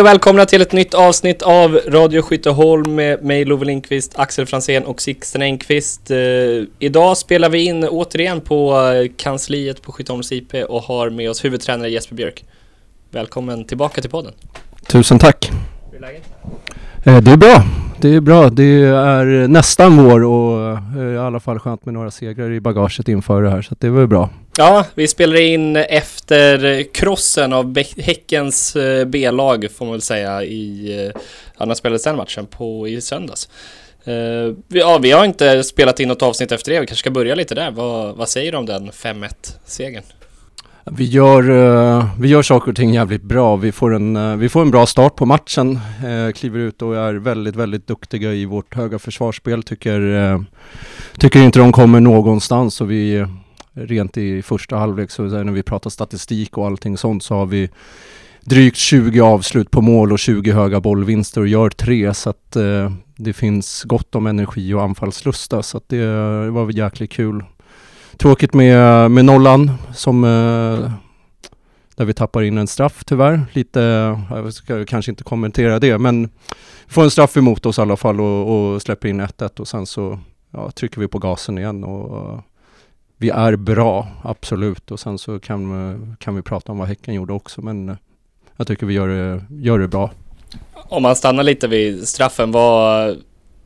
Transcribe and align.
Hej 0.00 0.04
och 0.04 0.10
välkomna 0.10 0.46
till 0.46 0.62
ett 0.62 0.72
nytt 0.72 0.94
avsnitt 0.94 1.42
av 1.42 1.80
Radio 1.86 2.22
Skytteholm 2.22 2.94
med 2.94 3.24
mig 3.24 3.44
Love 3.44 3.64
Lindqvist, 3.64 4.12
Axel 4.18 4.46
Fransén 4.46 4.84
och 4.84 5.00
Sixten 5.00 5.42
Engqvist. 5.42 6.10
Eh, 6.10 6.18
idag 6.78 7.16
spelar 7.16 7.50
vi 7.50 7.64
in 7.64 7.84
återigen 7.84 8.40
på 8.40 8.80
eh, 8.80 9.10
kansliet 9.16 9.82
på 9.82 9.92
Skytteholms 9.92 10.32
IP 10.32 10.54
och 10.54 10.82
har 10.82 11.10
med 11.10 11.30
oss 11.30 11.44
huvudtränare 11.44 11.90
Jesper 11.90 12.14
Björk. 12.14 12.44
Välkommen 13.10 13.64
tillbaka 13.64 14.00
till 14.00 14.10
podden. 14.10 14.32
Tusen 14.86 15.18
tack. 15.18 15.50
Hur 15.90 15.96
är 15.96 16.00
läget? 16.00 16.22
Eh, 17.04 17.20
det 17.20 17.30
är 17.30 17.36
bra. 17.36 17.62
Det 18.00 18.14
är 18.14 18.20
bra. 18.20 18.50
Det 18.50 18.64
är 18.84 19.48
nästan 19.48 19.96
vår 20.08 20.24
och 20.24 20.78
eh, 20.98 21.14
i 21.14 21.18
alla 21.18 21.40
fall 21.40 21.58
skönt 21.58 21.84
med 21.84 21.94
några 21.94 22.10
segrar 22.10 22.52
i 22.52 22.60
bagaget 22.60 23.08
inför 23.08 23.42
det 23.42 23.50
här 23.50 23.62
så 23.62 23.74
det 23.78 23.90
var 23.90 24.06
bra. 24.06 24.30
Ja, 24.58 24.84
vi 24.94 25.08
spelar 25.08 25.40
in 25.40 25.76
efter 25.76 26.82
krossen 26.94 27.52
av 27.52 27.78
Häckens 27.96 28.76
eh, 28.76 29.04
B-lag 29.04 29.66
får 29.76 29.84
man 29.84 29.92
väl 29.92 30.02
säga 30.02 30.42
i, 30.42 31.12
ja, 31.58 31.64
när 31.64 31.74
spelades 31.74 32.04
den 32.04 32.16
matchen 32.16 32.46
på 32.46 32.88
i 32.88 33.00
söndags. 33.00 33.48
Vi- 34.04 34.78
ja, 34.80 34.98
vi 35.02 35.10
har 35.10 35.24
inte 35.24 35.62
spelat 35.64 36.00
in 36.00 36.08
något 36.08 36.22
avsnitt 36.22 36.52
efter 36.52 36.72
det, 36.72 36.80
vi 36.80 36.86
kanske 36.86 37.00
ska 37.02 37.10
börja 37.10 37.34
lite 37.34 37.54
där. 37.54 37.70
Vad, 37.70 38.16
vad 38.16 38.28
säger 38.28 38.52
du 38.52 38.58
om 38.58 38.66
den 38.66 38.90
5-1 38.90 39.28
segern? 39.64 40.02
Vi 40.92 41.04
gör, 41.04 41.50
eh, 41.50 42.04
vi 42.20 42.28
gör 42.28 42.42
saker 42.42 42.70
och 42.70 42.76
ting 42.76 42.94
jävligt 42.94 43.22
bra. 43.22 43.56
Vi 43.56 43.72
får 43.72 43.94
en, 43.94 44.16
eh, 44.16 44.36
vi 44.36 44.48
får 44.48 44.62
en 44.62 44.70
bra 44.70 44.86
start 44.86 45.16
på 45.16 45.26
matchen. 45.26 45.80
Eh, 46.06 46.32
kliver 46.32 46.58
ut 46.58 46.82
och 46.82 46.96
är 46.96 47.14
väldigt, 47.14 47.56
väldigt 47.56 47.86
duktiga 47.86 48.34
i 48.34 48.44
vårt 48.44 48.74
höga 48.74 48.98
försvarsspel. 48.98 49.62
Tycker, 49.62 50.44
tycker 51.18 51.42
inte 51.42 51.58
de 51.58 51.72
kommer 51.72 52.00
någonstans 52.00 52.80
och 52.80 52.90
vi 52.90 53.26
rent 53.72 54.16
i 54.16 54.42
första 54.42 54.76
halvlek 54.76 55.10
så 55.10 55.22
när 55.22 55.52
vi 55.52 55.62
pratar 55.62 55.90
statistik 55.90 56.58
och 56.58 56.66
allting 56.66 56.96
sånt 56.96 57.22
så 57.22 57.34
har 57.34 57.46
vi 57.46 57.68
drygt 58.44 58.76
20 58.76 59.20
avslut 59.20 59.70
på 59.70 59.80
mål 59.80 60.12
och 60.12 60.18
20 60.18 60.52
höga 60.52 60.80
bollvinster 60.80 61.40
och 61.40 61.48
gör 61.48 61.70
tre 61.70 62.14
så 62.14 62.30
att 62.30 62.56
det 63.16 63.32
finns 63.32 63.82
gott 63.82 64.14
om 64.14 64.26
energi 64.26 64.74
och 64.74 64.82
anfallslusta 64.82 65.62
så 65.62 65.76
att 65.76 65.88
det, 65.88 66.44
det 66.44 66.50
var 66.50 66.70
jäkligt 66.70 67.12
kul. 67.12 67.44
Tråkigt 68.20 68.54
med, 68.54 69.10
med 69.10 69.24
nollan 69.24 69.72
som 69.94 70.24
eh, 70.24 70.92
där 71.96 72.04
vi 72.04 72.14
tappar 72.14 72.42
in 72.42 72.58
en 72.58 72.66
straff 72.66 73.04
tyvärr. 73.04 73.46
Lite, 73.52 73.80
jag 74.30 74.54
ska 74.54 74.84
kanske 74.84 75.10
inte 75.10 75.24
kommentera 75.24 75.78
det 75.78 75.98
men 75.98 76.22
vi 76.86 76.92
får 76.92 77.02
en 77.02 77.10
straff 77.10 77.36
emot 77.36 77.66
oss 77.66 77.78
i 77.78 77.80
alla 77.80 77.96
fall 77.96 78.20
och, 78.20 78.72
och 78.74 78.82
släpper 78.82 79.08
in 79.08 79.20
1-1 79.20 79.60
och 79.60 79.68
sen 79.68 79.86
så 79.86 80.18
ja, 80.50 80.70
trycker 80.70 81.00
vi 81.00 81.08
på 81.08 81.18
gasen 81.18 81.58
igen 81.58 81.84
och 81.84 82.40
vi 83.16 83.30
är 83.30 83.56
bra, 83.56 84.08
absolut. 84.22 84.90
Och 84.90 85.00
sen 85.00 85.18
så 85.18 85.40
kan, 85.40 86.16
kan 86.20 86.34
vi 86.34 86.42
prata 86.42 86.72
om 86.72 86.78
vad 86.78 86.88
Häcken 86.88 87.14
gjorde 87.14 87.32
också 87.32 87.62
men 87.62 87.88
eh, 87.88 87.96
jag 88.56 88.66
tycker 88.66 88.86
vi 88.86 88.94
gör 88.94 89.08
det, 89.08 89.44
gör 89.50 89.78
det 89.78 89.88
bra. 89.88 90.10
Om 90.74 91.02
man 91.02 91.16
stannar 91.16 91.42
lite 91.42 91.68
vid 91.68 92.08
straffen, 92.08 92.52
vad, 92.52 93.16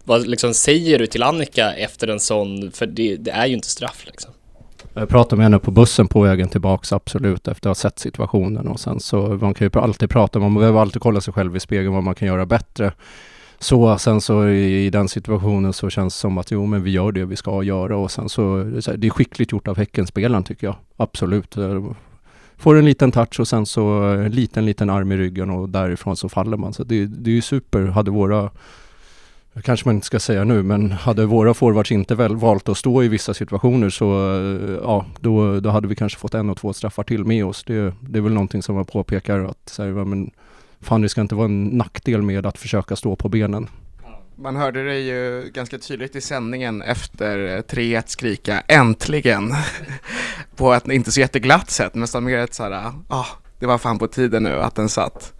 vad 0.04 0.26
liksom 0.26 0.54
säger 0.54 0.98
du 0.98 1.06
till 1.06 1.22
Annika 1.22 1.72
efter 1.72 2.08
en 2.08 2.20
sån, 2.20 2.72
för 2.72 2.86
det, 2.86 3.16
det 3.16 3.30
är 3.30 3.46
ju 3.46 3.54
inte 3.54 3.68
straff 3.68 4.06
liksom. 4.06 4.30
Eh, 4.94 5.00
jag 5.00 5.08
pratade 5.08 5.36
med 5.36 5.44
henne 5.44 5.58
på 5.58 5.70
bussen 5.70 6.08
på 6.08 6.22
vägen 6.22 6.48
tillbaks, 6.48 6.92
absolut, 6.92 7.48
efter 7.48 7.70
att 7.70 7.76
ha 7.76 7.90
sett 7.90 7.98
situationen. 7.98 8.68
Och 8.68 8.80
sen 8.80 9.00
så, 9.00 9.38
man 9.40 9.54
kan 9.54 9.70
ju 9.72 9.80
alltid 9.80 10.10
prata, 10.10 10.38
man 10.38 10.54
behöver 10.54 10.80
alltid 10.80 11.02
kolla 11.02 11.20
sig 11.20 11.34
själv 11.34 11.56
i 11.56 11.60
spegeln 11.60 11.94
vad 11.94 12.02
man 12.02 12.14
kan 12.14 12.28
göra 12.28 12.46
bättre. 12.46 12.92
Så 13.58 13.98
sen 13.98 14.20
så 14.20 14.48
i, 14.48 14.86
i 14.86 14.90
den 14.90 15.08
situationen 15.08 15.72
så 15.72 15.90
känns 15.90 16.14
det 16.14 16.18
som 16.18 16.38
att 16.38 16.50
jo 16.50 16.66
men 16.66 16.82
vi 16.82 16.90
gör 16.90 17.12
det 17.12 17.24
vi 17.24 17.36
ska 17.36 17.62
göra 17.62 17.96
och 17.96 18.10
sen 18.10 18.28
så, 18.28 18.56
det 18.96 19.06
är 19.06 19.10
skickligt 19.10 19.52
gjort 19.52 19.68
av 19.68 19.76
Häckenspelaren 19.76 20.44
tycker 20.44 20.66
jag. 20.66 20.76
Absolut. 20.96 21.56
Eh, 21.56 21.84
får 22.56 22.76
en 22.76 22.84
liten 22.84 23.12
touch 23.12 23.40
och 23.40 23.48
sen 23.48 23.66
så 23.66 24.02
en 24.02 24.30
liten, 24.32 24.66
liten 24.66 24.90
arm 24.90 25.12
i 25.12 25.16
ryggen 25.16 25.50
och 25.50 25.68
därifrån 25.68 26.16
så 26.16 26.28
faller 26.28 26.56
man. 26.56 26.72
Så 26.72 26.84
det, 26.84 27.06
det 27.06 27.30
är 27.30 27.34
ju 27.34 27.42
super. 27.42 27.82
Hade 27.86 28.10
våra, 28.10 28.50
det 29.54 29.62
kanske 29.62 29.88
man 29.88 29.94
inte 29.94 30.06
ska 30.06 30.20
säga 30.20 30.44
nu, 30.44 30.62
men 30.62 30.92
hade 30.92 31.26
våra 31.26 31.54
forwards 31.54 31.92
inte 31.92 32.14
väl 32.14 32.36
valt 32.36 32.68
att 32.68 32.78
stå 32.78 33.02
i 33.02 33.08
vissa 33.08 33.34
situationer 33.34 33.90
så 33.90 34.36
eh, 34.36 34.78
ja, 34.82 35.06
då, 35.20 35.60
då 35.60 35.70
hade 35.70 35.88
vi 35.88 35.94
kanske 35.96 36.18
fått 36.18 36.34
en 36.34 36.50
och 36.50 36.56
två 36.56 36.72
straffar 36.72 37.02
till 37.02 37.24
med 37.24 37.44
oss. 37.44 37.64
Det, 37.64 37.94
det 38.00 38.18
är 38.18 38.22
väl 38.22 38.32
någonting 38.32 38.62
som 38.62 38.74
man 38.74 38.84
påpekar 38.84 39.38
att 39.38 39.68
så 39.68 39.82
här, 39.82 39.90
men, 39.90 40.30
fan 40.80 41.02
det 41.02 41.08
ska 41.08 41.20
inte 41.20 41.34
vara 41.34 41.44
en 41.44 41.64
nackdel 41.64 42.22
med 42.22 42.46
att 42.46 42.58
försöka 42.58 42.96
stå 42.96 43.16
på 43.16 43.28
benen. 43.28 43.68
Man 44.36 44.56
hörde 44.56 44.84
det 44.84 44.98
ju 44.98 45.50
ganska 45.54 45.78
tydligt 45.78 46.16
i 46.16 46.20
sändningen 46.20 46.82
efter 46.82 47.56
eh, 47.56 47.60
3-1 47.60 48.02
skrika 48.06 48.60
äntligen 48.60 49.54
på 50.56 50.72
ett 50.72 50.88
inte 50.88 51.12
så 51.12 51.20
jätteglatt 51.20 51.70
sätt, 51.70 51.94
nästan 51.94 52.24
mer 52.24 52.38
ett 52.38 52.54
såhär, 52.54 52.92
ah, 53.08 53.26
det 53.58 53.66
var 53.66 53.78
fan 53.78 53.98
på 53.98 54.06
tiden 54.06 54.42
nu 54.42 54.52
att 54.60 54.74
den 54.74 54.88
satt. 54.88 55.32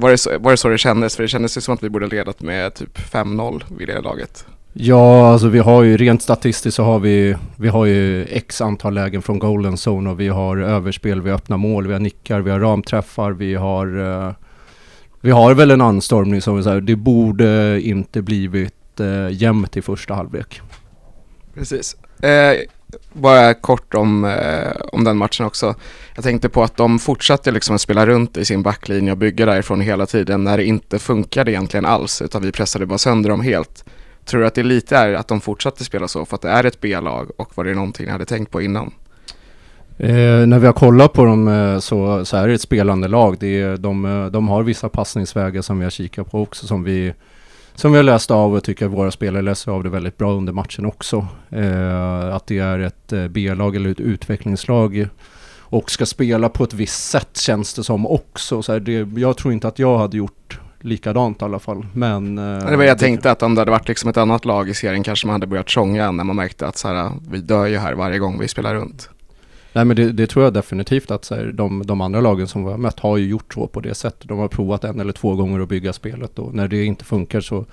Var 0.00 0.10
det, 0.10 0.18
så, 0.18 0.38
var 0.38 0.50
det 0.50 0.56
så 0.56 0.68
det 0.68 0.78
kändes? 0.78 1.16
För 1.16 1.22
det 1.22 1.28
kändes 1.28 1.56
ju 1.56 1.60
som 1.60 1.74
att 1.74 1.82
vi 1.82 1.90
borde 1.90 2.06
ledat 2.06 2.42
med 2.42 2.74
typ 2.74 2.98
5-0 2.98 3.62
vid 3.78 3.88
det 3.88 4.00
laget. 4.00 4.46
Ja, 4.72 5.32
alltså 5.32 5.48
vi 5.48 5.58
har 5.58 5.82
ju 5.82 5.96
rent 5.96 6.22
statistiskt 6.22 6.76
så 6.76 6.82
har 6.82 6.98
vi, 6.98 7.36
vi 7.56 7.68
har 7.68 7.86
ju 7.86 8.24
x 8.24 8.60
antal 8.60 8.94
lägen 8.94 9.22
från 9.22 9.38
golden 9.38 9.76
zone 9.86 10.10
och 10.10 10.20
vi 10.20 10.28
har 10.28 10.56
överspel, 10.56 11.22
vi 11.22 11.30
öppnar 11.30 11.56
mål, 11.56 11.86
vi 11.86 11.92
har 11.92 12.00
nickar, 12.00 12.40
vi 12.40 12.50
har 12.50 12.60
ramträffar, 12.60 13.30
vi 13.32 13.54
har 13.54 13.98
eh, 14.26 14.32
vi 15.20 15.30
har 15.30 15.54
väl 15.54 15.70
en 15.70 15.80
anstormning 15.80 16.40
som 16.40 16.56
vi 16.56 16.62
säger, 16.62 16.80
det 16.80 16.96
borde 16.96 17.80
inte 17.80 18.22
blivit 18.22 19.00
eh, 19.00 19.28
jämnt 19.30 19.76
i 19.76 19.82
första 19.82 20.14
halvlek. 20.14 20.60
Precis. 21.54 21.96
Eh, 22.22 22.56
bara 23.12 23.54
kort 23.54 23.94
om, 23.94 24.24
eh, 24.24 24.72
om 24.92 25.04
den 25.04 25.16
matchen 25.16 25.46
också. 25.46 25.74
Jag 26.14 26.24
tänkte 26.24 26.48
på 26.48 26.62
att 26.62 26.76
de 26.76 26.98
fortsatte 26.98 27.50
liksom 27.50 27.74
att 27.74 27.80
spela 27.80 28.06
runt 28.06 28.36
i 28.36 28.44
sin 28.44 28.62
backlinje 28.62 29.12
och 29.12 29.18
bygga 29.18 29.46
därifrån 29.46 29.80
hela 29.80 30.06
tiden 30.06 30.44
när 30.44 30.56
det 30.56 30.64
inte 30.64 30.98
funkade 30.98 31.50
egentligen 31.52 31.84
alls 31.84 32.22
utan 32.22 32.42
vi 32.42 32.52
pressade 32.52 32.86
bara 32.86 32.98
sönder 32.98 33.30
dem 33.30 33.40
helt. 33.40 33.84
Tror 34.24 34.40
du 34.40 34.46
att 34.46 34.54
det 34.54 34.62
lite 34.62 34.96
är 34.96 35.12
att 35.14 35.28
de 35.28 35.40
fortsatte 35.40 35.84
spela 35.84 36.08
så 36.08 36.24
för 36.24 36.34
att 36.34 36.42
det 36.42 36.50
är 36.50 36.64
ett 36.64 36.80
B-lag 36.80 37.30
och 37.36 37.52
var 37.54 37.64
det 37.64 37.74
någonting 37.74 38.06
ni 38.06 38.12
hade 38.12 38.24
tänkt 38.24 38.50
på 38.50 38.62
innan? 38.62 38.92
Eh, 39.98 40.46
när 40.46 40.58
vi 40.58 40.66
har 40.66 40.72
kollat 40.72 41.12
på 41.12 41.24
dem 41.24 41.48
eh, 41.48 41.78
så, 41.78 42.24
så 42.24 42.36
är 42.36 42.48
det 42.48 42.54
ett 42.54 42.60
spelande 42.60 43.08
lag. 43.08 43.36
Det 43.40 43.60
är, 43.60 43.76
de, 43.76 44.04
eh, 44.04 44.26
de 44.26 44.48
har 44.48 44.62
vissa 44.62 44.88
passningsvägar 44.88 45.62
som 45.62 45.78
vi 45.78 45.84
har 45.84 45.90
kikat 45.90 46.30
på 46.30 46.42
också 46.42 46.66
som 46.66 46.84
vi, 46.84 47.14
som 47.78 47.92
vi 47.92 47.98
har 47.98 48.02
läst 48.02 48.30
av 48.30 48.54
och 48.54 48.64
tycker 48.64 48.86
att 48.86 48.92
våra 48.92 49.10
spelare 49.10 49.42
läser 49.42 49.72
av 49.72 49.82
det 49.84 49.90
väldigt 49.90 50.16
bra 50.16 50.32
under 50.32 50.52
matchen 50.52 50.86
också. 50.86 51.26
Eh, 51.50 52.34
att 52.34 52.46
det 52.46 52.58
är 52.58 52.78
ett 52.78 53.12
eh, 53.12 53.28
B-lag 53.28 53.76
eller 53.76 53.90
ett 53.90 54.00
utvecklingslag 54.00 55.08
och 55.58 55.90
ska 55.90 56.06
spela 56.06 56.48
på 56.48 56.64
ett 56.64 56.74
visst 56.74 57.10
sätt 57.10 57.36
känns 57.36 57.74
det 57.74 57.84
som 57.84 58.06
också. 58.06 58.62
Så 58.62 58.72
här, 58.72 58.80
det, 58.80 59.20
jag 59.20 59.36
tror 59.36 59.52
inte 59.52 59.68
att 59.68 59.78
jag 59.78 59.98
hade 59.98 60.16
gjort 60.16 60.60
likadant 60.80 61.42
i 61.42 61.44
alla 61.44 61.58
fall. 61.58 61.86
Men, 61.92 62.38
eh, 62.38 62.70
Det 62.70 62.76
var 62.76 62.84
jag 62.84 62.98
tänkte 62.98 63.30
att 63.30 63.42
om 63.42 63.54
det 63.54 63.60
hade 63.60 63.70
varit 63.70 63.88
liksom 63.88 64.10
ett 64.10 64.16
annat 64.16 64.44
lag 64.44 64.68
i 64.68 64.74
serien 64.74 65.02
kanske 65.02 65.26
man 65.26 65.34
hade 65.34 65.46
börjat 65.46 65.68
tjonga 65.68 66.10
när 66.10 66.24
man 66.24 66.36
märkte 66.36 66.66
att 66.66 66.76
så 66.76 66.88
här, 66.88 67.12
vi 67.30 67.38
dör 67.38 67.66
ju 67.66 67.78
här 67.78 67.94
varje 67.94 68.18
gång 68.18 68.38
vi 68.38 68.48
spelar 68.48 68.74
runt. 68.74 69.10
Nej 69.72 69.84
men 69.84 69.96
det, 69.96 70.12
det 70.12 70.26
tror 70.26 70.44
jag 70.44 70.54
definitivt 70.54 71.10
att 71.10 71.24
så 71.24 71.34
här, 71.34 71.44
de, 71.54 71.82
de 71.86 72.00
andra 72.00 72.20
lagen 72.20 72.48
som 72.48 72.64
vi 72.64 72.70
har 72.70 72.78
mött 72.78 73.00
har 73.00 73.16
ju 73.16 73.26
gjort 73.26 73.54
så 73.54 73.66
på 73.66 73.80
det 73.80 73.94
sättet. 73.94 74.28
De 74.28 74.38
har 74.38 74.48
provat 74.48 74.84
en 74.84 75.00
eller 75.00 75.12
två 75.12 75.34
gånger 75.34 75.60
att 75.60 75.68
bygga 75.68 75.92
spelet 75.92 76.38
och 76.38 76.54
när 76.54 76.68
det 76.68 76.84
inte 76.84 77.04
funkar 77.04 77.40
så, 77.40 77.64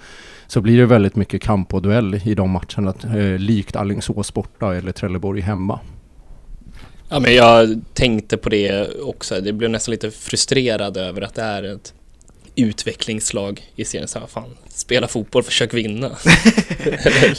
så 0.48 0.62
blir 0.62 0.78
det 0.78 0.86
väldigt 0.86 1.16
mycket 1.16 1.42
kamp 1.42 1.74
och 1.74 1.82
duell 1.82 2.22
i 2.26 2.36
de 2.36 2.50
matcherna. 2.50 2.94
Eh, 3.20 3.40
likt 3.40 3.76
Alingsås 3.76 4.34
borta 4.34 4.76
eller 4.76 4.92
Trelleborg 4.92 5.42
hemma. 5.42 5.80
Ja 7.10 7.20
men 7.20 7.34
jag 7.36 7.82
tänkte 7.94 8.38
på 8.38 8.50
det 8.50 8.88
också, 9.02 9.42
det 9.42 9.54
blev 9.54 9.70
nästan 9.70 9.92
lite 9.92 10.12
frustrerad 10.12 10.98
över 10.98 11.22
att 11.22 11.34
det 11.36 11.42
är 11.42 11.64
ett 11.76 11.94
utvecklingslag 12.56 13.62
i 13.76 13.86
serien. 13.86 14.08
Så 14.08 14.20
här, 14.20 14.28
fan, 14.28 14.50
spela 14.68 15.08
fotboll, 15.08 15.44
försök 15.44 15.74
vinna. 15.74 16.10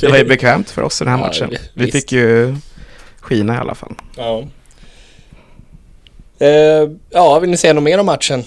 Det 0.01 0.09
var 0.09 0.19
ju 0.19 0.25
bekvämt 0.25 0.71
för 0.71 0.83
oss 0.83 1.01
i 1.01 1.05
den 1.05 1.13
här 1.13 1.21
Ja, 1.21 1.27
matchen. 1.27 1.49
vi- 1.51 1.57
Vi 1.75 1.85
visst. 1.85 1.97
fick 1.97 2.13
ju 2.13 2.57
skina 3.27 3.55
i 3.55 3.59
alla 3.59 3.75
fall. 3.75 3.95
Ja. 4.17 4.45
Eh, 6.39 6.91
ja, 7.11 7.39
vill 7.39 7.51
ni 7.51 7.57
säga 7.57 7.73
något 7.73 7.85
mer 7.85 8.01
om 8.01 8.07
matchen? 8.07 8.45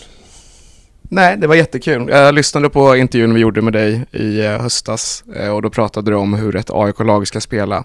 Nej, 1.02 1.38
det 1.38 1.48
var 1.48 1.56
jättekul. 1.56 2.10
Jag 2.10 2.36
lyssnade 2.36 2.70
på 2.70 2.96
intervjun 2.96 3.34
vi 3.34 3.40
gjorde 3.40 3.62
med 3.62 3.74
dig 3.74 4.06
i 4.12 4.46
eh, 4.46 4.62
höstas 4.62 5.24
eh, 5.36 5.50
och 5.50 5.62
då 5.62 5.70
pratade 5.70 6.12
du 6.12 6.16
om 6.16 6.34
hur 6.34 6.56
ett 6.56 6.70
AIK-lag 6.70 7.28
ska 7.28 7.42
spela. 7.42 7.84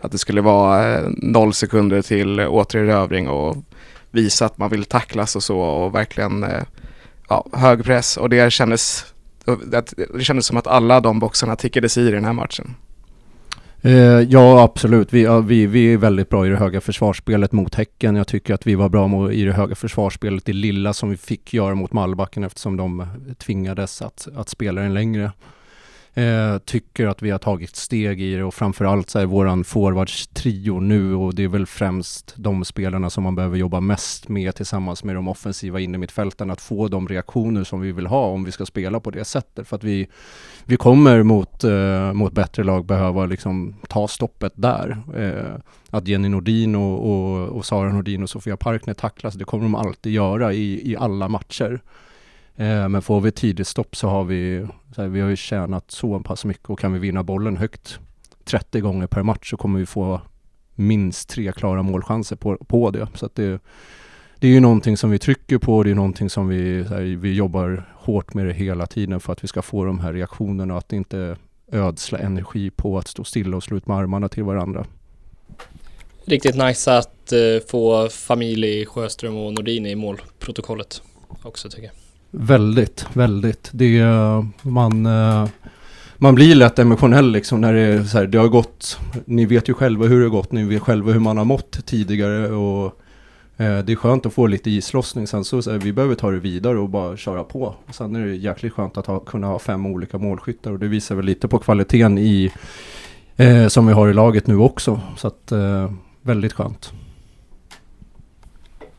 Att 0.00 0.12
det 0.12 0.18
skulle 0.18 0.40
vara 0.40 0.98
eh, 0.98 1.08
noll 1.16 1.54
sekunder 1.54 2.02
till 2.02 2.40
återerövring 2.40 3.28
och 3.28 3.56
visa 4.10 4.46
att 4.46 4.58
man 4.58 4.70
vill 4.70 4.84
tacklas 4.84 5.36
och 5.36 5.42
så 5.42 5.60
och 5.60 5.94
verkligen 5.94 6.46
ja, 7.28 7.46
hög 7.52 7.84
press 7.84 8.16
och 8.16 8.30
det 8.30 8.52
kändes, 8.52 9.04
det 9.44 9.92
det 10.14 10.24
kändes 10.24 10.46
som 10.46 10.56
att 10.56 10.66
alla 10.66 11.00
de 11.00 11.18
boxarna 11.18 11.56
tickades 11.56 11.98
i 11.98 12.10
den 12.10 12.24
här 12.24 12.32
matchen. 12.32 12.74
Eh, 13.82 13.92
ja, 14.20 14.62
absolut. 14.62 15.12
Vi, 15.12 15.22
ja, 15.22 15.40
vi, 15.40 15.66
vi 15.66 15.92
är 15.92 15.96
väldigt 15.96 16.28
bra 16.28 16.46
i 16.46 16.50
det 16.50 16.56
höga 16.56 16.80
försvarsspelet 16.80 17.52
mot 17.52 17.74
Häcken. 17.74 18.16
Jag 18.16 18.26
tycker 18.26 18.54
att 18.54 18.66
vi 18.66 18.74
var 18.74 18.88
bra 18.88 19.32
i 19.32 19.44
det 19.44 19.52
höga 19.52 19.74
försvarsspelet 19.74 20.44
det 20.44 20.52
lilla 20.52 20.92
som 20.92 21.10
vi 21.10 21.16
fick 21.16 21.54
göra 21.54 21.74
mot 21.74 21.92
Malbacken 21.92 22.44
eftersom 22.44 22.76
de 22.76 23.06
tvingades 23.38 24.02
att, 24.02 24.28
att 24.36 24.48
spela 24.48 24.80
den 24.80 24.94
längre. 24.94 25.32
Eh, 26.14 26.58
tycker 26.58 27.06
att 27.06 27.22
vi 27.22 27.30
har 27.30 27.38
tagit 27.38 27.76
steg 27.76 28.20
i 28.20 28.34
det 28.34 28.44
och 28.44 28.54
framförallt 28.54 29.10
så 29.10 29.18
är 29.18 29.26
våran 29.26 29.64
forwardstrio 29.64 30.80
nu 30.80 31.14
och 31.14 31.34
det 31.34 31.44
är 31.44 31.48
väl 31.48 31.66
främst 31.66 32.34
de 32.36 32.64
spelarna 32.64 33.10
som 33.10 33.24
man 33.24 33.34
behöver 33.34 33.56
jobba 33.56 33.80
mest 33.80 34.28
med 34.28 34.54
tillsammans 34.54 35.04
med 35.04 35.14
de 35.14 35.28
offensiva 35.28 35.80
innermittfältarna 35.80 36.52
att 36.52 36.60
få 36.60 36.88
de 36.88 37.08
reaktioner 37.08 37.64
som 37.64 37.80
vi 37.80 37.92
vill 37.92 38.06
ha 38.06 38.26
om 38.26 38.44
vi 38.44 38.52
ska 38.52 38.66
spela 38.66 39.00
på 39.00 39.10
det 39.10 39.24
sättet. 39.24 39.68
För 39.68 39.76
att 39.76 39.84
vi, 39.84 40.08
vi 40.64 40.76
kommer 40.76 41.22
mot, 41.22 41.64
eh, 41.64 42.12
mot 42.12 42.32
bättre 42.32 42.64
lag 42.64 42.86
behöva 42.86 43.26
liksom 43.26 43.74
ta 43.88 44.08
stoppet 44.08 44.52
där. 44.56 44.98
Eh, 45.16 45.60
att 45.90 46.08
Jenny 46.08 46.28
Nordin 46.28 46.74
och, 46.74 47.10
och, 47.10 47.48
och 47.48 47.64
Sara 47.64 47.92
Nordin 47.92 48.22
och 48.22 48.30
Sofia 48.30 48.56
Parkner 48.56 48.94
tacklas, 48.94 49.34
det 49.34 49.44
kommer 49.44 49.64
de 49.64 49.74
alltid 49.74 50.12
göra 50.12 50.52
i, 50.52 50.92
i 50.92 50.96
alla 50.96 51.28
matcher. 51.28 51.80
Eh, 52.60 52.88
men 52.88 53.02
får 53.02 53.20
vi 53.20 53.28
ett 53.28 53.36
tidigt 53.36 53.66
stopp 53.66 53.96
så 53.96 54.08
har 54.08 54.24
vi, 54.24 54.66
så 54.94 55.02
här, 55.02 55.08
vi 55.08 55.20
har 55.20 55.28
ju 55.28 55.36
tjänat 55.36 55.90
så 55.90 56.20
pass 56.20 56.44
mycket 56.44 56.70
och 56.70 56.78
kan 56.78 56.92
vi 56.92 56.98
vinna 56.98 57.22
bollen 57.22 57.56
högt 57.56 57.98
30 58.44 58.80
gånger 58.80 59.06
per 59.06 59.22
match 59.22 59.50
så 59.50 59.56
kommer 59.56 59.80
vi 59.80 59.86
få 59.86 60.20
minst 60.74 61.28
tre 61.28 61.52
klara 61.52 61.82
målchanser 61.82 62.36
på, 62.36 62.56
på 62.56 62.90
det. 62.90 63.08
Så 63.14 63.26
att 63.26 63.34
det, 63.34 63.60
det 64.38 64.48
är 64.48 64.52
ju 64.52 64.60
någonting 64.60 64.96
som 64.96 65.10
vi 65.10 65.18
trycker 65.18 65.58
på, 65.58 65.82
det 65.82 65.90
är 65.90 65.94
någonting 65.94 66.30
som 66.30 66.48
vi, 66.48 66.82
här, 66.82 67.00
vi 67.00 67.34
jobbar 67.34 67.94
hårt 67.94 68.34
med 68.34 68.46
det 68.46 68.52
hela 68.52 68.86
tiden 68.86 69.20
för 69.20 69.32
att 69.32 69.44
vi 69.44 69.48
ska 69.48 69.62
få 69.62 69.84
de 69.84 70.00
här 70.00 70.12
reaktionerna 70.12 70.74
och 70.74 70.78
att 70.78 70.92
inte 70.92 71.36
ödsla 71.72 72.18
energi 72.18 72.70
på 72.70 72.98
att 72.98 73.08
stå 73.08 73.24
stilla 73.24 73.56
och 73.56 73.62
slå 73.62 73.76
ut 73.76 73.86
med 73.86 73.96
armarna 73.96 74.28
till 74.28 74.44
varandra. 74.44 74.86
Riktigt 76.24 76.56
nice 76.56 76.98
att 76.98 77.32
eh, 77.32 77.38
få 77.68 78.08
familj 78.08 78.86
Sjöström 78.86 79.36
och 79.36 79.52
Nordin 79.52 79.86
i 79.86 79.94
målprotokollet 79.94 81.02
också 81.42 81.68
tycker 81.68 81.84
jag. 81.84 82.09
Väldigt, 82.30 83.06
väldigt. 83.12 83.70
Det 83.72 83.98
eh, 83.98 84.44
man, 84.62 85.06
eh, 85.06 85.48
man 86.16 86.34
blir 86.34 86.54
lätt 86.54 86.78
emotionell 86.78 87.32
liksom 87.32 87.60
när 87.60 87.74
det 87.74 87.80
är 87.80 88.02
så 88.02 88.18
här, 88.18 88.26
det 88.26 88.38
har 88.38 88.48
gått, 88.48 88.98
ni 89.24 89.46
vet 89.46 89.68
ju 89.68 89.74
själva 89.74 90.06
hur 90.06 90.18
det 90.18 90.24
har 90.24 90.30
gått, 90.30 90.52
ni 90.52 90.64
vet 90.64 90.82
själva 90.82 91.12
hur 91.12 91.20
man 91.20 91.38
har 91.38 91.44
mått 91.44 91.86
tidigare 91.86 92.50
och 92.50 92.84
eh, 93.56 93.78
det 93.78 93.92
är 93.92 93.96
skönt 93.96 94.26
att 94.26 94.32
få 94.32 94.46
lite 94.46 94.70
islossning. 94.70 95.26
Sen 95.26 95.44
så, 95.44 95.62
så 95.62 95.70
här, 95.70 95.78
vi 95.78 95.92
behöver 95.92 96.14
ta 96.14 96.30
det 96.30 96.38
vidare 96.38 96.78
och 96.78 96.88
bara 96.88 97.16
köra 97.16 97.44
på. 97.44 97.74
Sen 97.92 98.16
är 98.16 98.26
det 98.26 98.34
jäkligt 98.34 98.72
skönt 98.72 98.96
att 98.96 99.06
ha, 99.06 99.20
kunna 99.20 99.46
ha 99.46 99.58
fem 99.58 99.86
olika 99.86 100.18
målskyttar 100.18 100.70
och 100.70 100.78
det 100.78 100.88
visar 100.88 101.14
väl 101.14 101.24
lite 101.24 101.48
på 101.48 101.58
kvaliteten 101.58 102.18
i, 102.18 102.52
eh, 103.36 103.68
som 103.68 103.86
vi 103.86 103.92
har 103.92 104.08
i 104.08 104.14
laget 104.14 104.46
nu 104.46 104.56
också. 104.56 105.00
Så 105.16 105.26
att, 105.26 105.52
eh, 105.52 105.92
väldigt 106.22 106.52
skönt. 106.52 106.92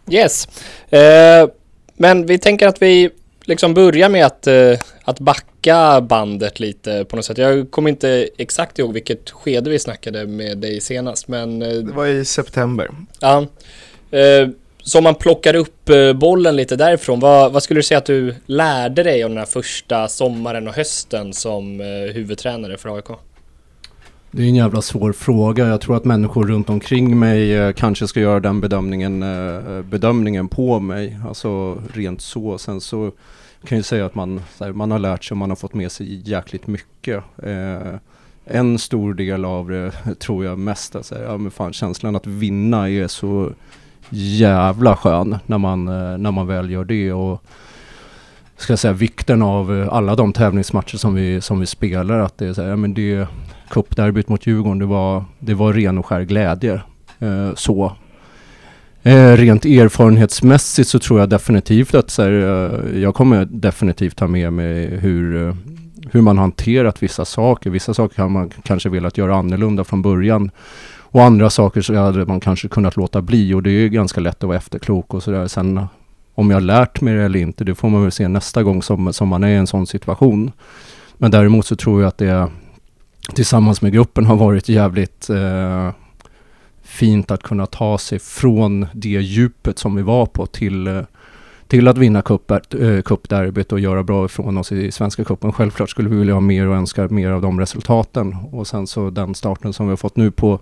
Yes. 0.09 0.47
Eh, 0.89 1.49
men 1.97 2.25
vi 2.25 2.37
tänker 2.37 2.67
att 2.67 2.81
vi 2.81 3.09
liksom 3.45 3.73
börja 3.73 4.09
med 4.09 4.25
att, 4.25 4.47
uh, 4.47 4.77
att 5.03 5.19
backa 5.19 6.01
bandet 6.01 6.59
lite 6.59 7.05
på 7.05 7.15
något 7.15 7.25
sätt. 7.25 7.37
Jag 7.37 7.71
kommer 7.71 7.89
inte 7.89 8.29
exakt 8.37 8.79
ihåg 8.79 8.93
vilket 8.93 9.29
skede 9.29 9.69
vi 9.69 9.79
snackade 9.79 10.25
med 10.25 10.57
dig 10.57 10.81
senast, 10.81 11.27
men... 11.27 11.61
Uh, 11.61 11.83
det 11.83 11.93
var 11.93 12.07
i 12.07 12.25
september. 12.25 12.89
Ja. 13.19 13.47
Uh, 14.13 14.49
så 14.83 14.97
om 14.97 15.03
man 15.03 15.15
plockar 15.15 15.55
upp 15.55 15.89
bollen 16.15 16.55
lite 16.55 16.75
därifrån, 16.75 17.19
vad, 17.19 17.51
vad, 17.51 17.63
skulle 17.63 17.77
du 17.77 17.83
säga 17.83 17.97
att 17.97 18.05
du 18.05 18.35
lärde 18.45 19.03
dig 19.03 19.23
av 19.23 19.29
den 19.29 19.37
här 19.37 19.45
första 19.45 20.07
sommaren 20.07 20.67
och 20.67 20.73
hösten 20.73 21.33
som 21.33 21.79
huvudtränare 22.13 22.77
för 22.77 22.95
AIK? 22.95 23.05
Det 24.33 24.43
är 24.43 24.47
en 24.47 24.55
jävla 24.55 24.81
svår 24.81 25.11
fråga. 25.11 25.67
Jag 25.67 25.81
tror 25.81 25.97
att 25.97 26.05
människor 26.05 26.47
runt 26.47 26.69
omkring 26.69 27.19
mig 27.19 27.53
eh, 27.53 27.73
kanske 27.73 28.07
ska 28.07 28.19
göra 28.19 28.39
den 28.39 28.61
bedömningen, 28.61 29.23
eh, 29.23 29.55
eh, 29.55 29.81
bedömningen 29.81 30.47
på 30.47 30.79
mig. 30.79 31.19
Alltså 31.27 31.81
rent 31.93 32.21
så. 32.21 32.57
Sen 32.57 32.81
så 32.81 33.11
kan 33.67 33.77
jag 33.77 33.85
säga 33.85 34.05
att 34.05 34.15
man, 34.15 34.41
man 34.73 34.91
har 34.91 34.99
lärt 34.99 35.23
sig 35.23 35.33
och 35.35 35.37
man 35.37 35.49
har 35.49 35.55
fått 35.55 35.73
med 35.73 35.91
sig 35.91 36.29
jäkligt 36.29 36.67
mycket. 36.67 37.23
En 38.45 38.79
stor 38.79 39.13
del 39.13 39.45
av 39.45 39.69
det 39.69 39.91
tror 40.19 40.45
jag 40.45 40.59
mest, 40.59 40.95
alltså, 40.95 41.23
ja, 41.23 41.37
men 41.37 41.51
fan, 41.51 41.73
känslan 41.73 42.15
att 42.15 42.27
vinna 42.27 42.89
är 42.89 43.07
så 43.07 43.51
jävla 44.09 44.95
skön 44.95 45.37
när 45.45 45.57
man, 45.57 45.85
när 46.21 46.31
man 46.31 46.47
väl 46.47 46.69
gör 46.69 46.85
det. 46.85 47.13
Och, 47.13 47.43
ska 48.57 48.71
jag 48.73 48.79
säga 48.79 48.93
vikten 48.93 49.41
av 49.41 49.89
alla 49.91 50.15
de 50.15 50.33
tävlingsmatcher 50.33 50.97
som 50.97 51.15
vi, 51.15 51.41
som 51.41 51.59
vi 51.59 51.65
spelar. 51.65 52.19
Att 52.19 52.37
det 52.37 52.47
är 52.47 52.53
så 52.53 52.61
här, 52.61 52.69
ja, 52.69 52.75
men 52.75 52.93
det, 52.93 53.27
cupderbyt 53.71 54.29
mot 54.29 54.47
Djurgården, 54.47 54.79
det 54.79 54.85
var, 54.85 55.25
det 55.39 55.53
var 55.53 55.73
ren 55.73 55.97
och 55.97 56.05
skär 56.05 56.21
glädje. 56.21 56.81
Eh, 57.19 57.53
så. 57.55 57.95
Eh, 59.03 59.37
rent 59.37 59.65
erfarenhetsmässigt 59.65 60.89
så 60.89 60.99
tror 60.99 61.19
jag 61.19 61.29
definitivt 61.29 61.95
att 61.95 62.09
så 62.09 62.23
här, 62.23 62.31
eh, 62.31 63.01
jag 63.01 63.15
kommer 63.15 63.45
definitivt 63.45 64.17
ta 64.17 64.27
med 64.27 64.53
mig 64.53 64.97
hur, 64.97 65.47
eh, 65.47 65.55
hur 66.11 66.21
man 66.21 66.37
hanterat 66.37 67.03
vissa 67.03 67.25
saker. 67.25 67.69
Vissa 67.69 67.93
saker 67.93 68.21
har 68.21 68.29
man 68.29 68.49
kanske 68.63 68.89
velat 68.89 69.17
göra 69.17 69.35
annorlunda 69.35 69.83
från 69.83 70.01
början. 70.01 70.51
Och 70.99 71.23
andra 71.23 71.49
saker 71.49 71.81
så 71.81 71.95
hade 71.95 72.25
man 72.25 72.39
kanske 72.39 72.67
kunnat 72.67 72.95
låta 72.95 73.21
bli 73.21 73.53
och 73.53 73.63
det 73.63 73.71
är 73.71 73.87
ganska 73.87 74.21
lätt 74.21 74.43
att 74.43 74.47
vara 74.47 74.57
efterklok 74.57 75.13
och 75.13 75.23
sådär. 75.23 75.47
Sen 75.47 75.77
eh, 75.77 75.85
om 76.35 76.49
jag 76.49 76.55
har 76.55 76.61
lärt 76.61 77.01
mig 77.01 77.13
det 77.13 77.23
eller 77.23 77.39
inte, 77.39 77.63
det 77.63 77.75
får 77.75 77.89
man 77.89 78.01
väl 78.01 78.11
se 78.11 78.27
nästa 78.27 78.63
gång 78.63 78.83
som, 78.83 79.13
som 79.13 79.27
man 79.27 79.43
är 79.43 79.49
i 79.49 79.55
en 79.55 79.67
sån 79.67 79.87
situation. 79.87 80.51
Men 81.17 81.31
däremot 81.31 81.65
så 81.65 81.75
tror 81.75 82.01
jag 82.01 82.07
att 82.07 82.17
det 82.17 82.49
tillsammans 83.33 83.81
med 83.81 83.93
gruppen 83.93 84.25
har 84.25 84.35
varit 84.35 84.69
jävligt 84.69 85.29
eh, 85.29 85.91
fint 86.83 87.31
att 87.31 87.43
kunna 87.43 87.65
ta 87.65 87.97
sig 87.97 88.19
från 88.19 88.87
det 88.93 89.09
djupet 89.09 89.79
som 89.79 89.95
vi 89.95 90.01
var 90.01 90.25
på 90.25 90.45
till, 90.45 90.87
eh, 90.87 91.01
till 91.67 91.87
att 91.87 91.97
vinna 91.97 92.19
eh, 92.19 93.01
cupderbyt 93.01 93.71
äh, 93.71 93.73
och 93.73 93.79
göra 93.79 94.03
bra 94.03 94.25
ifrån 94.25 94.57
oss 94.57 94.71
i 94.71 94.91
Svenska 94.91 95.23
cupen. 95.23 95.51
Självklart 95.51 95.89
skulle 95.89 96.09
vi 96.09 96.15
vilja 96.15 96.33
ha 96.33 96.41
mer 96.41 96.67
och 96.67 96.75
önska 96.75 97.07
mer 97.07 97.29
av 97.29 97.41
de 97.41 97.59
resultaten. 97.59 98.35
Och 98.51 98.67
sen 98.67 98.87
så 98.87 99.09
den 99.09 99.35
starten 99.35 99.73
som 99.73 99.85
vi 99.85 99.89
har 99.89 99.97
fått 99.97 100.15
nu 100.15 100.31
på, 100.31 100.59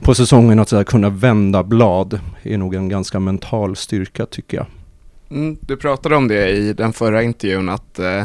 på 0.00 0.14
säsongen, 0.14 0.58
att 0.58 0.68
så 0.68 0.84
kunna 0.84 1.10
vända 1.10 1.62
blad, 1.62 2.20
är 2.42 2.58
nog 2.58 2.74
en 2.74 2.88
ganska 2.88 3.20
mental 3.20 3.76
styrka 3.76 4.26
tycker 4.26 4.56
jag. 4.56 4.66
Mm, 5.30 5.56
du 5.60 5.76
pratade 5.76 6.16
om 6.16 6.28
det 6.28 6.48
i 6.48 6.72
den 6.72 6.92
förra 6.92 7.22
intervjun, 7.22 7.68
att 7.68 7.98
eh, 7.98 8.24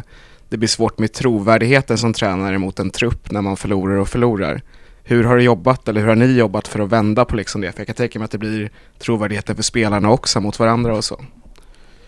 det 0.51 0.57
blir 0.57 0.68
svårt 0.68 1.00
med 1.00 1.13
trovärdigheten 1.13 1.98
som 1.98 2.13
tränare 2.13 2.57
mot 2.57 2.80
en 2.80 2.89
trupp 2.89 3.31
när 3.31 3.42
man 3.42 3.57
förlorar 3.57 3.95
och 3.95 4.07
förlorar. 4.07 4.62
Hur 5.03 5.24
har 5.24 5.38
du 5.38 5.44
jobbat 5.44 5.88
eller 5.88 6.01
hur 6.01 6.07
har 6.07 6.15
ni 6.15 6.38
jobbat 6.38 6.68
för 6.68 6.80
att 6.80 6.89
vända 6.89 7.25
på 7.25 7.36
liksom 7.36 7.62
det? 7.62 7.71
För 7.71 7.80
jag 7.80 7.88
kan 7.88 7.95
tänka 7.95 8.19
mig 8.19 8.25
att 8.25 8.31
det 8.31 8.38
blir 8.38 8.69
trovärdigheten 9.00 9.56
för 9.56 9.63
spelarna 9.63 10.12
också 10.12 10.42
mot 10.42 10.59
varandra 10.59 10.95
och 10.95 11.03
så. 11.03 11.21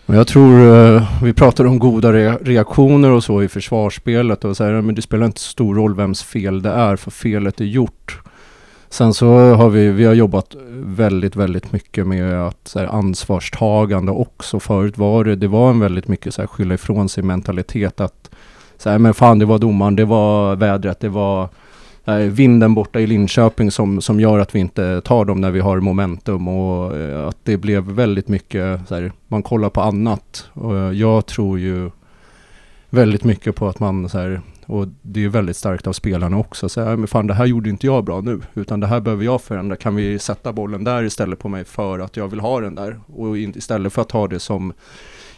Jag 0.06 0.26
tror, 0.26 0.76
eh, 0.76 1.22
vi 1.22 1.32
pratar 1.32 1.64
om 1.64 1.78
goda 1.78 2.12
reaktioner 2.12 3.10
och 3.10 3.24
så 3.24 3.42
i 3.42 3.48
försvarsspelet 3.48 4.44
och 4.44 4.56
säger 4.56 4.80
men 4.80 4.94
det 4.94 5.02
spelar 5.02 5.26
inte 5.26 5.40
så 5.40 5.50
stor 5.50 5.74
roll 5.74 5.94
vems 5.94 6.22
fel 6.22 6.62
det 6.62 6.70
är 6.70 6.96
för 6.96 7.10
felet 7.10 7.60
är 7.60 7.64
gjort. 7.64 8.20
Sen 8.88 9.14
så 9.14 9.54
har 9.54 9.68
vi, 9.68 9.88
vi 9.88 10.04
har 10.04 10.14
jobbat 10.14 10.56
väldigt, 10.70 11.36
väldigt 11.36 11.72
mycket 11.72 12.06
med 12.06 12.46
att 12.46 12.68
så 12.68 12.78
här, 12.78 12.86
ansvarstagande 12.86 14.12
också. 14.12 14.60
Förut 14.60 14.98
var 14.98 15.24
det, 15.24 15.36
det 15.36 15.48
var 15.48 15.70
en 15.70 15.80
väldigt 15.80 16.08
mycket 16.08 16.34
så 16.34 16.42
här, 16.42 16.46
skylla 16.46 16.74
ifrån 16.74 17.08
sig 17.08 17.22
mentalitet 17.22 18.00
att 18.00 18.30
så 18.78 18.90
här, 18.90 18.98
men 18.98 19.14
fan 19.14 19.38
det 19.38 19.44
var 19.44 19.58
domaren, 19.58 19.96
det 19.96 20.04
var 20.04 20.56
vädret, 20.56 21.00
det 21.00 21.08
var 21.08 21.48
här, 22.04 22.20
vinden 22.20 22.74
borta 22.74 23.00
i 23.00 23.06
Linköping 23.06 23.70
som, 23.70 24.00
som 24.00 24.20
gör 24.20 24.38
att 24.38 24.54
vi 24.54 24.58
inte 24.58 25.00
tar 25.00 25.24
dem 25.24 25.40
när 25.40 25.50
vi 25.50 25.60
har 25.60 25.80
momentum 25.80 26.48
och 26.48 26.96
eh, 26.96 27.28
att 27.28 27.36
det 27.42 27.56
blev 27.56 27.84
väldigt 27.84 28.28
mycket 28.28 28.80
så 28.88 28.94
här, 28.94 29.12
man 29.28 29.42
kollar 29.42 29.70
på 29.70 29.80
annat. 29.80 30.48
Och 30.52 30.76
eh, 30.76 30.92
jag 30.92 31.26
tror 31.26 31.58
ju 31.58 31.90
väldigt 32.90 33.24
mycket 33.24 33.56
på 33.56 33.68
att 33.68 33.80
man 33.80 34.08
så 34.08 34.18
här, 34.18 34.40
och 34.66 34.88
det 35.02 35.24
är 35.24 35.28
väldigt 35.28 35.56
starkt 35.56 35.86
av 35.86 35.92
spelarna 35.92 36.38
också. 36.38 36.68
Så 36.68 36.80
här, 36.84 36.96
men 36.96 37.08
fan 37.08 37.26
det 37.26 37.34
här 37.34 37.46
gjorde 37.46 37.70
inte 37.70 37.86
jag 37.86 38.04
bra 38.04 38.20
nu, 38.20 38.40
utan 38.54 38.80
det 38.80 38.86
här 38.86 39.00
behöver 39.00 39.24
jag 39.24 39.42
förändra. 39.42 39.76
Kan 39.76 39.96
vi 39.96 40.18
sätta 40.18 40.52
bollen 40.52 40.84
där 40.84 41.02
istället 41.02 41.38
på 41.38 41.48
mig 41.48 41.64
för 41.64 41.98
att 41.98 42.16
jag 42.16 42.28
vill 42.28 42.40
ha 42.40 42.60
den 42.60 42.74
där? 42.74 43.00
Och 43.06 43.38
istället 43.38 43.92
för 43.92 44.02
att 44.02 44.08
ta 44.08 44.28
det 44.28 44.40
som 44.40 44.72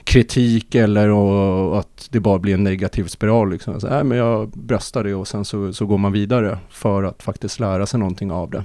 kritik 0.07 0.75
eller 0.75 1.09
och, 1.09 1.79
att 1.79 2.09
det 2.11 2.21
bara 2.21 2.39
blir 2.39 2.55
en 2.55 2.65
negativ 2.65 3.05
spiral. 3.05 3.51
Liksom. 3.51 3.81
Så, 3.81 3.87
äh, 3.87 4.05
men 4.05 4.19
jag 4.19 4.49
bröstar 4.49 5.05
det 5.05 5.15
och 5.15 5.29
sen 5.29 5.45
så, 5.45 5.73
så 5.73 5.87
går 5.87 5.99
man 5.99 6.13
vidare 6.13 6.59
för 6.71 7.03
att 7.03 7.23
faktiskt 7.23 7.61
lära 7.61 7.87
sig 7.87 8.01
någonting 8.01 8.31
av 8.33 8.51
det. 8.51 8.65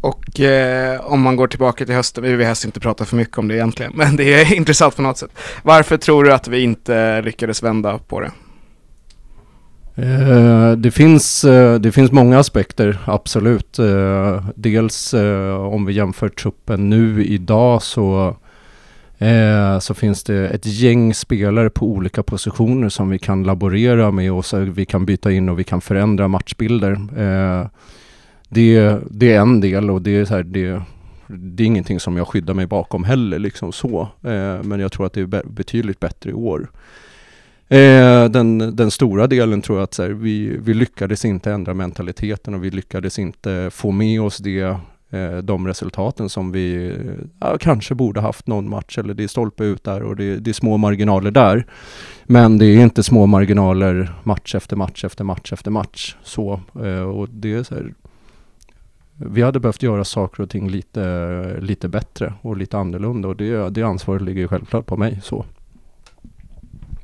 Och 0.00 0.40
eh, 0.40 1.00
om 1.00 1.20
man 1.20 1.36
går 1.36 1.46
tillbaka 1.46 1.86
till 1.86 1.94
hösten, 1.94 2.24
vi 2.24 2.36
vill 2.36 2.46
helst 2.46 2.64
inte 2.64 2.80
prata 2.80 3.04
för 3.04 3.16
mycket 3.16 3.38
om 3.38 3.48
det 3.48 3.54
egentligen, 3.54 3.92
men 3.94 4.16
det 4.16 4.34
är 4.34 4.54
intressant 4.56 4.96
på 4.96 5.02
något 5.02 5.18
sätt. 5.18 5.30
Varför 5.62 5.96
tror 5.96 6.24
du 6.24 6.32
att 6.32 6.48
vi 6.48 6.62
inte 6.62 7.22
lyckades 7.22 7.62
vända 7.62 7.98
på 7.98 8.20
det? 8.20 8.30
Eh, 10.02 10.72
det, 10.72 10.90
finns, 10.90 11.44
eh, 11.44 11.74
det 11.74 11.92
finns 11.92 12.12
många 12.12 12.38
aspekter, 12.38 12.98
absolut. 13.04 13.78
Eh, 13.78 14.44
dels 14.54 15.14
eh, 15.14 15.56
om 15.56 15.86
vi 15.86 15.92
jämför 15.92 16.28
truppen 16.28 16.90
nu 16.90 17.24
idag 17.24 17.82
så, 17.82 18.36
eh, 19.18 19.78
så 19.78 19.94
finns 19.94 20.24
det 20.24 20.48
ett 20.48 20.66
gäng 20.66 21.14
spelare 21.14 21.70
på 21.70 21.86
olika 21.86 22.22
positioner 22.22 22.88
som 22.88 23.08
vi 23.08 23.18
kan 23.18 23.42
laborera 23.42 24.10
med 24.10 24.32
och 24.32 24.44
så 24.44 24.58
vi 24.58 24.86
kan 24.86 25.06
byta 25.06 25.32
in 25.32 25.48
och 25.48 25.58
vi 25.58 25.64
kan 25.64 25.80
förändra 25.80 26.28
matchbilder 26.28 26.92
eh, 27.16 27.66
det, 28.48 28.98
det 29.10 29.32
är 29.32 29.40
en 29.40 29.60
del 29.60 29.90
och 29.90 30.02
det 30.02 30.16
är, 30.16 30.24
så 30.24 30.34
här, 30.34 30.42
det, 30.42 30.82
det 31.26 31.62
är 31.62 31.66
ingenting 31.66 32.00
som 32.00 32.16
jag 32.16 32.28
skyddar 32.28 32.54
mig 32.54 32.66
bakom 32.66 33.04
heller 33.04 33.38
liksom 33.38 33.72
så. 33.72 34.00
Eh, 34.22 34.62
men 34.62 34.80
jag 34.80 34.92
tror 34.92 35.06
att 35.06 35.12
det 35.12 35.20
är 35.20 35.46
betydligt 35.46 36.00
bättre 36.00 36.30
i 36.30 36.32
år. 36.32 36.70
Eh, 37.68 38.24
den, 38.24 38.76
den 38.76 38.90
stora 38.90 39.26
delen 39.26 39.62
tror 39.62 39.78
jag 39.78 39.84
att 39.84 39.94
så 39.94 40.02
här, 40.02 40.10
vi, 40.10 40.56
vi 40.58 40.74
lyckades 40.74 41.24
inte 41.24 41.52
ändra 41.52 41.74
mentaliteten 41.74 42.54
och 42.54 42.64
vi 42.64 42.70
lyckades 42.70 43.18
inte 43.18 43.70
få 43.72 43.90
med 43.90 44.20
oss 44.20 44.38
det 44.38 44.76
Eh, 45.16 45.38
de 45.38 45.66
resultaten 45.66 46.28
som 46.28 46.52
vi 46.52 46.86
eh, 46.86 47.24
ja, 47.40 47.58
kanske 47.60 47.94
borde 47.94 48.20
haft 48.20 48.46
någon 48.46 48.68
match 48.68 48.98
eller 48.98 49.14
det 49.14 49.24
är 49.24 49.28
stolpe 49.28 49.64
ut 49.64 49.84
där 49.84 50.02
och 50.02 50.16
det, 50.16 50.36
det, 50.36 50.50
är 50.50 50.54
små 50.54 50.76
marginaler 50.76 51.30
där. 51.30 51.66
Men 52.24 52.58
det 52.58 52.66
är 52.66 52.82
inte 52.82 53.02
små 53.02 53.26
marginaler 53.26 54.12
match 54.22 54.54
efter 54.54 54.76
match 54.76 55.04
efter 55.04 55.24
match 55.24 55.52
efter 55.52 55.70
match. 55.70 56.16
Så, 56.22 56.60
eh, 56.84 57.00
och 57.00 57.28
det 57.28 57.54
är 57.54 57.62
så 57.62 57.74
här, 57.74 57.94
vi 59.14 59.42
hade 59.42 59.60
behövt 59.60 59.82
göra 59.82 60.04
saker 60.04 60.42
och 60.42 60.50
ting 60.50 60.70
lite, 60.70 61.56
lite 61.60 61.88
bättre 61.88 62.34
och 62.42 62.56
lite 62.56 62.78
annorlunda 62.78 63.28
och 63.28 63.36
det, 63.36 63.70
det 63.70 63.82
ansvaret 63.82 64.22
ligger 64.22 64.48
självklart 64.48 64.86
på 64.86 64.96
mig. 64.96 65.20
så. 65.22 65.44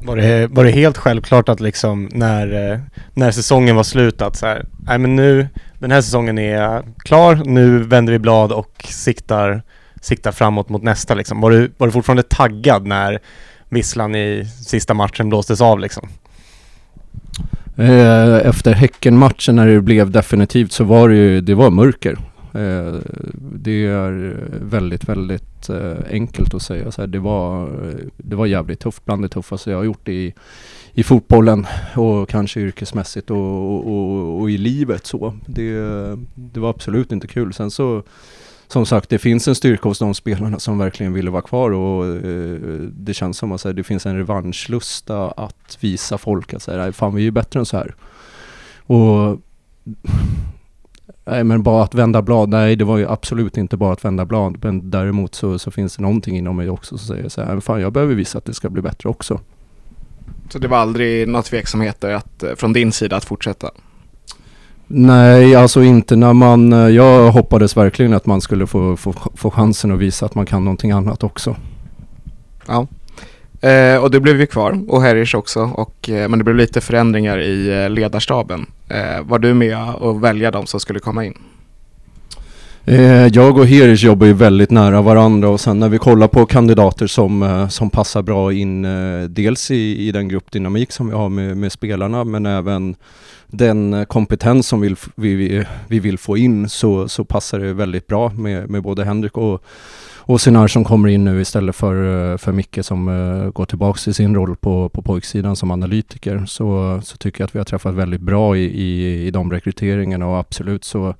Var 0.05 0.17
det, 0.17 0.47
var 0.47 0.65
det 0.65 0.71
helt 0.71 0.99
självklart 0.99 1.49
att 1.49 1.61
liksom 1.61 2.09
när, 2.13 2.81
när 3.15 3.31
säsongen 3.31 3.77
var 3.77 3.83
slut 3.83 4.23
att 4.23 4.37
så 4.37 4.47
här, 4.47 4.67
nej 4.87 4.99
men 4.99 5.17
nu, 5.17 5.49
den 5.83 5.91
här 5.91 6.01
säsongen 6.01 6.39
är 6.39 6.83
klar, 6.99 7.43
nu 7.45 7.79
vänder 7.79 8.13
vi 8.13 8.19
blad 8.19 8.53
och 8.53 8.87
siktar, 8.89 9.63
siktar 10.01 10.33
framåt 10.33 10.69
mot 10.69 10.83
nästa 10.83 11.15
liksom. 11.15 11.41
Var 11.41 11.51
du, 11.51 11.73
var 11.77 11.87
du 11.87 11.93
fortfarande 11.93 12.23
taggad 12.23 12.87
när 12.87 13.19
visslan 13.69 14.15
i 14.15 14.47
sista 14.67 14.95
matchen 14.95 15.29
blåstes 15.29 15.61
av 15.61 15.81
liksom? 15.81 16.09
Eh, 17.77 18.47
efter 18.47 18.73
Häcken-matchen 18.73 19.57
när 19.57 19.67
det 19.67 19.81
blev 19.81 20.11
definitivt 20.11 20.73
så 20.73 20.85
var 20.85 21.09
det 21.09 21.15
ju, 21.15 21.41
det 21.41 21.55
var 21.55 21.71
mörker. 21.71 22.13
Eh, 22.55 22.95
det 23.55 23.87
är 23.87 24.37
väldigt, 24.61 25.09
väldigt 25.09 25.69
eh, 25.69 25.97
enkelt 26.11 26.55
att 26.55 26.63
säga 26.63 26.93
så 26.93 27.01
här. 27.01 27.09
Det 27.09 27.19
var, 27.19 27.71
det 28.17 28.37
var 28.37 28.47
jävligt 28.47 28.81
tufft, 28.81 29.05
bland 29.05 29.23
det 29.23 29.29
tuffaste 29.29 29.71
jag 29.71 29.79
har 29.79 29.85
gjort 29.85 30.09
i, 30.09 30.35
i 30.95 31.03
fotbollen 31.03 31.67
och 31.97 32.29
kanske 32.29 32.61
yrkesmässigt 32.61 33.31
och, 33.31 33.87
och, 33.87 34.41
och 34.41 34.51
i 34.51 34.59
livet 34.59 35.07
så. 35.07 35.35
Det, 35.47 35.75
det 36.35 36.61
var 36.61 36.71
absolut 36.71 37.13
inte 37.13 37.27
kul. 37.27 37.53
Sen 37.53 37.71
så 37.71 38.03
som 38.69 38.87
sagt, 38.87 39.09
det 39.09 39.19
finns 39.19 39.49
en 39.49 39.55
styrka 39.55 39.89
hos 39.89 39.99
de 39.99 40.15
spelarna 40.15 40.59
som 40.59 40.79
verkligen 40.79 41.13
ville 41.13 41.31
vara 41.31 41.43
kvar 41.43 41.71
och 41.71 42.07
eh, 42.07 42.59
det 42.93 43.15
känns 43.15 43.39
som 43.39 43.53
att 43.53 43.63
det 43.63 43.85
finns 43.85 44.07
en 44.07 44.17
revanschlusta 44.17 45.31
att 45.31 45.79
visa 45.81 46.19
folk 46.19 46.55
att 46.55 46.63
säga, 46.63 46.93
fan 46.93 47.15
vi 47.15 47.23
är 47.23 47.25
ju 47.25 47.31
bättre 47.31 47.61
än 47.61 47.67
så 47.67 47.77
här. 47.77 47.95
Och 48.87 49.41
Nej 51.25 51.45
men 51.45 51.63
bara 51.63 51.85
att 51.85 51.95
vända 51.95 52.23
blad, 52.23 52.49
nej 52.49 52.77
det 52.77 52.85
var 52.85 52.99
ju 52.99 53.09
absolut 53.09 53.57
inte 53.57 53.77
bara 53.77 53.93
att 53.93 54.05
vända 54.05 54.25
blad. 54.25 54.65
Men 54.65 54.91
däremot 54.91 55.35
så, 55.35 55.59
så 55.59 55.71
finns 55.71 55.97
det 55.97 56.03
någonting 56.03 56.37
inom 56.37 56.57
mig 56.57 56.71
också 56.71 56.99
som 56.99 57.07
säger 57.17 57.29
så 57.29 57.43
här, 57.43 57.61
fan 57.61 57.81
jag 57.81 57.93
behöver 57.93 58.15
visa 58.15 58.39
att 58.39 58.45
det 58.45 58.55
ska 58.55 58.71
bli 58.71 58.83
bättre 58.83 59.09
också. 59.09 59.41
Så 60.53 60.59
det 60.59 60.69
var 60.69 60.79
aldrig 60.79 61.29
några 61.29 61.43
tveksamheter 61.43 62.11
att, 62.11 62.45
från 62.57 62.73
din 62.73 62.93
sida 62.93 63.17
att 63.17 63.25
fortsätta? 63.25 63.71
Nej, 64.87 65.55
alltså 65.55 65.83
inte 65.83 66.17
när 66.17 66.33
man... 66.33 66.73
Eh, 66.73 66.89
jag 66.89 67.33
hoppades 67.33 67.77
verkligen 67.77 68.15
att 68.15 68.27
man 68.27 68.41
skulle 68.41 68.67
få, 68.67 68.97
få, 68.97 69.15
få 69.35 69.51
chansen 69.51 69.93
att 69.93 69.99
visa 69.99 70.27
att 70.27 70.35
man 70.35 70.47
kan 70.47 70.65
någonting 70.65 70.91
annat 70.91 71.25
också. 71.25 71.57
Ja, 72.67 72.87
eh, 73.69 74.03
och 74.03 74.11
du 74.11 74.21
blev 74.21 74.41
ju 74.41 74.47
kvar 74.47 74.85
och 74.89 75.03
Herish 75.03 75.35
också. 75.35 75.61
Och, 75.61 76.11
eh, 76.11 76.29
men 76.29 76.39
det 76.39 76.45
blev 76.45 76.57
lite 76.57 76.81
förändringar 76.81 77.39
i 77.39 77.83
eh, 77.83 77.91
ledarstaben. 77.91 78.67
Eh, 78.89 79.23
var 79.23 79.39
du 79.39 79.55
med 79.55 79.95
och 79.95 80.25
välja 80.25 80.51
de 80.51 80.67
som 80.67 80.81
skulle 80.81 80.99
komma 80.99 81.25
in? 81.25 81.39
Eh, 82.85 83.27
jag 83.27 83.59
och 83.59 83.67
Herish 83.67 84.05
jobbar 84.05 84.27
ju 84.27 84.33
väldigt 84.33 84.71
nära 84.71 85.03
varandra 85.03 85.49
och 85.49 85.61
sen 85.61 85.79
när 85.79 85.89
vi 85.89 85.99
kollar 85.99 86.29
på 86.29 86.47
kandidater 86.47 87.07
som, 87.07 87.43
eh, 87.43 87.69
som 87.69 87.91
passar 87.91 88.23
bra 88.23 88.53
in 88.53 88.85
eh, 88.85 89.23
dels 89.23 89.71
i, 89.71 90.09
i 90.09 90.13
den 90.13 90.29
gruppdynamik 90.29 90.93
som 90.93 91.09
vi 91.09 91.15
har 91.15 91.29
med, 91.29 91.57
med 91.57 91.73
spelarna 91.73 92.25
men 92.25 92.47
även 92.47 92.97
den 93.47 94.07
kompetens 94.07 94.69
som 94.69 94.81
vi, 94.81 94.97
vi, 95.15 95.65
vi 95.89 96.01
vill 96.01 96.19
få 96.19 96.37
in 96.37 96.69
så, 96.69 97.09
så 97.09 97.25
passar 97.25 97.59
det 97.59 97.73
väldigt 97.73 98.07
bra 98.07 98.29
med, 98.29 98.71
med 98.71 98.83
både 98.83 99.05
Henrik 99.05 99.37
och, 99.39 99.65
och 100.17 100.41
Sinar 100.41 100.69
som 100.69 100.85
kommer 100.85 101.09
in 101.09 101.25
nu 101.25 101.41
istället 101.41 101.77
för, 101.77 102.37
för 102.37 102.53
Micke 102.53 102.79
som 102.83 103.07
går 103.55 103.65
tillbaks 103.65 104.05
till 104.05 104.15
sin 104.15 104.35
roll 104.35 104.57
på, 104.57 104.89
på 104.89 105.03
pojksidan 105.03 105.57
som 105.57 105.71
analytiker. 105.71 106.45
Så, 106.47 107.01
så 107.05 107.17
tycker 107.17 107.41
jag 107.41 107.47
att 107.47 107.55
vi 107.55 107.59
har 107.59 107.65
träffat 107.65 107.95
väldigt 107.95 108.21
bra 108.21 108.57
i, 108.57 108.65
i, 108.65 109.27
i 109.27 109.31
de 109.31 109.53
rekryteringarna 109.53 110.27
och 110.27 110.39
absolut 110.39 110.85
så, 110.85 111.15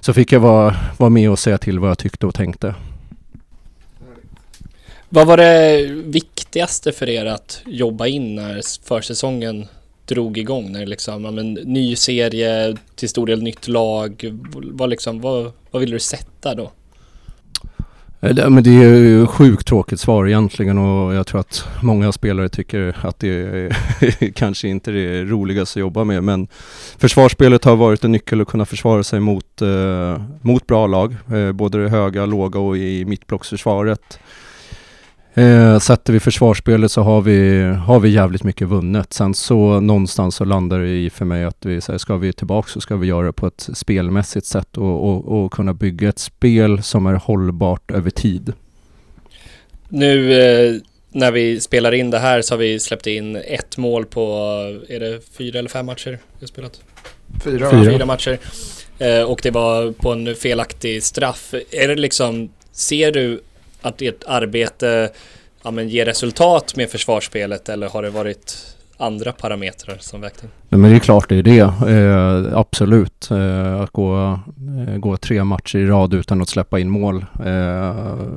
så 0.00 0.12
fick 0.12 0.32
jag 0.32 0.40
vara, 0.40 0.76
vara 0.98 1.10
med 1.10 1.30
och 1.30 1.38
säga 1.38 1.58
till 1.58 1.78
vad 1.78 1.90
jag 1.90 1.98
tyckte 1.98 2.26
och 2.26 2.34
tänkte. 2.34 2.74
Vad 5.08 5.26
var 5.26 5.36
det 5.36 5.84
viktigaste 6.04 6.92
för 6.92 7.08
er 7.08 7.26
att 7.26 7.62
jobba 7.66 8.06
in 8.06 8.34
när 8.34 8.60
försäsongen 8.86 9.66
drog 10.06 10.38
igång 10.38 10.72
när 10.72 10.80
det 10.80 10.86
liksom, 10.86 11.24
ja, 11.24 11.30
men, 11.30 11.52
ny 11.52 11.96
serie, 11.96 12.76
till 12.94 13.08
stor 13.08 13.26
del 13.26 13.42
nytt 13.42 13.68
lag. 13.68 14.34
Vad, 14.54 14.90
liksom, 14.90 15.20
vad, 15.20 15.52
vad 15.70 15.80
ville 15.80 15.96
du 15.96 16.00
sätta 16.00 16.54
då? 16.54 16.72
Eh, 18.26 18.34
det, 18.34 18.50
men 18.50 18.64
det 18.64 18.70
är 18.70 18.94
ju 18.94 19.26
sjukt 19.26 19.66
tråkigt 19.66 20.00
svar 20.00 20.26
egentligen 20.26 20.78
och 20.78 21.14
jag 21.14 21.26
tror 21.26 21.40
att 21.40 21.68
många 21.82 22.12
spelare 22.12 22.48
tycker 22.48 22.96
att 23.00 23.18
det 23.18 23.28
är 23.28 24.30
kanske 24.34 24.68
inte 24.68 24.90
är 24.90 24.94
det 24.94 25.24
roligaste 25.24 25.78
att 25.78 25.80
jobba 25.80 26.04
med 26.04 26.24
men 26.24 26.48
försvarsspelet 26.98 27.64
har 27.64 27.76
varit 27.76 28.04
en 28.04 28.12
nyckel 28.12 28.40
att 28.40 28.48
kunna 28.48 28.66
försvara 28.66 29.02
sig 29.02 29.20
mot, 29.20 29.62
eh, 29.62 30.22
mot 30.40 30.66
bra 30.66 30.86
lag, 30.86 31.16
eh, 31.32 31.52
både 31.52 31.82
det 31.82 31.88
höga, 31.88 32.26
låga 32.26 32.60
och 32.60 32.76
i 32.76 33.04
mittblocksförsvaret. 33.04 34.18
Eh, 35.36 35.78
sätter 35.78 36.12
vi 36.12 36.20
försvarsspelet 36.20 36.90
så 36.90 37.02
har 37.02 37.20
vi, 37.20 37.62
har 37.62 38.00
vi 38.00 38.08
jävligt 38.08 38.42
mycket 38.42 38.68
vunnet. 38.68 39.12
Sen 39.12 39.34
så 39.34 39.80
någonstans 39.80 40.36
så 40.36 40.44
landar 40.44 40.78
det 40.78 40.88
i 40.88 41.10
för 41.10 41.24
mig 41.24 41.44
att 41.44 41.66
vi 41.66 41.80
säger, 41.80 41.98
ska 41.98 42.16
vi 42.16 42.32
tillbaka 42.32 42.68
så 42.68 42.80
ska 42.80 42.96
vi 42.96 43.06
göra 43.06 43.26
det 43.26 43.32
på 43.32 43.46
ett 43.46 43.68
spelmässigt 43.74 44.46
sätt 44.46 44.76
och, 44.76 45.08
och, 45.08 45.44
och 45.44 45.52
kunna 45.52 45.74
bygga 45.74 46.08
ett 46.08 46.18
spel 46.18 46.82
som 46.82 47.06
är 47.06 47.14
hållbart 47.14 47.90
över 47.90 48.10
tid. 48.10 48.52
Nu 49.88 50.32
eh, 50.32 50.74
när 51.12 51.32
vi 51.32 51.60
spelar 51.60 51.94
in 51.94 52.10
det 52.10 52.18
här 52.18 52.42
så 52.42 52.54
har 52.54 52.58
vi 52.58 52.80
släppt 52.80 53.06
in 53.06 53.36
ett 53.36 53.76
mål 53.76 54.06
på, 54.06 54.22
är 54.88 55.00
det 55.00 55.20
fyra 55.38 55.58
eller 55.58 55.68
fem 55.68 55.86
matcher 55.86 56.10
vi 56.10 56.18
har 56.40 56.46
spelat? 56.46 56.80
Fyra, 57.44 57.70
fyra. 57.70 57.92
fyra 57.92 58.06
matcher. 58.06 58.38
Eh, 58.98 59.22
och 59.22 59.40
det 59.42 59.50
var 59.50 59.92
på 59.92 60.12
en 60.12 60.34
felaktig 60.34 61.02
straff. 61.02 61.54
Är 61.70 61.88
det 61.88 61.94
liksom, 61.94 62.48
ser 62.72 63.12
du 63.12 63.40
att 63.86 64.02
ert 64.02 64.24
arbete 64.26 65.10
ja, 65.62 65.70
men 65.70 65.88
ger 65.88 66.04
resultat 66.04 66.76
med 66.76 66.90
försvarsspelet 66.90 67.68
eller 67.68 67.88
har 67.88 68.02
det 68.02 68.10
varit 68.10 68.76
andra 68.96 69.32
parametrar 69.32 69.96
som 70.00 70.20
vägt 70.20 70.42
in? 70.42 70.48
Nej, 70.68 70.78
men 70.80 70.90
det 70.90 70.96
är 70.96 71.00
klart 71.00 71.28
det 71.28 71.36
är 71.36 71.42
det. 71.42 71.58
Eh, 71.58 72.58
absolut. 72.58 73.30
Eh, 73.30 73.80
att 73.80 73.90
gå, 73.90 74.38
eh, 74.88 74.96
gå 74.96 75.16
tre 75.16 75.44
matcher 75.44 75.78
i 75.78 75.86
rad 75.86 76.14
utan 76.14 76.42
att 76.42 76.48
släppa 76.48 76.78
in 76.78 76.90
mål. 76.90 77.16
Eh, 77.34 77.44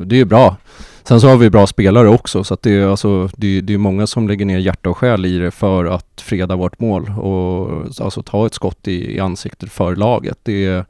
det 0.04 0.16
är 0.16 0.18
ju 0.18 0.26
bra. 0.26 0.56
Sen 1.04 1.22
så 1.22 1.28
har 1.28 1.38
vi 1.38 1.50
bra 1.50 1.68
spelare 1.68 2.10
också 2.10 2.44
så 2.44 2.54
att 2.54 2.62
det 2.62 2.72
är, 2.72 2.88
alltså, 2.88 3.30
det, 3.36 3.62
det 3.62 3.74
är 3.74 3.78
många 3.78 4.08
som 4.08 4.28
lägger 4.28 4.46
ner 4.46 4.60
hjärta 4.60 4.90
och 4.90 4.98
själ 4.98 5.26
i 5.26 5.38
det 5.38 5.52
för 5.52 5.86
att 5.86 6.22
freda 6.22 6.56
vårt 6.56 6.80
mål 6.80 7.12
och 7.20 7.86
alltså 8.00 8.24
ta 8.24 8.46
ett 8.46 8.54
skott 8.54 8.88
i, 8.88 9.16
i 9.16 9.20
ansiktet 9.20 9.72
för 9.72 9.96
laget. 9.96 10.38
Det 10.44 10.66
är, 10.66 10.86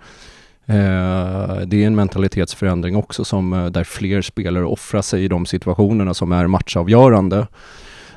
Eh, 0.70 1.58
det 1.66 1.84
är 1.84 1.88
en 1.88 1.96
mentalitetsförändring 1.96 2.96
också 2.96 3.26
som 3.26 3.54
eh, 3.54 3.66
där 3.66 3.84
fler 3.84 4.22
spelare 4.22 4.66
offrar 4.66 5.02
sig 5.02 5.24
i 5.24 5.28
de 5.28 5.46
situationerna 5.46 6.14
som 6.14 6.32
är 6.32 6.48
matchavgörande. 6.48 7.48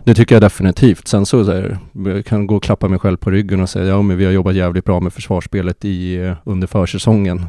Det 0.05 0.15
tycker 0.15 0.35
jag 0.35 0.43
definitivt. 0.43 1.09
Sen 1.09 1.27
så, 1.27 1.45
så 1.45 1.53
här, 1.53 1.79
jag 1.93 2.25
kan 2.25 2.47
gå 2.47 2.57
och 2.57 2.63
klappa 2.63 2.89
mig 2.89 2.99
själv 2.99 3.17
på 3.17 3.31
ryggen 3.31 3.61
och 3.61 3.69
säga 3.69 3.87
ja 3.87 4.03
men 4.03 4.17
vi 4.17 4.25
har 4.25 4.33
jobbat 4.33 4.55
jävligt 4.55 4.85
bra 4.85 5.01
med 5.01 5.13
försvarsspelet 5.13 5.85
i, 5.85 6.17
eh, 6.17 6.37
under 6.45 6.67
försäsongen. 6.67 7.47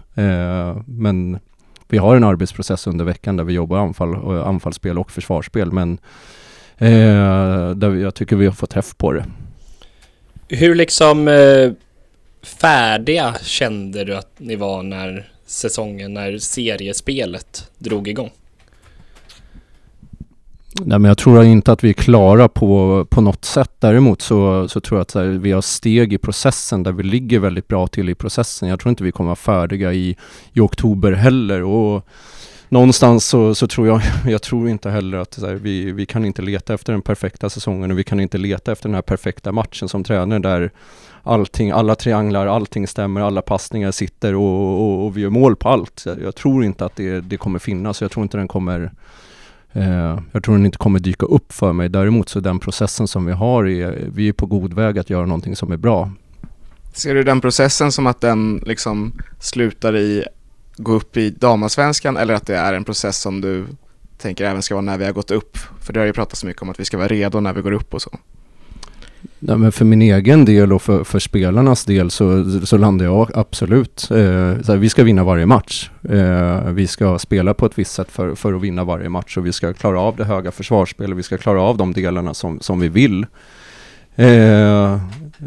men 0.85 1.39
vi 1.87 1.97
har 1.97 2.15
en 2.15 2.23
arbetsprocess 2.23 2.87
under 2.87 3.05
veckan 3.05 3.37
där 3.37 3.43
vi 3.43 3.53
jobbar 3.53 3.77
anfall, 3.77 4.15
anfallsspel 4.41 4.99
och 4.99 5.11
försvarsspel 5.11 5.71
men 5.71 5.97
där 7.75 7.95
jag 7.95 8.15
tycker 8.15 8.35
vi 8.35 8.45
har 8.45 8.53
fått 8.53 8.69
träff 8.69 8.97
på 8.97 9.11
det. 9.11 9.25
Hur 10.47 10.75
liksom 10.75 11.27
färdiga 12.43 13.35
kände 13.41 14.03
du 14.03 14.15
att 14.15 14.31
ni 14.37 14.55
var 14.55 14.83
när 14.83 15.31
säsongen, 15.45 16.13
när 16.13 16.37
seriespelet 16.37 17.71
drog 17.77 18.07
igång? 18.07 18.31
Nej 20.81 20.99
men 20.99 21.09
jag 21.09 21.17
tror 21.17 21.43
inte 21.43 21.71
att 21.71 21.83
vi 21.83 21.89
är 21.89 21.93
klara 21.93 22.47
på, 22.47 23.05
på 23.09 23.21
något 23.21 23.45
sätt. 23.45 23.71
Däremot 23.79 24.21
så, 24.21 24.67
så 24.67 24.79
tror 24.79 24.97
jag 24.97 25.01
att 25.01 25.13
här, 25.13 25.23
vi 25.23 25.51
har 25.51 25.61
steg 25.61 26.13
i 26.13 26.17
processen 26.17 26.83
där 26.83 26.91
vi 26.91 27.03
ligger 27.03 27.39
väldigt 27.39 27.67
bra 27.67 27.87
till 27.87 28.09
i 28.09 28.15
processen. 28.15 28.69
Jag 28.69 28.79
tror 28.79 28.89
inte 28.89 29.03
vi 29.03 29.11
kommer 29.11 29.27
vara 29.27 29.35
färdiga 29.35 29.93
i, 29.93 30.17
i 30.53 30.59
oktober 30.59 31.11
heller. 31.11 31.63
Och 31.63 32.07
någonstans 32.69 33.25
så, 33.25 33.55
så 33.55 33.67
tror 33.67 33.87
jag, 33.87 34.01
jag 34.31 34.41
tror 34.41 34.69
inte 34.69 34.89
heller 34.89 35.17
att 35.17 35.39
här, 35.41 35.53
vi, 35.53 35.91
vi 35.91 36.05
kan 36.05 36.25
inte 36.25 36.41
leta 36.41 36.73
efter 36.73 36.93
den 36.93 37.01
perfekta 37.01 37.49
säsongen 37.49 37.91
och 37.91 37.99
vi 37.99 38.03
kan 38.03 38.19
inte 38.19 38.37
leta 38.37 38.71
efter 38.71 38.89
den 38.89 38.95
här 38.95 39.01
perfekta 39.01 39.51
matchen 39.51 39.89
som 39.89 40.03
tränare 40.03 40.39
där 40.39 40.71
allting, 41.23 41.71
alla 41.71 41.95
trianglar, 41.95 42.47
allting 42.47 42.87
stämmer, 42.87 43.21
alla 43.21 43.41
passningar 43.41 43.91
sitter 43.91 44.35
och, 44.35 44.81
och, 44.81 45.05
och 45.05 45.17
vi 45.17 45.21
gör 45.21 45.29
mål 45.29 45.55
på 45.55 45.69
allt. 45.69 46.05
Jag, 46.23 46.35
tror 46.35 46.63
inte 46.63 46.85
att 46.85 46.95
det, 46.95 47.21
det 47.21 47.37
kommer 47.37 47.59
finnas, 47.59 48.01
jag 48.01 48.11
tror 48.11 48.23
inte 48.23 48.37
den 48.37 48.47
kommer 48.47 48.91
Eh, 49.73 50.19
jag 50.31 50.43
tror 50.43 50.55
den 50.55 50.65
inte 50.65 50.77
kommer 50.77 50.99
dyka 50.99 51.25
upp 51.25 51.53
för 51.53 51.73
mig. 51.73 51.89
Däremot 51.89 52.29
så 52.29 52.39
den 52.39 52.59
processen 52.59 53.07
som 53.07 53.25
vi 53.25 53.31
har, 53.31 53.67
är, 53.67 54.09
vi 54.13 54.27
är 54.27 54.33
på 54.33 54.45
god 54.45 54.73
väg 54.73 54.99
att 54.99 55.09
göra 55.09 55.25
någonting 55.25 55.55
som 55.55 55.71
är 55.71 55.77
bra. 55.77 56.11
Ser 56.93 57.15
du 57.15 57.23
den 57.23 57.41
processen 57.41 57.91
som 57.91 58.07
att 58.07 58.21
den 58.21 58.63
liksom 58.65 59.13
slutar 59.39 59.95
i 59.95 60.23
gå 60.77 60.93
upp 60.93 61.17
i 61.17 61.29
damasvenskan 61.29 62.17
eller 62.17 62.33
att 62.33 62.47
det 62.47 62.57
är 62.57 62.73
en 62.73 62.83
process 62.83 63.17
som 63.17 63.41
du 63.41 63.65
tänker 64.17 64.45
även 64.45 64.61
ska 64.61 64.75
vara 64.75 64.85
när 64.85 64.97
vi 64.97 65.05
har 65.05 65.11
gått 65.11 65.31
upp? 65.31 65.57
För 65.81 65.93
det 65.93 65.99
har 65.99 66.07
ju 66.07 66.13
pratats 66.13 66.41
så 66.41 66.47
mycket 66.47 66.61
om 66.61 66.69
att 66.69 66.79
vi 66.79 66.85
ska 66.85 66.97
vara 66.97 67.07
redo 67.07 67.39
när 67.39 67.53
vi 67.53 67.61
går 67.61 67.71
upp 67.71 67.93
och 67.93 68.01
så. 68.01 68.19
Ja, 69.47 69.57
men 69.57 69.71
för 69.71 69.85
min 69.85 70.01
egen 70.01 70.45
del 70.45 70.73
och 70.73 70.81
för, 70.81 71.03
för 71.03 71.19
spelarnas 71.19 71.85
del 71.85 72.11
så, 72.11 72.45
så 72.65 72.77
landar 72.77 73.05
jag 73.05 73.31
absolut. 73.33 74.07
Eh, 74.11 74.17
här, 74.17 74.77
vi 74.77 74.89
ska 74.89 75.03
vinna 75.03 75.23
varje 75.23 75.45
match. 75.45 75.89
Eh, 76.09 76.69
vi 76.71 76.87
ska 76.87 77.19
spela 77.19 77.53
på 77.53 77.65
ett 77.65 77.79
visst 77.79 77.91
sätt 77.91 78.11
för, 78.11 78.35
för 78.35 78.53
att 78.53 78.61
vinna 78.61 78.83
varje 78.83 79.09
match 79.09 79.37
och 79.37 79.45
vi 79.45 79.51
ska 79.51 79.73
klara 79.73 79.99
av 79.99 80.15
det 80.15 80.25
höga 80.25 80.51
försvarsspelet. 80.51 81.17
Vi 81.17 81.23
ska 81.23 81.37
klara 81.37 81.61
av 81.61 81.77
de 81.77 81.93
delarna 81.93 82.33
som, 82.33 82.59
som 82.59 82.79
vi 82.79 82.89
vill. 82.89 83.25
Eh, 84.15 84.93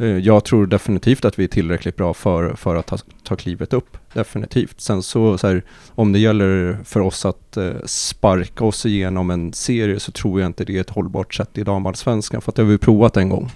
eh, 0.00 0.18
jag 0.22 0.44
tror 0.44 0.66
definitivt 0.66 1.24
att 1.24 1.38
vi 1.38 1.44
är 1.44 1.48
tillräckligt 1.48 1.96
bra 1.96 2.14
för, 2.14 2.54
för 2.54 2.76
att 2.76 2.86
ta, 2.86 2.98
ta 3.24 3.36
klivet 3.36 3.72
upp. 3.72 3.96
Definitivt. 4.12 4.80
Sen 4.80 5.02
så, 5.02 5.38
så 5.38 5.46
här, 5.46 5.62
om 5.88 6.12
det 6.12 6.18
gäller 6.18 6.78
för 6.84 7.00
oss 7.00 7.26
att 7.26 7.56
eh, 7.56 7.70
sparka 7.84 8.64
oss 8.64 8.86
igenom 8.86 9.30
en 9.30 9.52
serie 9.52 10.00
så 10.00 10.12
tror 10.12 10.40
jag 10.40 10.48
inte 10.48 10.64
det 10.64 10.76
är 10.76 10.80
ett 10.80 10.90
hållbart 10.90 11.34
sätt 11.34 11.58
i 11.58 11.62
damallsvenskan 11.62 12.40
för 12.40 12.52
att 12.52 12.56
det 12.56 12.62
har 12.62 12.70
vi 12.70 12.78
provat 12.78 13.16
en 13.16 13.28
gång. 13.28 13.50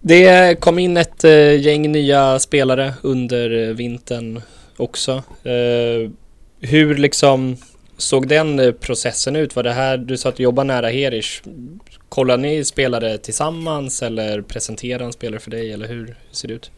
Det 0.00 0.60
kom 0.60 0.78
in 0.78 0.96
ett 0.96 1.24
eh, 1.24 1.60
gäng 1.60 1.92
nya 1.92 2.38
spelare 2.38 2.94
under 3.02 3.74
vintern 3.74 4.40
också. 4.76 5.12
Eh, 5.42 6.10
hur 6.60 6.94
liksom 6.94 7.56
såg 7.96 8.28
den 8.28 8.58
eh, 8.58 8.72
processen 8.72 9.36
ut? 9.36 9.56
Var 9.56 9.62
det 9.62 9.72
här, 9.72 9.96
du 9.96 10.16
sa 10.16 10.28
att 10.28 10.36
du 10.36 10.42
jobbar 10.42 10.64
nära 10.64 10.88
Herish. 10.88 11.42
Kollar 12.08 12.36
ni 12.36 12.64
spelare 12.64 13.18
tillsammans 13.18 14.02
eller 14.02 14.42
presenterar 14.42 15.04
en 15.04 15.12
spelare 15.12 15.40
för 15.40 15.50
dig 15.50 15.72
eller 15.72 15.88
hur, 15.88 16.06
hur 16.06 16.16
ser 16.30 16.48
det 16.48 16.54
ut? 16.54 16.70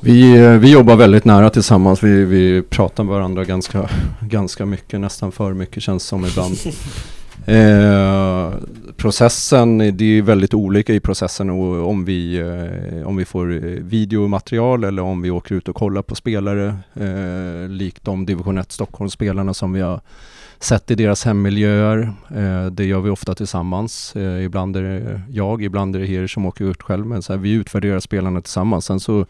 Vi, 0.00 0.38
vi 0.58 0.70
jobbar 0.70 0.96
väldigt 0.96 1.24
nära 1.24 1.50
tillsammans. 1.50 2.02
Vi, 2.02 2.24
vi 2.24 2.62
pratar 2.62 3.04
med 3.04 3.14
varandra 3.14 3.44
ganska, 3.44 3.90
ganska 4.20 4.66
mycket, 4.66 5.00
nästan 5.00 5.32
för 5.32 5.52
mycket 5.52 5.82
känns 5.82 6.04
som 6.04 6.26
ibland. 6.26 6.58
Eh, 7.46 8.52
processen, 8.96 9.78
det 9.78 10.04
är 10.04 10.22
väldigt 10.22 10.54
olika 10.54 10.94
i 10.94 11.00
processen 11.00 11.50
och 11.50 11.88
om 11.88 12.04
vi, 12.04 12.38
eh, 12.38 13.08
om 13.08 13.16
vi 13.16 13.24
får 13.24 13.52
eh, 13.52 13.60
videomaterial 13.70 14.84
eller 14.84 15.02
om 15.02 15.22
vi 15.22 15.30
åker 15.30 15.54
ut 15.54 15.68
och 15.68 15.76
kollar 15.76 16.02
på 16.02 16.14
spelare, 16.14 16.76
eh, 16.94 17.68
likt 17.68 18.04
de 18.04 18.26
division 18.26 18.58
1 18.58 18.72
Stockholmsspelarna 18.72 19.54
som 19.54 19.72
vi 19.72 19.80
har 19.80 20.00
sett 20.58 20.90
i 20.90 20.94
deras 20.94 21.24
hemmiljöer. 21.24 22.12
Eh, 22.36 22.66
det 22.66 22.84
gör 22.84 23.00
vi 23.00 23.10
ofta 23.10 23.34
tillsammans. 23.34 24.16
Eh, 24.16 24.44
ibland 24.44 24.76
är 24.76 24.82
det 24.82 25.22
jag, 25.30 25.62
ibland 25.62 25.96
är 25.96 26.00
det 26.00 26.06
Heri 26.06 26.28
som 26.28 26.46
åker 26.46 26.64
ut 26.64 26.82
själv, 26.82 27.06
men 27.06 27.22
så 27.22 27.32
här, 27.32 27.40
vi 27.40 27.52
utvärderar 27.52 28.00
spelarna 28.00 28.40
tillsammans. 28.40 28.84
Sen 28.84 29.00
så 29.00 29.26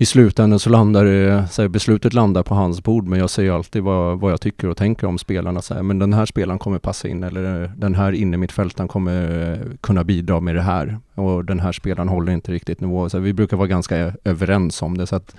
i 0.00 0.06
slutändan 0.06 0.58
så 0.58 0.70
landar 0.70 1.04
det, 1.04 1.48
så 1.50 1.62
här, 1.62 1.68
beslutet 1.68 2.12
landar 2.12 2.42
på 2.42 2.54
hans 2.54 2.82
bord 2.82 3.06
men 3.06 3.18
jag 3.18 3.30
säger 3.30 3.52
alltid 3.52 3.82
vad, 3.82 4.20
vad 4.20 4.32
jag 4.32 4.40
tycker 4.40 4.68
och 4.68 4.76
tänker 4.76 5.06
om 5.06 5.18
spelarna. 5.18 5.62
Så 5.62 5.74
här, 5.74 5.82
men 5.82 5.98
den 5.98 6.12
här 6.12 6.26
spelaren 6.26 6.58
kommer 6.58 6.78
passa 6.78 7.08
in 7.08 7.24
eller 7.24 7.62
eh, 7.62 7.70
den 7.76 7.94
här 7.94 8.12
innermittfältaren 8.12 8.88
kommer 8.88 9.52
eh, 9.52 9.58
kunna 9.80 10.04
bidra 10.04 10.40
med 10.40 10.54
det 10.54 10.62
här 10.62 10.98
och 11.14 11.44
den 11.44 11.60
här 11.60 11.72
spelaren 11.72 12.08
håller 12.08 12.32
inte 12.32 12.52
riktigt 12.52 12.80
nivå. 12.80 13.08
Så 13.08 13.16
här, 13.16 13.24
vi 13.24 13.32
brukar 13.32 13.56
vara 13.56 13.68
ganska 13.68 13.96
eh, 13.96 14.12
överens 14.24 14.82
om 14.82 14.98
det 14.98 15.06
så 15.06 15.16
att 15.16 15.34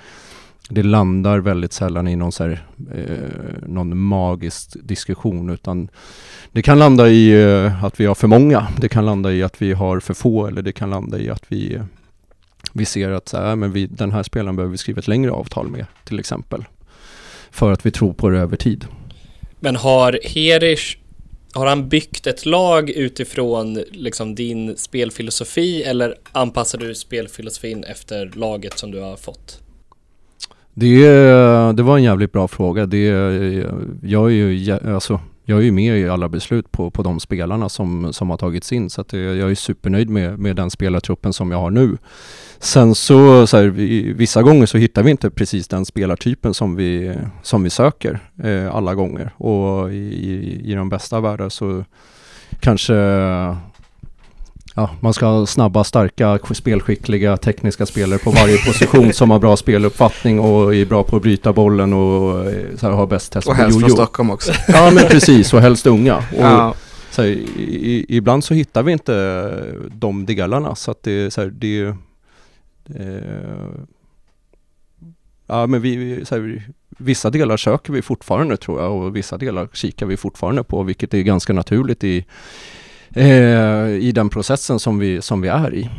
det 0.70 0.84
landar 0.84 1.40
väldigt 1.40 1.74
sällan 1.74 2.08
i 2.08 2.16
någon, 2.16 2.32
så 2.32 2.44
här, 2.44 2.64
eh, 2.96 3.68
någon 3.68 3.98
magisk 3.98 4.78
diskussion 4.84 5.50
utan 5.50 5.90
det 6.52 6.62
kan 6.62 6.80
landa 6.80 7.10
i 7.10 7.44
eh, 7.44 7.84
att 7.84 8.00
vi 8.00 8.06
har 8.06 8.16
för 8.16 8.28
många, 8.28 8.68
det 8.78 8.90
kan 8.90 9.06
landa 9.06 9.32
i 9.32 9.44
att 9.44 9.62
vi 9.62 9.74
har 9.74 10.00
för 10.00 10.14
få 10.14 10.48
eller 10.48 10.62
det 10.62 10.72
kan 10.72 10.90
landa 10.90 11.20
i 11.20 11.30
att 11.30 11.44
vi 11.48 11.80
vi 12.74 12.86
ser 12.86 13.12
att 13.12 13.30
så 13.30 13.38
här, 13.38 13.56
men 13.56 13.72
vi, 13.72 13.88
den 13.88 14.12
här 14.12 14.24
spelaren 14.24 14.56
behöver 14.56 14.72
vi 14.72 14.78
skriva 14.78 15.00
ett 15.00 15.08
längre 15.08 15.32
avtal 15.32 15.68
med 15.68 15.86
till 16.04 16.20
exempel. 16.20 16.66
För 17.52 17.72
att 17.72 17.86
vi 17.86 17.92
tror 17.92 18.14
på 18.14 18.30
det 18.30 18.40
över 18.40 18.58
tid. 18.58 18.86
Men 19.60 19.76
har 19.76 20.20
Herish 20.24 20.98
har 21.54 21.66
han 21.66 21.90
byggt 21.90 22.28
ett 22.28 22.46
lag 22.46 22.90
utifrån 22.90 23.84
liksom 23.92 24.36
din 24.36 24.78
spelfilosofi 24.78 25.84
eller 25.84 26.16
anpassar 26.32 26.78
du 26.80 26.96
spelfilosofin 26.96 27.84
efter 27.84 28.32
laget 28.36 28.80
som 28.80 28.92
du 28.92 29.00
har 29.00 29.16
fått? 29.16 29.62
Det, 30.74 31.08
det 31.74 31.84
var 31.84 31.98
en 31.98 32.04
jävligt 32.04 32.32
bra 32.32 32.48
fråga. 32.48 32.86
Det, 32.86 33.06
jag 34.04 34.26
är 34.26 34.30
ju, 34.30 34.72
alltså, 34.72 35.20
jag 35.50 35.60
är 35.60 35.64
ju 35.64 35.72
med 35.72 36.00
i 36.00 36.10
alla 36.10 36.30
beslut 36.30 36.72
på, 36.72 36.92
på 36.92 37.04
de 37.04 37.20
spelarna 37.20 37.70
som, 37.70 38.14
som 38.14 38.30
har 38.30 38.38
tagits 38.38 38.72
in 38.72 38.90
så 38.90 39.02
att 39.02 39.14
eh, 39.14 39.20
jag 39.20 39.52
är 39.52 39.56
supernöjd 39.56 40.10
med, 40.10 40.40
med 40.40 40.56
den 40.56 40.70
spelartruppen 40.70 41.34
som 41.34 41.52
jag 41.52 41.58
har 41.58 41.72
nu. 41.72 41.98
Sen 42.60 42.96
så, 42.96 43.48
så 43.48 43.58
här, 43.58 43.68
vissa 44.14 44.42
gånger 44.44 44.66
så 44.66 44.78
hittar 44.78 45.04
vi 45.04 45.12
inte 45.12 45.30
precis 45.30 45.68
den 45.68 45.86
spelartypen 45.86 46.54
som 46.54 46.76
vi, 46.76 47.16
som 47.42 47.64
vi 47.64 47.70
söker 47.70 48.20
eh, 48.44 48.76
alla 48.76 48.96
gånger 48.96 49.34
och 49.38 49.94
i, 49.94 50.62
i 50.64 50.74
de 50.74 50.90
bästa 50.90 51.20
världar 51.20 51.50
så 51.50 51.86
kanske 52.60 52.94
ja, 54.80 54.90
man 55.00 55.14
ska 55.14 55.26
ha 55.26 55.46
snabba, 55.46 55.84
starka, 55.84 56.40
spelskickliga, 56.54 57.38
tekniska 57.38 57.86
spelare 57.86 58.20
på 58.20 58.32
varje 58.32 58.58
position 58.58 59.14
som 59.14 59.32
har 59.32 59.40
bra 59.40 59.58
speluppfattning 59.58 60.40
och 60.40 60.76
är 60.76 60.86
bra 60.86 61.04
på 61.04 61.16
att 61.16 61.22
bryta 61.22 61.54
bollen 61.54 61.94
och 61.94 62.52
eh, 62.52 62.76
så 62.78 62.88
här, 62.88 62.94
har 62.94 63.08
bäst 63.08 63.32
test 63.32 63.48
Och 63.48 63.56
helst 63.56 63.80
från 63.80 63.90
Stockholm 63.90 64.30
också. 64.30 64.52
Ja 64.68 64.92
men 64.92 65.04
precis, 65.08 65.54
och 65.54 65.62
helst 65.62 65.88
unga. 65.88 66.18
Och, 66.18 66.24
ja. 66.40 66.74
så 67.12 67.22
här, 67.22 67.30
i, 67.30 68.06
ibland 68.10 68.44
så 68.44 68.54
hittar 68.54 68.84
vi 68.84 68.92
inte 68.92 69.54
de 69.90 70.26
delarna 70.26 70.76
så 70.76 70.92
att 70.92 71.04
det, 71.04 71.34
så 71.34 71.42
här, 71.42 71.50
det 71.50 71.82
eh, 72.96 73.16
Ja 75.48 75.68
men 75.68 75.82
vi, 75.82 76.26
så 76.26 76.36
här, 76.36 76.64
vissa 76.90 77.30
delar 77.30 77.58
söker 77.58 77.94
vi 77.94 78.02
fortfarande 78.02 78.58
tror 78.58 78.82
jag 78.82 78.92
och 78.92 79.16
vissa 79.16 79.38
delar 79.38 79.68
kikar 79.74 80.06
vi 80.06 80.18
fortfarande 80.18 80.64
på 80.64 80.84
vilket 80.84 81.14
är 81.14 81.22
ganska 81.22 81.54
naturligt 81.54 82.04
i 82.04 82.26
eh, 83.14 83.88
i 83.88 84.12
den 84.16 84.30
processen 84.30 84.80
som 84.80 85.00
vi, 85.00 85.22
som 85.22 85.42
vi 85.42 85.48
är 85.48 85.74
i. 85.74 85.90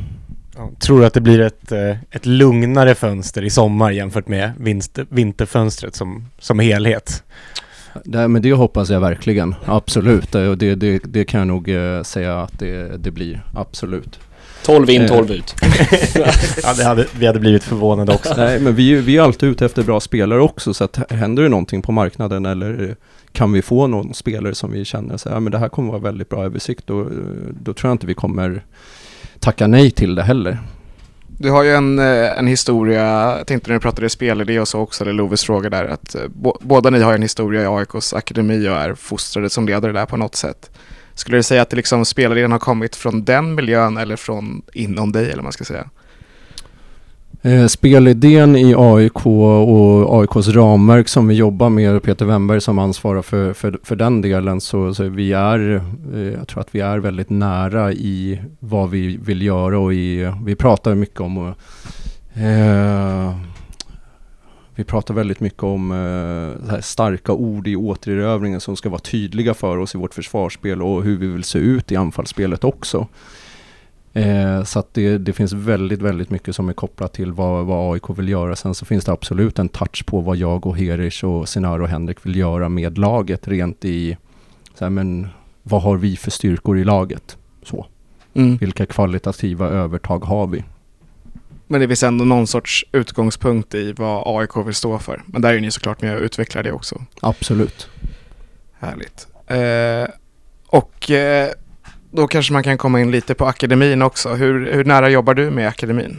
Ja, 0.56 0.70
tror 0.78 1.00
du 1.00 1.06
att 1.06 1.14
det 1.14 1.20
blir 1.20 1.40
ett, 1.40 1.72
eh, 1.72 1.96
ett 2.10 2.26
lugnare 2.26 2.94
fönster 2.94 3.44
i 3.44 3.50
sommar 3.50 3.90
jämfört 3.90 4.28
med 4.28 4.52
vinter, 4.58 5.06
vinterfönstret 5.08 5.94
som, 5.94 6.26
som 6.38 6.58
helhet? 6.58 7.22
Det, 8.04 8.28
men 8.28 8.42
det 8.42 8.52
hoppas 8.52 8.90
jag 8.90 9.00
verkligen, 9.00 9.54
absolut. 9.64 10.32
Det, 10.32 10.74
det, 10.74 10.98
det 11.04 11.24
kan 11.24 11.38
jag 11.38 11.46
nog 11.46 11.68
eh, 11.68 12.02
säga 12.02 12.40
att 12.40 12.58
det, 12.58 12.96
det 12.96 13.10
blir, 13.10 13.44
absolut. 13.54 14.18
12 14.64 14.90
in, 14.90 15.08
12 15.08 15.30
ut. 15.30 15.54
ja, 16.62 16.74
det 16.76 16.84
hade, 16.84 17.06
vi 17.18 17.26
hade 17.26 17.40
blivit 17.40 17.64
förvånade 17.64 18.14
också. 18.14 18.34
Nej, 18.36 18.60
men 18.60 18.74
vi, 18.74 18.94
vi 18.94 19.16
är 19.16 19.22
alltid 19.22 19.48
ute 19.48 19.66
efter 19.66 19.82
bra 19.82 20.00
spelare 20.00 20.40
också, 20.40 20.74
så 20.74 20.84
att 20.84 21.12
händer 21.12 21.42
det 21.42 21.48
någonting 21.48 21.82
på 21.82 21.92
marknaden 21.92 22.46
eller 22.46 22.96
kan 23.32 23.52
vi 23.52 23.62
få 23.62 23.86
någon 23.86 24.14
spelare 24.14 24.54
som 24.54 24.72
vi 24.72 24.84
känner 24.84 25.16
så 25.16 25.28
här, 25.28 25.40
men 25.40 25.52
det 25.52 25.58
här 25.58 25.68
kommer 25.68 25.90
vara 25.90 26.02
väldigt 26.02 26.28
bra 26.28 26.44
översikt, 26.44 26.86
då, 26.86 27.10
då 27.50 27.72
tror 27.72 27.88
jag 27.88 27.94
inte 27.94 28.06
vi 28.06 28.14
kommer 28.14 28.64
tacka 29.38 29.66
nej 29.66 29.90
till 29.90 30.14
det 30.14 30.22
heller. 30.22 30.58
Du 31.38 31.50
har 31.50 31.62
ju 31.62 31.70
en, 31.70 31.98
eh, 31.98 32.38
en 32.38 32.46
historia, 32.46 33.02
jag 33.36 33.46
tänkte 33.46 33.70
när 33.70 33.74
du 33.74 33.80
pratade 33.80 34.08
spelidé 34.08 34.60
och 34.60 34.68
så 34.68 34.80
också, 34.80 35.04
eller 35.04 35.12
Loves 35.12 35.44
fråga 35.44 35.70
där, 35.70 35.84
att 35.84 36.14
eh, 36.14 36.28
bo, 36.28 36.58
båda 36.60 36.90
ni 36.90 37.00
har 37.00 37.14
en 37.14 37.22
historia 37.22 37.62
i 37.62 37.66
AIKs 37.66 38.14
akademi 38.14 38.68
och 38.68 38.74
är 38.74 38.94
fostrade 38.94 39.50
som 39.50 39.66
ledare 39.66 39.92
där 39.92 40.06
på 40.06 40.16
något 40.16 40.34
sätt. 40.34 40.70
Skulle 41.14 41.36
du 41.36 41.42
säga 41.42 41.62
att 41.62 41.70
det 41.70 41.76
liksom 41.76 42.04
spelidén 42.04 42.52
har 42.52 42.58
kommit 42.58 42.96
från 42.96 43.24
den 43.24 43.54
miljön 43.54 43.96
eller 43.96 44.16
från 44.16 44.62
inom 44.72 45.12
dig 45.12 45.24
eller 45.24 45.36
vad 45.36 45.44
man 45.44 45.52
ska 45.52 45.64
säga? 45.64 45.88
Eh, 47.42 47.66
spelidén 47.66 48.56
i 48.56 48.74
AIK 48.76 49.26
och 49.26 50.20
AIKs 50.20 50.48
ramverk 50.48 51.08
som 51.08 51.28
vi 51.28 51.34
jobbar 51.34 51.68
med, 51.68 52.02
Peter 52.02 52.24
Wemberg 52.26 52.60
som 52.60 52.78
ansvarar 52.78 53.22
för, 53.22 53.52
för, 53.52 53.78
för 53.82 53.96
den 53.96 54.20
delen, 54.20 54.60
så, 54.60 54.94
så 54.94 55.04
vi 55.04 55.32
är, 55.32 55.82
eh, 56.14 56.20
jag 56.20 56.48
tror 56.48 56.60
att 56.60 56.74
vi 56.74 56.80
är 56.80 56.98
väldigt 56.98 57.30
nära 57.30 57.92
i 57.92 58.40
vad 58.58 58.90
vi 58.90 59.16
vill 59.16 59.42
göra 59.42 59.78
och 59.78 59.94
i, 59.94 60.32
vi 60.44 60.56
pratar 60.56 60.94
mycket 60.94 61.20
om 61.20 61.54
eh, 62.34 63.34
vi 64.74 64.84
pratar 64.84 65.14
väldigt 65.14 65.40
mycket 65.40 65.62
om 65.62 65.92
eh, 66.70 66.80
starka 66.80 67.32
ord 67.32 67.68
i 67.68 67.76
återerövringen 67.76 68.60
som 68.60 68.76
ska 68.76 68.88
vara 68.88 69.00
tydliga 69.00 69.54
för 69.54 69.78
oss 69.78 69.94
i 69.94 69.98
vårt 69.98 70.14
försvarsspel 70.14 70.82
och 70.82 71.02
hur 71.02 71.16
vi 71.16 71.26
vill 71.26 71.44
se 71.44 71.58
ut 71.58 71.92
i 71.92 71.96
anfallsspelet 71.96 72.64
också. 72.64 73.06
Eh, 74.12 74.64
så 74.64 74.78
att 74.78 74.94
det, 74.94 75.18
det, 75.18 75.32
finns 75.32 75.52
väldigt, 75.52 76.02
väldigt 76.02 76.30
mycket 76.30 76.56
som 76.56 76.68
är 76.68 76.72
kopplat 76.72 77.12
till 77.12 77.32
vad, 77.32 77.66
vad 77.66 77.94
AIK 77.94 78.18
vill 78.18 78.28
göra. 78.28 78.56
Sen 78.56 78.74
så 78.74 78.84
finns 78.84 79.04
det 79.04 79.12
absolut 79.12 79.58
en 79.58 79.68
touch 79.68 80.06
på 80.06 80.20
vad 80.20 80.36
jag 80.36 80.66
och 80.66 80.78
Herish 80.78 81.24
och 81.24 81.48
Sinaro 81.48 81.82
och 81.82 81.88
Henrik 81.88 82.26
vill 82.26 82.36
göra 82.36 82.68
med 82.68 82.98
laget 82.98 83.48
rent 83.48 83.84
i, 83.84 84.16
så 84.74 84.84
här, 84.84 84.90
men 84.90 85.28
vad 85.62 85.82
har 85.82 85.96
vi 85.96 86.16
för 86.16 86.30
styrkor 86.30 86.78
i 86.78 86.84
laget? 86.84 87.36
Så. 87.62 87.86
Mm. 88.34 88.56
Vilka 88.56 88.86
kvalitativa 88.86 89.68
övertag 89.68 90.24
har 90.24 90.46
vi? 90.46 90.64
Men 91.66 91.80
det 91.80 91.88
finns 91.88 92.02
ändå 92.02 92.24
någon 92.24 92.46
sorts 92.46 92.84
utgångspunkt 92.92 93.74
i 93.74 93.92
vad 93.92 94.22
AIK 94.26 94.66
vill 94.66 94.74
stå 94.74 94.98
för. 94.98 95.22
Men 95.26 95.42
där 95.42 95.54
är 95.54 95.60
ni 95.60 95.70
såklart 95.70 96.02
med 96.02 96.16
och 96.16 96.22
utvecklar 96.22 96.62
det 96.62 96.72
också. 96.72 97.02
Absolut. 97.20 97.88
Härligt. 98.78 99.26
Eh, 99.46 100.14
och 100.66 101.10
eh, 101.10 101.50
då 102.10 102.26
kanske 102.26 102.52
man 102.52 102.62
kan 102.62 102.78
komma 102.78 103.00
in 103.00 103.10
lite 103.10 103.34
på 103.34 103.46
akademin 103.46 104.02
också. 104.02 104.28
Hur, 104.28 104.72
hur 104.72 104.84
nära 104.84 105.10
jobbar 105.10 105.34
du 105.34 105.50
med 105.50 105.68
akademin? 105.68 106.16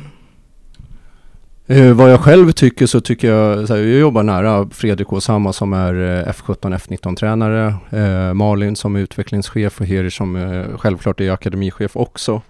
Eh, 1.68 1.94
vad 1.94 2.12
jag 2.12 2.20
själv 2.20 2.52
tycker 2.52 2.86
så 2.86 3.02
tycker 3.02 3.32
jag, 3.32 3.68
så 3.68 3.76
här, 3.76 3.82
jag 3.82 4.00
jobbar 4.00 4.24
nära 4.24 4.70
Fredrik 4.72 5.14
Åshammar 5.14 5.52
som 5.52 5.74
är 5.74 5.94
eh, 5.94 6.32
F17, 6.32 6.78
F19-tränare, 6.78 7.76
eh, 7.90 8.34
Malin 8.34 8.76
som 8.76 8.96
är 8.96 9.00
utvecklingschef 9.00 9.82
och 9.82 9.88
Heri 9.88 10.12
som 10.12 10.36
eh, 10.36 10.78
självklart 10.78 11.22
är 11.22 11.32
akademichef 11.32 11.96
också. 11.96 12.42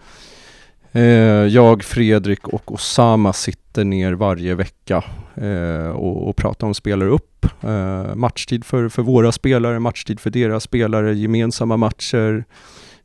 Eh, 0.91 1.03
jag, 1.47 1.83
Fredrik 1.83 2.47
och 2.47 2.71
Osama 2.71 3.33
sitter 3.33 3.83
ner 3.83 4.13
varje 4.13 4.55
vecka 4.55 5.03
eh, 5.35 5.89
och, 5.89 6.29
och 6.29 6.35
pratar 6.35 6.67
om 6.67 6.73
spelare 6.73 7.09
upp. 7.09 7.45
Eh, 7.61 8.15
matchtid 8.15 8.65
för, 8.65 8.89
för 8.89 9.01
våra 9.01 9.31
spelare, 9.31 9.79
matchtid 9.79 10.19
för 10.19 10.29
deras 10.29 10.63
spelare, 10.63 11.13
gemensamma 11.13 11.77
matcher, 11.77 12.45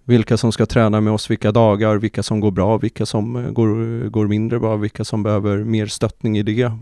vilka 0.07 0.37
som 0.37 0.53
ska 0.53 0.67
träna 0.67 1.01
med 1.01 1.13
oss 1.13 1.31
vilka 1.31 1.53
dagar, 1.53 1.97
vilka 1.97 2.23
som 2.23 2.41
går 2.41 2.51
bra, 2.51 2.77
vilka 2.77 3.07
som 3.07 3.37
eh, 3.37 3.51
går, 3.51 4.09
går 4.09 4.27
mindre 4.27 4.61
bra, 4.61 4.77
vilka 4.77 5.05
som 5.05 5.23
behöver 5.23 5.59
mer 5.59 5.87
stöttning 5.87 6.39
i 6.39 6.43
det. 6.43 6.73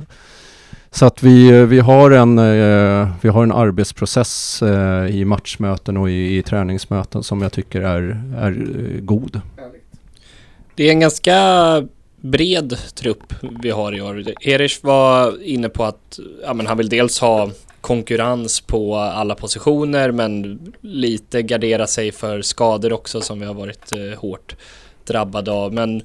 Så 0.91 1.07
att 1.07 1.23
vi, 1.23 1.49
eh, 1.49 1.65
vi, 1.65 1.81
har, 1.81 2.11
en, 2.11 2.39
eh, 2.39 3.09
vi 3.21 3.29
har 3.29 3.43
en 3.43 3.53
arbetsprocess 3.53 4.63
eh, 4.63 5.07
i 5.07 5.25
matchmöten 5.25 5.97
och 5.97 6.11
i, 6.11 6.39
i 6.39 6.43
träningsmöten 6.43 7.23
som 7.23 7.43
jag 7.43 7.53
tycker 7.53 7.81
är, 7.81 8.23
är 8.37 8.51
eh, 8.51 9.01
god. 9.01 9.41
Det 10.75 10.85
är 10.85 10.91
en 10.91 11.01
ganska 11.01 11.39
bred 12.21 12.79
trupp 12.95 13.35
vi 13.63 13.71
har 13.71 13.97
i 13.97 14.01
år. 14.01 14.25
Erich 14.41 14.79
var 14.83 15.43
inne 15.43 15.69
på 15.69 15.85
att 15.85 16.19
ja, 16.43 16.55
men 16.55 16.67
han 16.67 16.77
vill 16.79 16.89
dels 16.89 17.21
ha 17.21 17.51
konkurrens 17.85 18.61
på 18.61 18.97
alla 18.97 19.35
positioner 19.35 20.11
men 20.11 20.61
lite 20.81 21.43
gardera 21.43 21.87
sig 21.87 22.13
för 22.13 22.43
skador 22.43 22.93
också 22.93 23.21
som 23.21 23.41
vi 23.41 23.47
har 23.47 23.55
varit 23.55 23.93
eh, 23.93 24.19
hårt 24.19 24.57
drabbade 25.07 25.51
av. 25.51 25.73
Men 25.73 26.03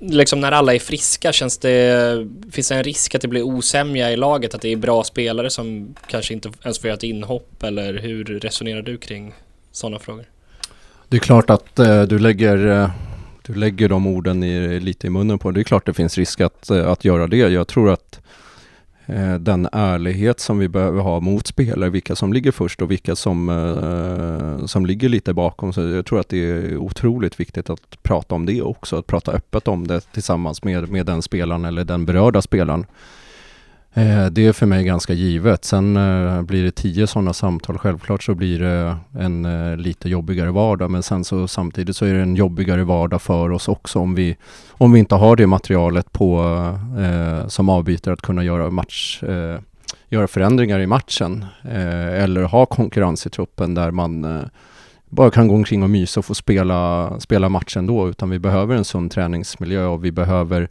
liksom 0.00 0.40
när 0.40 0.52
alla 0.52 0.74
är 0.74 0.78
friska 0.78 1.32
känns 1.32 1.58
det, 1.58 2.28
finns 2.52 2.68
det 2.68 2.74
en 2.74 2.84
risk 2.84 3.14
att 3.14 3.22
det 3.22 3.28
blir 3.28 3.42
osämja 3.42 4.12
i 4.12 4.16
laget? 4.16 4.54
Att 4.54 4.60
det 4.60 4.72
är 4.72 4.76
bra 4.76 5.04
spelare 5.04 5.50
som 5.50 5.94
kanske 6.06 6.34
inte 6.34 6.50
ens 6.62 6.78
får 6.78 6.88
göra 6.88 6.96
ett 6.96 7.02
inhopp 7.02 7.62
eller 7.62 7.94
hur 7.94 8.24
resonerar 8.24 8.82
du 8.82 8.96
kring 8.96 9.34
sådana 9.72 9.98
frågor? 9.98 10.24
Det 11.08 11.16
är 11.16 11.20
klart 11.20 11.50
att 11.50 11.78
eh, 11.78 12.02
du 12.02 12.18
lägger 12.18 12.66
eh, 12.66 12.90
du 13.42 13.54
lägger 13.54 13.88
de 13.88 14.06
orden 14.06 14.42
i, 14.42 14.80
lite 14.80 15.06
i 15.06 15.10
munnen 15.10 15.38
på. 15.38 15.50
Det 15.50 15.60
är 15.60 15.64
klart 15.64 15.86
det 15.86 15.94
finns 15.94 16.18
risk 16.18 16.40
att, 16.40 16.70
eh, 16.70 16.88
att 16.88 17.04
göra 17.04 17.26
det. 17.26 17.36
Jag 17.36 17.68
tror 17.68 17.90
att 17.90 18.16
eh, 18.16 18.20
Eh, 19.08 19.34
den 19.34 19.68
ärlighet 19.72 20.40
som 20.40 20.58
vi 20.58 20.68
behöver 20.68 21.00
ha 21.00 21.20
mot 21.20 21.46
spelare, 21.46 21.90
vilka 21.90 22.16
som 22.16 22.32
ligger 22.32 22.52
först 22.52 22.82
och 22.82 22.90
vilka 22.90 23.16
som, 23.16 23.48
eh, 23.48 24.66
som 24.66 24.86
ligger 24.86 25.08
lite 25.08 25.34
bakom. 25.34 25.72
Så 25.72 25.80
jag 25.80 26.06
tror 26.06 26.20
att 26.20 26.28
det 26.28 26.50
är 26.50 26.76
otroligt 26.76 27.40
viktigt 27.40 27.70
att 27.70 28.02
prata 28.02 28.34
om 28.34 28.46
det 28.46 28.62
också, 28.62 28.96
att 28.96 29.06
prata 29.06 29.32
öppet 29.32 29.68
om 29.68 29.86
det 29.86 30.00
tillsammans 30.00 30.64
med, 30.64 30.88
med 30.88 31.06
den 31.06 31.22
spelaren 31.22 31.64
eller 31.64 31.84
den 31.84 32.06
berörda 32.06 32.42
spelaren. 32.42 32.86
Eh, 33.96 34.26
det 34.26 34.46
är 34.46 34.52
för 34.52 34.66
mig 34.66 34.84
ganska 34.84 35.12
givet. 35.12 35.64
Sen 35.64 35.96
eh, 35.96 36.42
blir 36.42 36.64
det 36.64 36.70
tio 36.70 37.06
sådana 37.06 37.32
samtal. 37.32 37.78
Självklart 37.78 38.22
så 38.22 38.34
blir 38.34 38.58
det 38.58 38.96
en 39.18 39.44
eh, 39.44 39.76
lite 39.76 40.08
jobbigare 40.08 40.50
vardag. 40.50 40.90
Men 40.90 41.02
sen 41.02 41.24
så 41.24 41.48
samtidigt 41.48 41.96
så 41.96 42.04
är 42.04 42.14
det 42.14 42.22
en 42.22 42.36
jobbigare 42.36 42.84
vardag 42.84 43.22
för 43.22 43.50
oss 43.50 43.68
också 43.68 43.98
om 43.98 44.14
vi, 44.14 44.36
om 44.70 44.92
vi 44.92 44.98
inte 44.98 45.14
har 45.14 45.36
det 45.36 45.46
materialet 45.46 46.12
på, 46.12 46.40
eh, 46.98 47.48
som 47.48 47.68
avbytare 47.68 48.14
att 48.14 48.22
kunna 48.22 48.44
göra 48.44 48.70
match 48.70 49.22
eh, 49.22 49.60
göra 50.08 50.28
förändringar 50.28 50.80
i 50.80 50.86
matchen 50.86 51.44
eh, 51.64 52.22
eller 52.22 52.42
ha 52.42 52.66
konkurrens 52.66 53.26
i 53.26 53.30
truppen 53.30 53.74
där 53.74 53.90
man 53.90 54.42
bara 55.08 55.30
kan 55.30 55.48
gå 55.48 55.54
omkring 55.54 55.82
och 55.82 55.90
mysa 55.90 56.20
och 56.20 56.24
få 56.24 56.34
spela, 56.34 57.12
spela 57.20 57.48
matchen 57.48 57.86
då 57.86 58.08
utan 58.08 58.30
vi 58.30 58.38
behöver 58.38 58.76
en 58.76 58.84
sund 58.84 59.10
träningsmiljö 59.10 59.86
och 59.86 60.04
vi 60.04 60.12
behöver 60.12 60.68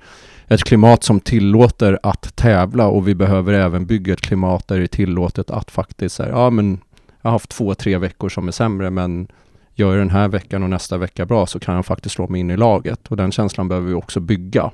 ett 0.48 0.64
klimat 0.64 1.04
som 1.04 1.20
tillåter 1.20 2.00
att 2.04 2.36
tävla 2.36 2.88
och 2.88 3.08
vi 3.08 3.16
behöver 3.16 3.54
även 3.54 3.86
bygga 3.86 4.14
ett 4.14 4.22
klimat 4.22 4.68
där 4.68 4.78
det 4.78 4.84
är 4.84 4.88
tillåtet 4.88 5.50
att 5.50 5.72
faktiskt 5.72 6.16
säga, 6.16 6.30
ja 6.30 6.50
men 6.50 6.80
jag 7.22 7.30
har 7.30 7.32
haft 7.32 7.50
två, 7.50 7.76
tre 7.76 7.98
veckor 7.98 8.30
som 8.30 8.48
är 8.48 8.52
sämre 8.52 8.90
men 8.90 9.28
gör 9.76 9.90
jag 9.90 9.98
den 9.98 10.10
här 10.10 10.28
veckan 10.28 10.64
och 10.64 10.70
nästa 10.70 10.98
vecka 10.98 11.26
bra 11.26 11.46
så 11.46 11.60
kan 11.60 11.76
jag 11.76 11.86
faktiskt 11.86 12.16
slå 12.16 12.28
mig 12.28 12.42
in 12.42 12.52
i 12.52 12.58
laget 12.58 13.08
och 13.08 13.18
den 13.18 13.32
känslan 13.32 13.68
behöver 13.68 13.88
vi 13.88 13.94
också 13.94 14.20
bygga 14.20 14.72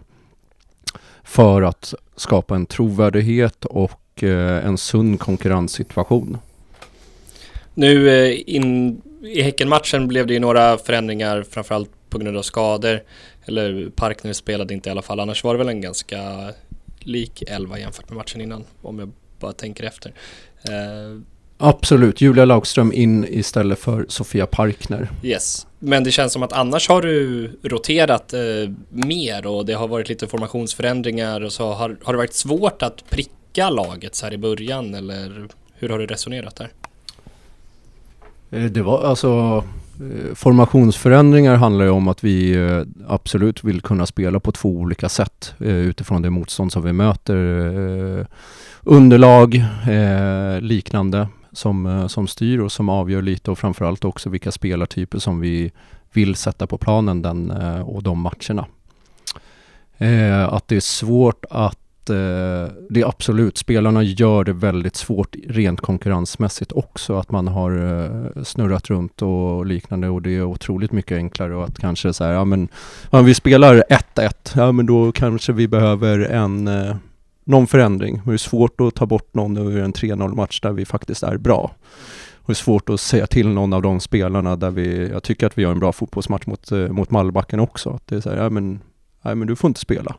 för 1.24 1.62
att 1.62 1.94
skapa 2.16 2.56
en 2.56 2.66
trovärdighet 2.66 3.66
och 3.66 4.24
eh, 4.24 4.66
en 4.66 4.78
sund 4.78 5.20
konkurrenssituation. 5.20 6.38
Nu 7.74 8.10
eh, 8.10 8.40
in, 8.46 9.02
i 9.22 9.42
Häckenmatchen 9.42 10.08
blev 10.08 10.28
det 10.28 10.34
ju 10.34 10.40
några 10.40 10.78
förändringar 10.78 11.44
framförallt 11.50 11.90
på 12.10 12.18
grund 12.18 12.38
av 12.38 12.42
skador. 12.42 13.02
Eller 13.45 13.89
Parkner 13.89 14.34
spelade 14.34 14.73
inte 14.73 14.89
i 14.89 14.91
alla 14.91 15.01
fall. 15.01 15.19
Annars 15.19 15.43
var 15.43 15.54
det 15.54 15.58
väl 15.58 15.69
en 15.69 15.82
ganska 15.82 16.51
lik 16.99 17.43
elva 17.47 17.80
jämfört 17.80 18.10
med 18.10 18.17
matchen 18.17 18.41
innan. 18.41 18.63
Om 18.82 18.99
jag 18.99 19.12
bara 19.39 19.54
tänker 19.54 19.84
efter. 19.84 20.13
Eh, 20.63 21.21
Absolut, 21.63 22.21
Julia 22.21 22.45
Laugström 22.45 22.93
in 22.93 23.25
istället 23.30 23.80
för 23.80 24.06
Sofia 24.10 24.45
Parkner. 24.45 25.10
Yes, 25.23 25.67
men 25.80 26.04
det 26.04 26.12
känns 26.12 26.34
som 26.34 26.43
att 26.43 26.54
annars 26.54 26.89
har 26.89 27.01
du 27.01 27.47
roterat 27.63 28.34
eh, 28.34 28.41
mer 28.89 29.45
och 29.45 29.65
det 29.65 29.73
har 29.73 29.88
varit 29.88 30.10
lite 30.10 30.27
formationsförändringar 30.27 31.41
och 31.41 31.54
så 31.54 31.73
har, 31.73 31.97
har 32.04 32.13
det 32.13 32.17
varit 32.17 32.34
svårt 32.34 32.82
att 32.82 33.10
pricka 33.10 33.69
laget 33.69 34.15
så 34.15 34.25
här 34.25 34.34
i 34.34 34.38
början 34.38 34.95
eller 34.95 35.47
hur 35.73 35.89
har 35.89 35.99
du 35.99 36.06
resonerat 36.06 36.56
där? 36.56 36.69
Eh, 38.51 38.63
det 38.63 38.82
var 38.82 39.04
alltså 39.04 39.63
Eh, 40.02 40.36
formationsförändringar 40.36 41.56
handlar 41.56 41.86
ju 41.86 41.92
om 41.92 42.08
att 42.08 42.24
vi 42.24 42.56
eh, 42.56 42.84
absolut 43.08 43.64
vill 43.64 43.82
kunna 43.82 44.06
spela 44.06 44.40
på 44.40 44.52
två 44.52 44.70
olika 44.70 45.10
sätt 45.10 45.54
eh, 45.60 45.76
utifrån 45.76 46.22
det 46.22 46.30
motstånd 46.30 46.72
som 46.72 46.84
vi 46.84 46.94
möter. 46.94 48.28
Underlag, 48.84 49.66
liknande 50.62 51.28
som, 51.52 52.06
som 52.10 52.28
styr 52.28 52.60
och 52.60 52.72
som 52.72 52.90
avgör 52.90 53.22
lite 53.22 53.52
och 53.52 53.60
framförallt 53.60 54.06
också 54.06 54.30
vilka 54.30 54.52
spelartyper 54.52 55.20
som 55.20 55.40
vi 55.40 55.72
vill 56.14 56.36
sätta 56.36 56.68
på 56.68 56.78
planen 56.78 57.22
den, 57.22 57.52
och 57.82 58.04
de 58.04 58.20
matcherna. 58.20 58.66
Att 60.50 60.68
det 60.68 60.76
är 60.76 60.80
svårt 60.80 61.46
att 61.50 61.81
eh, 62.10 62.16
det 62.90 63.02
är 63.02 63.08
absolut, 63.08 63.58
spelarna 63.58 64.04
gör 64.04 64.44
det 64.44 64.54
väldigt 64.54 64.96
svårt 64.96 65.36
rent 65.48 65.82
konkurrensmässigt 65.82 66.72
också. 66.72 67.18
Att 67.18 67.32
man 67.32 67.48
har 67.48 67.72
eh, 67.72 68.44
snurrat 68.44 68.90
runt 68.90 69.22
och 69.22 69.66
liknande 69.66 70.10
och 70.10 70.22
det 70.22 70.38
är 70.38 70.44
otroligt 70.44 70.92
mycket 70.92 71.16
enklare 71.16 71.56
och 71.56 71.64
att 71.64 71.80
kanske 71.80 72.14
så 72.14 72.24
här, 72.24 72.32
ja 72.32 72.46
men 72.46 72.70
om 73.10 73.26
vi 73.26 73.34
spelar 73.34 73.84
1-1, 74.16 74.32
ja 74.56 74.72
men 74.72 74.86
då 74.86 75.12
kanske 75.12 75.54
vi 75.54 75.68
behöver 75.68 76.20
en 76.20 76.68
eh, 76.68 76.96
någon 77.44 77.68
förändring. 77.68 78.22
Det 78.26 78.34
är 78.34 78.38
svårt 78.38 78.82
att 78.82 78.96
ta 78.96 79.06
bort 79.06 79.34
någon 79.34 79.58
ur 79.58 79.80
en 79.80 79.94
3-0 79.94 80.36
match 80.36 80.62
där 80.62 80.72
vi 80.72 80.86
faktiskt 80.86 81.24
är 81.24 81.38
bra. 81.38 81.72
Och 82.36 82.48
det 82.48 82.54
är 82.54 82.56
svårt 82.56 82.90
att 82.90 83.00
säga 83.00 83.28
till 83.28 83.48
någon 83.48 83.74
av 83.74 83.82
de 83.82 84.00
spelarna 84.00 84.56
där 84.56 84.72
vi, 84.72 85.10
jag 85.10 85.24
tycker 85.24 85.48
att 85.48 85.58
vi 85.58 85.62
gör 85.62 85.72
en 85.72 85.80
bra 85.80 85.92
fotbollsmatch 85.92 86.46
mot, 86.46 86.72
eh, 86.72 86.88
mot 86.88 87.12
Malbacken 87.12 87.60
också. 87.60 87.90
Att 87.90 88.08
det 88.08 88.16
är 88.16 88.22
så 88.22 88.30
här, 88.30 88.38
ja 88.38 88.50
men, 88.50 88.80
nej 89.22 89.36
men 89.36 89.48
du 89.48 89.56
får 89.56 89.68
inte 89.68 89.80
spela. 89.80 90.16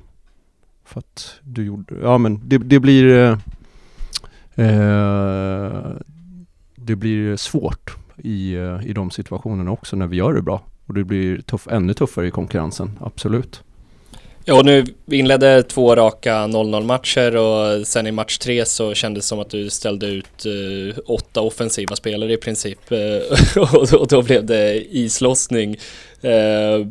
För 0.85 0.99
att 0.99 1.35
du 1.43 1.65
gjorde, 1.65 1.95
ja 2.03 2.19
men 2.19 2.49
det, 2.49 2.59
det 2.59 2.81
blir 2.81 3.15
eh, 3.15 4.67
eh 4.67 5.97
Det 6.75 6.97
blir 6.97 7.37
svårt 7.37 7.97
i, 8.17 8.55
eh, 8.55 8.87
i 8.87 8.93
de 8.93 9.11
situationerna 9.11 9.71
också 9.71 9.97
när 9.97 10.07
vi 10.07 10.17
gör 10.17 10.35
det 10.35 10.43
bra. 10.43 10.63
Och 10.87 10.95
det 10.95 11.05
blir 11.05 11.39
tuff, 11.39 11.69
ännu 11.69 11.95
tuffare 11.95 12.27
i 12.27 12.31
konkurrensen, 12.31 12.99
absolut. 13.01 13.63
Ja, 14.45 14.59
och 14.59 14.65
nu 14.65 14.85
vi 15.05 15.19
inledde 15.19 15.63
två 15.63 15.97
raka 15.97 16.35
0-0 16.35 16.85
matcher 16.85 17.37
och 17.37 17.87
sen 17.87 18.07
i 18.07 18.13
match 18.13 18.39
tre 18.39 18.65
så 18.65 18.95
kändes 18.95 19.25
det 19.25 19.29
som 19.29 19.41
att 19.41 19.51
du 19.51 19.71
ställde 19.71 20.07
ut 20.07 20.47
eh, 20.47 20.99
åtta 21.07 21.41
offensiva 21.41 21.97
spelare 21.97 22.33
i 22.33 22.37
princip. 22.37 22.79
Och, 22.91 22.97
eh, 22.97 23.95
och, 23.95 24.09
då 24.09 24.23
blev 24.23 24.47
det 24.47 24.97
islossning. 24.97 25.77
Eh, 26.21 26.87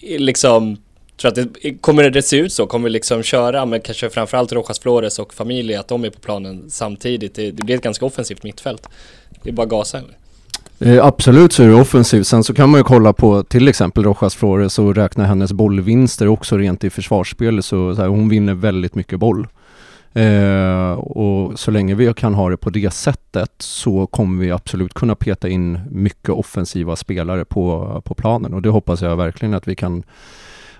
liksom 0.00 0.76
tror 1.20 1.28
att 1.28 1.34
det, 1.34 1.74
kommer 1.80 2.10
det 2.10 2.22
se 2.22 2.36
ut 2.36 2.52
så? 2.52 2.66
Kommer 2.66 2.84
vi 2.84 2.90
liksom 2.90 3.22
köra 3.22 3.66
med 3.66 3.82
kanske 3.82 4.10
framförallt 4.10 4.52
Rojas 4.52 4.78
Flores 4.78 5.18
och 5.18 5.34
familj, 5.34 5.74
att 5.74 5.88
de 5.88 6.04
är 6.04 6.10
på 6.10 6.20
planen 6.20 6.64
samtidigt? 6.68 7.34
Det, 7.34 7.50
det 7.50 7.62
blir 7.62 7.76
ett 7.76 7.82
ganska 7.82 8.06
offensivt 8.06 8.42
mittfält. 8.42 8.88
Det 9.42 9.50
är 9.50 9.54
bara 9.54 9.66
gasa 9.66 9.98
eller? 9.98 10.16
Eh, 10.82 11.06
absolut 11.06 11.52
så 11.52 11.62
är 11.62 11.68
det 11.68 11.74
offensivt. 11.74 12.26
Sen 12.26 12.44
så 12.44 12.54
kan 12.54 12.70
man 12.70 12.80
ju 12.80 12.84
kolla 12.84 13.12
på 13.12 13.42
till 13.42 13.68
exempel 13.68 14.04
Rojas 14.04 14.34
Flores 14.34 14.78
och 14.78 14.94
räkna 14.94 15.26
hennes 15.26 15.52
bollvinster 15.52 16.28
också 16.28 16.56
rent 16.56 16.84
i 16.84 16.90
försvarsspelet. 16.90 17.64
Så, 17.64 17.94
så 17.94 18.02
här, 18.02 18.08
hon 18.08 18.28
vinner 18.28 18.54
väldigt 18.54 18.94
mycket 18.94 19.18
boll. 19.18 19.46
Eh, 20.12 20.92
och 20.92 21.58
så 21.58 21.70
länge 21.70 21.94
vi 21.94 22.14
kan 22.14 22.34
ha 22.34 22.50
det 22.50 22.56
på 22.56 22.70
det 22.70 22.90
sättet 22.92 23.52
så 23.58 24.06
kommer 24.06 24.44
vi 24.44 24.50
absolut 24.50 24.94
kunna 24.94 25.14
peta 25.14 25.48
in 25.48 25.80
mycket 25.90 26.30
offensiva 26.30 26.96
spelare 26.96 27.44
på, 27.44 28.02
på 28.04 28.14
planen 28.14 28.54
och 28.54 28.62
det 28.62 28.68
hoppas 28.68 29.02
jag 29.02 29.16
verkligen 29.16 29.54
att 29.54 29.68
vi 29.68 29.76
kan 29.76 30.02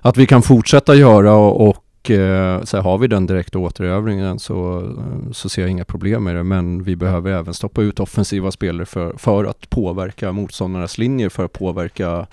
att 0.01 0.17
vi 0.17 0.27
kan 0.27 0.43
fortsätta 0.43 0.95
göra 0.95 1.35
och, 1.35 1.69
och 1.69 2.11
eh, 2.11 2.63
så 2.65 2.79
har 2.79 2.99
vi 2.99 3.07
den 3.07 3.27
direkta 3.27 3.59
återövningen 3.59 4.39
så, 4.39 4.91
så 5.33 5.49
ser 5.49 5.63
jag 5.63 5.71
inga 5.71 5.85
problem 5.85 6.25
med 6.25 6.37
det. 6.37 6.43
Men 6.43 6.83
vi 6.83 6.97
behöver 6.97 7.31
även 7.31 7.55
stoppa 7.55 7.83
ut 7.83 8.01
offensiva 8.01 8.51
spelare 8.51 8.87
för, 8.87 9.15
för 9.19 9.45
att 9.45 9.71
påverka 9.71 10.33
motståndarnas 10.33 10.99
linjer, 10.99 11.29
för 11.29 11.45
att 11.45 11.53
påverka 11.53 12.27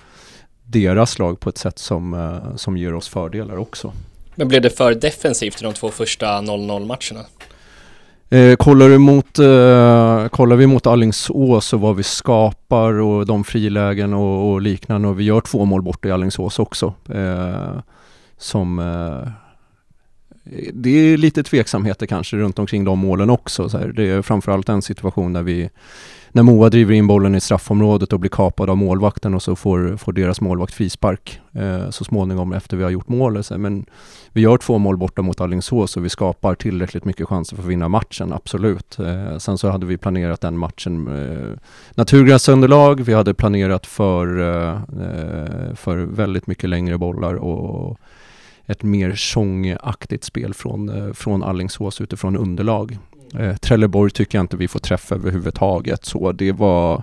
deras 0.64 1.18
lag 1.18 1.40
på 1.40 1.48
ett 1.48 1.58
sätt 1.58 1.78
som, 1.78 2.14
eh, 2.14 2.56
som 2.56 2.76
ger 2.76 2.94
oss 2.94 3.08
fördelar 3.08 3.56
också. 3.56 3.92
Men 4.34 4.48
blev 4.48 4.62
det 4.62 4.70
för 4.70 4.94
defensivt 4.94 5.60
i 5.60 5.64
de 5.64 5.72
två 5.74 5.90
första 5.90 6.26
0-0 6.26 6.86
matcherna? 6.86 7.26
Eh, 8.30 8.56
kollar, 8.56 8.88
du 8.88 8.98
mot, 8.98 9.38
eh, 9.38 10.28
kollar 10.28 10.56
vi 10.56 10.66
mot 10.66 10.86
Allingsås 10.86 11.72
och 11.72 11.80
vad 11.80 11.96
vi 11.96 12.02
skapar 12.02 12.92
och 12.92 13.26
de 13.26 13.44
frilägen 13.44 14.14
och, 14.14 14.52
och 14.52 14.62
liknande 14.62 15.08
och 15.08 15.20
vi 15.20 15.24
gör 15.24 15.40
två 15.40 15.64
mål 15.64 15.82
bort 15.82 16.04
i 16.04 16.10
Allingsås 16.10 16.58
också. 16.58 16.94
Eh, 17.08 17.80
som 18.38 18.78
eh, 18.78 19.28
det 20.72 20.90
är 20.90 21.16
lite 21.16 21.42
tveksamheter 21.42 22.06
kanske 22.06 22.36
runt 22.36 22.58
omkring 22.58 22.84
de 22.84 22.98
målen 22.98 23.30
också. 23.30 23.68
Så 23.68 23.78
här. 23.78 23.88
Det 23.88 24.10
är 24.10 24.22
framförallt 24.22 24.68
en 24.68 24.82
situation 24.82 25.32
där 25.32 25.42
vi 25.42 25.70
när 26.32 26.42
Moa 26.42 26.70
driver 26.70 26.94
in 26.94 27.06
bollen 27.06 27.34
i 27.34 27.40
straffområdet 27.40 28.12
och 28.12 28.20
blir 28.20 28.30
kapad 28.30 28.70
av 28.70 28.76
målvakten 28.76 29.34
och 29.34 29.42
så 29.42 29.56
får, 29.56 29.96
får 29.96 30.12
deras 30.12 30.40
målvakt 30.40 30.74
frispark 30.74 31.40
eh, 31.52 31.90
så 31.90 32.04
småningom 32.04 32.52
efter 32.52 32.76
vi 32.76 32.82
har 32.82 32.90
gjort 32.90 33.08
mål. 33.08 33.42
Men 33.56 33.86
vi 34.32 34.40
gör 34.40 34.56
två 34.56 34.78
mål 34.78 34.96
borta 34.96 35.22
mot 35.22 35.40
Alingsås 35.40 35.96
och 35.96 36.04
vi 36.04 36.08
skapar 36.08 36.54
tillräckligt 36.54 37.04
mycket 37.04 37.28
chanser 37.28 37.56
för 37.56 37.62
att 37.62 37.68
vinna 37.68 37.88
matchen, 37.88 38.32
absolut. 38.32 38.98
Eh, 38.98 39.38
sen 39.38 39.58
så 39.58 39.70
hade 39.70 39.86
vi 39.86 39.96
planerat 39.96 40.40
den 40.40 40.58
matchen 40.58 41.08
eh, 41.08 41.58
naturgräsunderlag, 41.94 43.00
vi 43.00 43.14
hade 43.14 43.34
planerat 43.34 43.86
för, 43.86 44.40
eh, 44.40 44.74
eh, 44.74 45.74
för 45.74 45.96
väldigt 45.96 46.46
mycket 46.46 46.70
längre 46.70 46.98
bollar 46.98 47.34
och 47.34 47.98
ett 48.66 48.82
mer 48.82 49.14
sångaktigt 49.14 50.24
spel 50.24 50.54
från, 50.54 50.88
eh, 50.88 51.12
från 51.12 51.42
Allingsås 51.42 52.00
utifrån 52.00 52.36
underlag. 52.36 52.98
Eh, 53.34 53.56
Trelleborg 53.56 54.10
tycker 54.10 54.38
jag 54.38 54.42
inte 54.42 54.56
vi 54.56 54.68
får 54.68 54.80
träffa 54.80 55.14
överhuvudtaget 55.14 56.04
så 56.04 56.32
det 56.32 56.52
var 56.52 57.02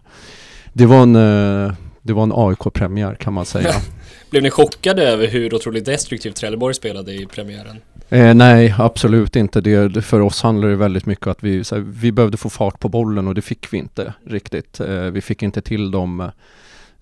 Det 0.74 0.86
var 0.86 1.04
en 1.04 1.16
eh, 1.16 1.74
Det 2.02 2.14
var 2.14 2.24
en 2.24 2.32
AIK-premiär 2.36 3.16
kan 3.16 3.34
man 3.34 3.46
säga. 3.46 3.74
Blev 4.30 4.44
ni 4.44 4.50
chockade 4.52 5.04
över 5.04 5.28
hur 5.28 5.54
otroligt 5.54 5.86
destruktivt 5.86 6.36
Trelleborg 6.36 6.74
spelade 6.74 7.14
i 7.14 7.26
premiären? 7.26 7.82
Eh, 8.10 8.34
nej, 8.34 8.76
absolut 8.78 9.36
inte. 9.36 9.62
Det, 9.62 10.02
för 10.02 10.20
oss 10.20 10.42
handlar 10.42 10.68
det 10.68 10.76
väldigt 10.76 11.06
mycket 11.06 11.28
om 11.28 11.32
att 11.32 11.44
vi, 11.44 11.58
här, 11.58 11.80
vi 11.80 12.12
behövde 12.12 12.38
få 12.38 12.50
fart 12.50 12.80
på 12.80 12.90
bollen 12.90 13.28
och 13.28 13.36
det 13.36 13.42
fick 13.42 13.74
vi 13.74 13.78
inte 13.78 14.14
riktigt. 14.28 14.80
Eh, 14.80 15.02
vi 15.02 15.22
fick 15.22 15.44
inte 15.44 15.62
till 15.62 15.92
dem 15.92 16.32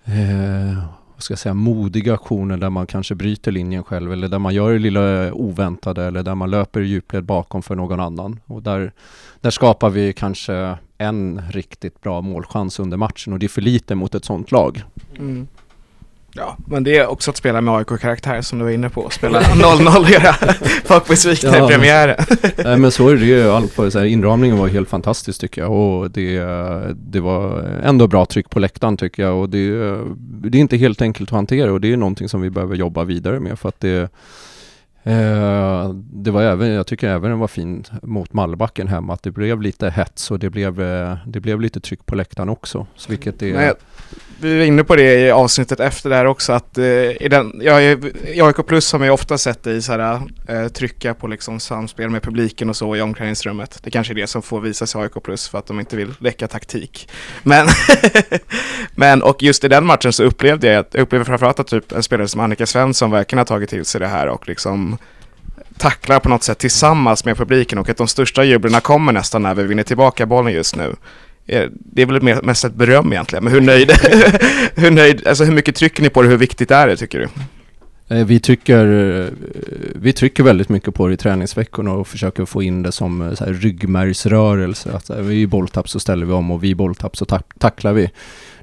eh, 0.04 0.78
vad 1.14 1.22
ska 1.22 1.32
jag 1.32 1.38
säga, 1.38 1.54
modiga 1.54 2.14
aktioner 2.14 2.56
där 2.56 2.70
man 2.70 2.86
kanske 2.86 3.14
bryter 3.14 3.52
linjen 3.52 3.84
själv 3.84 4.12
eller 4.12 4.28
där 4.28 4.38
man 4.38 4.54
gör 4.54 4.72
det 4.72 4.78
lilla 4.78 5.32
oväntade 5.32 6.04
eller 6.04 6.22
där 6.22 6.34
man 6.34 6.50
löper 6.50 6.80
i 6.80 6.86
djupled 6.86 7.24
bakom 7.24 7.62
för 7.62 7.74
någon 7.74 8.00
annan. 8.00 8.40
Och 8.46 8.62
där, 8.62 8.92
där 9.40 9.50
skapar 9.50 9.90
vi 9.90 10.12
kanske 10.12 10.78
en 10.98 11.42
riktigt 11.50 12.00
bra 12.00 12.20
målchans 12.20 12.78
under 12.78 12.96
matchen 12.96 13.32
och 13.32 13.38
det 13.38 13.46
är 13.46 13.48
för 13.48 13.60
lite 13.60 13.94
mot 13.94 14.14
ett 14.14 14.24
sånt 14.24 14.52
lag. 14.52 14.82
Mm. 15.18 15.46
Ja, 16.36 16.56
men 16.66 16.84
det 16.84 16.98
är 16.98 17.06
också 17.06 17.30
att 17.30 17.36
spela 17.36 17.60
med 17.60 17.74
AIK-karaktär 17.74 18.42
som 18.42 18.58
du 18.58 18.64
var 18.64 18.72
inne 18.72 18.90
på. 18.90 19.10
Spela 19.10 19.40
0-0 19.40 19.98
och 19.98 20.10
göra 20.10 20.32
folk 20.84 21.08
besvikna 21.08 21.58
ja, 21.58 21.66
i 21.66 21.72
premiären. 21.72 22.16
Nej 22.64 22.78
men 22.78 22.90
så 22.90 23.08
är 23.08 23.16
det 23.16 23.26
ju. 23.26 23.50
Allt 23.50 23.74
så 23.74 23.98
här, 23.98 24.04
inramningen 24.04 24.58
var 24.58 24.68
helt 24.68 24.88
fantastisk 24.88 25.40
tycker 25.40 25.60
jag 25.60 25.72
och 25.72 26.10
det, 26.10 26.38
det 26.94 27.20
var 27.20 27.60
ändå 27.84 28.06
bra 28.06 28.26
tryck 28.26 28.50
på 28.50 28.60
läktaren 28.60 28.96
tycker 28.96 29.22
jag 29.22 29.36
och 29.36 29.48
det, 29.48 29.70
det 30.16 30.58
är 30.58 30.60
inte 30.60 30.76
helt 30.76 31.02
enkelt 31.02 31.28
att 31.28 31.34
hantera 31.36 31.72
och 31.72 31.80
det 31.80 31.92
är 31.92 31.96
någonting 31.96 32.28
som 32.28 32.40
vi 32.40 32.50
behöver 32.50 32.76
jobba 32.76 33.04
vidare 33.04 33.40
med 33.40 33.58
för 33.58 33.68
att 33.68 33.80
det 33.80 34.10
Eh, 35.06 35.88
det 35.94 36.30
var 36.30 36.42
även, 36.42 36.68
jag 36.68 36.86
tycker 36.86 37.08
även 37.08 37.30
det 37.30 37.36
var 37.36 37.48
fint 37.48 37.90
mot 38.02 38.32
Mallbacken 38.32 38.88
hemma 38.88 39.12
att 39.12 39.22
det 39.22 39.30
blev 39.30 39.62
lite 39.62 39.90
hets 39.90 40.30
och 40.30 40.38
det 40.38 40.50
blev, 40.50 40.82
eh, 40.82 41.16
det 41.26 41.40
blev 41.40 41.60
lite 41.60 41.80
tryck 41.80 42.06
på 42.06 42.14
läktaren 42.14 42.48
också. 42.48 42.86
Så 42.96 43.10
vilket 43.10 43.42
är... 43.42 43.54
Nej, 43.54 43.72
vi 44.40 44.58
var 44.58 44.64
inne 44.64 44.84
på 44.84 44.96
det 44.96 45.20
i 45.20 45.30
avsnittet 45.30 45.80
efter 45.80 46.10
det 46.10 46.16
här 46.16 46.24
också 46.24 46.52
att 46.52 46.78
eh, 46.78 46.84
i, 46.84 47.28
den, 47.30 47.60
ja, 47.62 47.80
i 47.80 48.40
AIK 48.42 48.66
Plus 48.66 48.92
har 48.92 48.98
man 48.98 49.08
ju 49.08 49.12
ofta 49.12 49.38
sett 49.38 49.62
dig 49.62 49.82
så 49.82 49.92
här, 49.92 50.20
eh, 50.48 50.68
trycka 50.68 51.14
på 51.14 51.26
liksom 51.26 51.60
samspel 51.60 52.10
med 52.10 52.22
publiken 52.22 52.70
och 52.70 52.76
så 52.76 52.96
i 52.96 53.00
omklädningsrummet. 53.00 53.78
Det 53.82 53.90
kanske 53.90 54.12
är 54.12 54.14
det 54.14 54.26
som 54.26 54.42
får 54.42 54.60
visa 54.60 54.86
sig 54.86 55.00
i 55.00 55.04
AIK 55.04 55.22
Plus 55.22 55.48
för 55.48 55.58
att 55.58 55.66
de 55.66 55.80
inte 55.80 55.96
vill 55.96 56.14
läcka 56.18 56.48
taktik. 56.48 57.08
Men, 57.42 57.66
men 58.94 59.22
och 59.22 59.42
just 59.42 59.64
i 59.64 59.68
den 59.68 59.86
matchen 59.86 60.12
så 60.12 60.24
upplevde 60.24 60.66
jag, 60.66 60.84
jag 60.90 61.02
upplevde 61.02 61.24
framförallt 61.24 61.60
att 61.60 61.66
typ 61.66 61.92
en 61.92 62.02
spelare 62.02 62.28
som 62.28 62.40
Annika 62.40 62.66
Svensson 62.66 63.10
verkligen 63.10 63.38
har 63.38 63.46
tagit 63.46 63.70
till 63.70 63.84
sig 63.84 64.00
det 64.00 64.06
här 64.06 64.28
och 64.28 64.48
liksom 64.48 64.98
tacklar 65.78 66.20
på 66.20 66.28
något 66.28 66.42
sätt 66.42 66.58
tillsammans 66.58 67.24
med 67.24 67.36
publiken 67.36 67.78
och 67.78 67.88
att 67.88 67.96
de 67.96 68.08
största 68.08 68.44
jublarna 68.44 68.80
kommer 68.80 69.12
nästan 69.12 69.42
när 69.42 69.54
vi 69.54 69.62
vinner 69.62 69.82
tillbaka 69.82 70.26
bollen 70.26 70.52
just 70.52 70.76
nu. 70.76 70.94
Eh, 71.46 71.62
det 71.72 72.02
är 72.02 72.06
väl 72.06 72.42
mest 72.42 72.64
ett 72.64 72.74
beröm 72.74 73.12
egentligen, 73.12 73.44
men 73.44 73.52
hur 73.52 73.60
nöjd, 73.60 73.92
hur 74.74 74.90
nöjd, 74.90 75.26
alltså 75.26 75.44
hur 75.44 75.52
mycket 75.52 75.74
trycker 75.76 76.02
ni 76.02 76.08
på 76.08 76.22
det, 76.22 76.28
hur 76.28 76.36
viktigt 76.36 76.70
är 76.70 76.86
det 76.86 76.96
tycker 76.96 77.18
du? 77.18 77.28
Eh, 78.08 78.26
vi 78.26 78.40
tycker, 78.40 78.86
eh, 79.20 79.28
vi 79.94 80.12
trycker 80.12 80.42
väldigt 80.42 80.68
mycket 80.68 80.94
på 80.94 81.06
det 81.06 81.14
i 81.14 81.16
träningsveckorna 81.16 81.92
och 81.92 82.08
försöker 82.08 82.44
få 82.44 82.62
in 82.62 82.82
det 82.82 82.92
som 82.92 83.36
så 83.36 83.44
här 83.44 83.52
ryggmärgsrörelse. 83.52 84.92
Att 84.92 85.10
vid 85.10 85.48
bolltapp 85.48 85.88
så 85.88 86.00
ställer 86.00 86.26
vi 86.26 86.32
om 86.32 86.50
och 86.50 86.64
vid 86.64 86.76
bolltapp 86.76 87.16
så 87.16 87.24
tacklar 87.58 87.92
vi. 87.92 88.10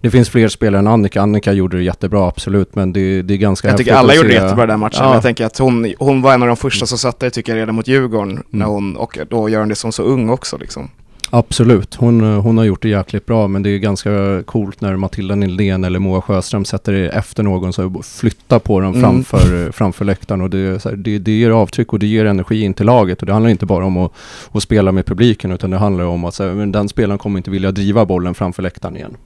Det 0.02 0.12
finns 0.12 0.30
fler 0.30 0.48
spelare 0.48 0.80
än 0.80 0.88
Annika. 0.88 1.22
Annika 1.22 1.54
gjorde 1.54 1.78
det 1.78 1.84
jättebra, 1.84 2.28
absolut, 2.28 2.76
men 2.76 2.94
det, 2.94 3.22
det 3.22 3.34
är 3.34 3.38
ganska 3.38 3.68
Jag 3.68 3.78
tycker 3.78 3.94
alla 3.94 4.16
gjorde 4.16 4.28
det 4.28 4.34
jättebra 4.34 4.66
den 4.66 4.80
matchen. 4.80 5.04
Ja. 5.04 5.14
Jag 5.14 5.24
tänker 5.24 5.46
att 5.46 5.58
hon, 5.58 5.94
hon 6.00 6.22
var 6.22 6.34
en 6.34 6.42
av 6.42 6.48
de 6.48 6.58
första 6.58 6.86
som 6.86 6.98
satte 6.98 7.26
det, 7.26 7.30
tycker 7.30 7.52
jag, 7.52 7.62
redan 7.62 7.76
mot 7.76 7.88
Djurgården. 7.88 8.32
Mm. 8.32 8.44
När 8.50 8.66
hon, 8.66 8.96
och 8.96 9.18
då 9.30 9.50
gör 9.50 9.60
hon 9.60 9.70
det 9.70 9.76
som 9.76 9.92
så 9.92 10.04
ung 10.04 10.30
också 10.30 10.58
liksom. 10.58 10.90
Absolut, 11.34 11.96
hon, 11.96 12.22
hon 12.22 12.58
har 12.58 12.66
gjort 12.66 12.82
det 12.82 12.90
jäkligt 12.90 13.26
bra 13.26 13.48
men 13.48 13.64
det 13.64 13.70
är 13.70 13.78
ganska 13.78 14.44
coolt 14.46 14.82
när 14.82 14.96
Matilda 14.96 15.36
Nildén 15.36 15.84
eller 15.84 16.00
Moa 16.00 16.22
Sjöström 16.22 16.66
sätter 16.66 16.94
det 16.94 17.10
efter 17.10 17.44
någon 17.44 17.74
så 17.74 18.02
flyttar 18.04 18.60
på 18.60 18.80
dem 18.80 18.90
mm. 18.90 19.02
framför, 19.02 19.72
framför 19.76 20.06
läktaren 20.06 20.42
och 20.42 20.50
det, 20.50 20.84
här, 20.86 20.96
det, 20.96 21.20
det 21.20 21.32
ger 21.32 21.50
avtryck 21.50 21.94
och 21.94 22.00
det 22.00 22.08
ger 22.08 22.26
energi 22.26 22.62
in 22.62 22.74
till 22.74 22.86
laget 22.86 23.20
och 23.20 23.26
det 23.26 23.34
handlar 23.34 23.50
inte 23.50 23.66
bara 23.66 23.86
om 23.86 23.98
att, 23.98 24.12
att 24.52 24.64
spela 24.64 24.92
med 24.92 25.06
publiken 25.06 25.52
utan 25.52 25.70
det 25.70 25.78
handlar 25.78 26.06
om 26.06 26.26
att 26.26 26.40
här, 26.40 26.66
den 26.66 26.90
spelaren 26.90 27.18
kommer 27.18 27.40
inte 27.40 27.52
vilja 27.52 27.72
driva 27.72 28.06
bollen 28.06 28.34
framför 28.34 28.64
läktaren 28.64 28.96
igen. 28.96 29.18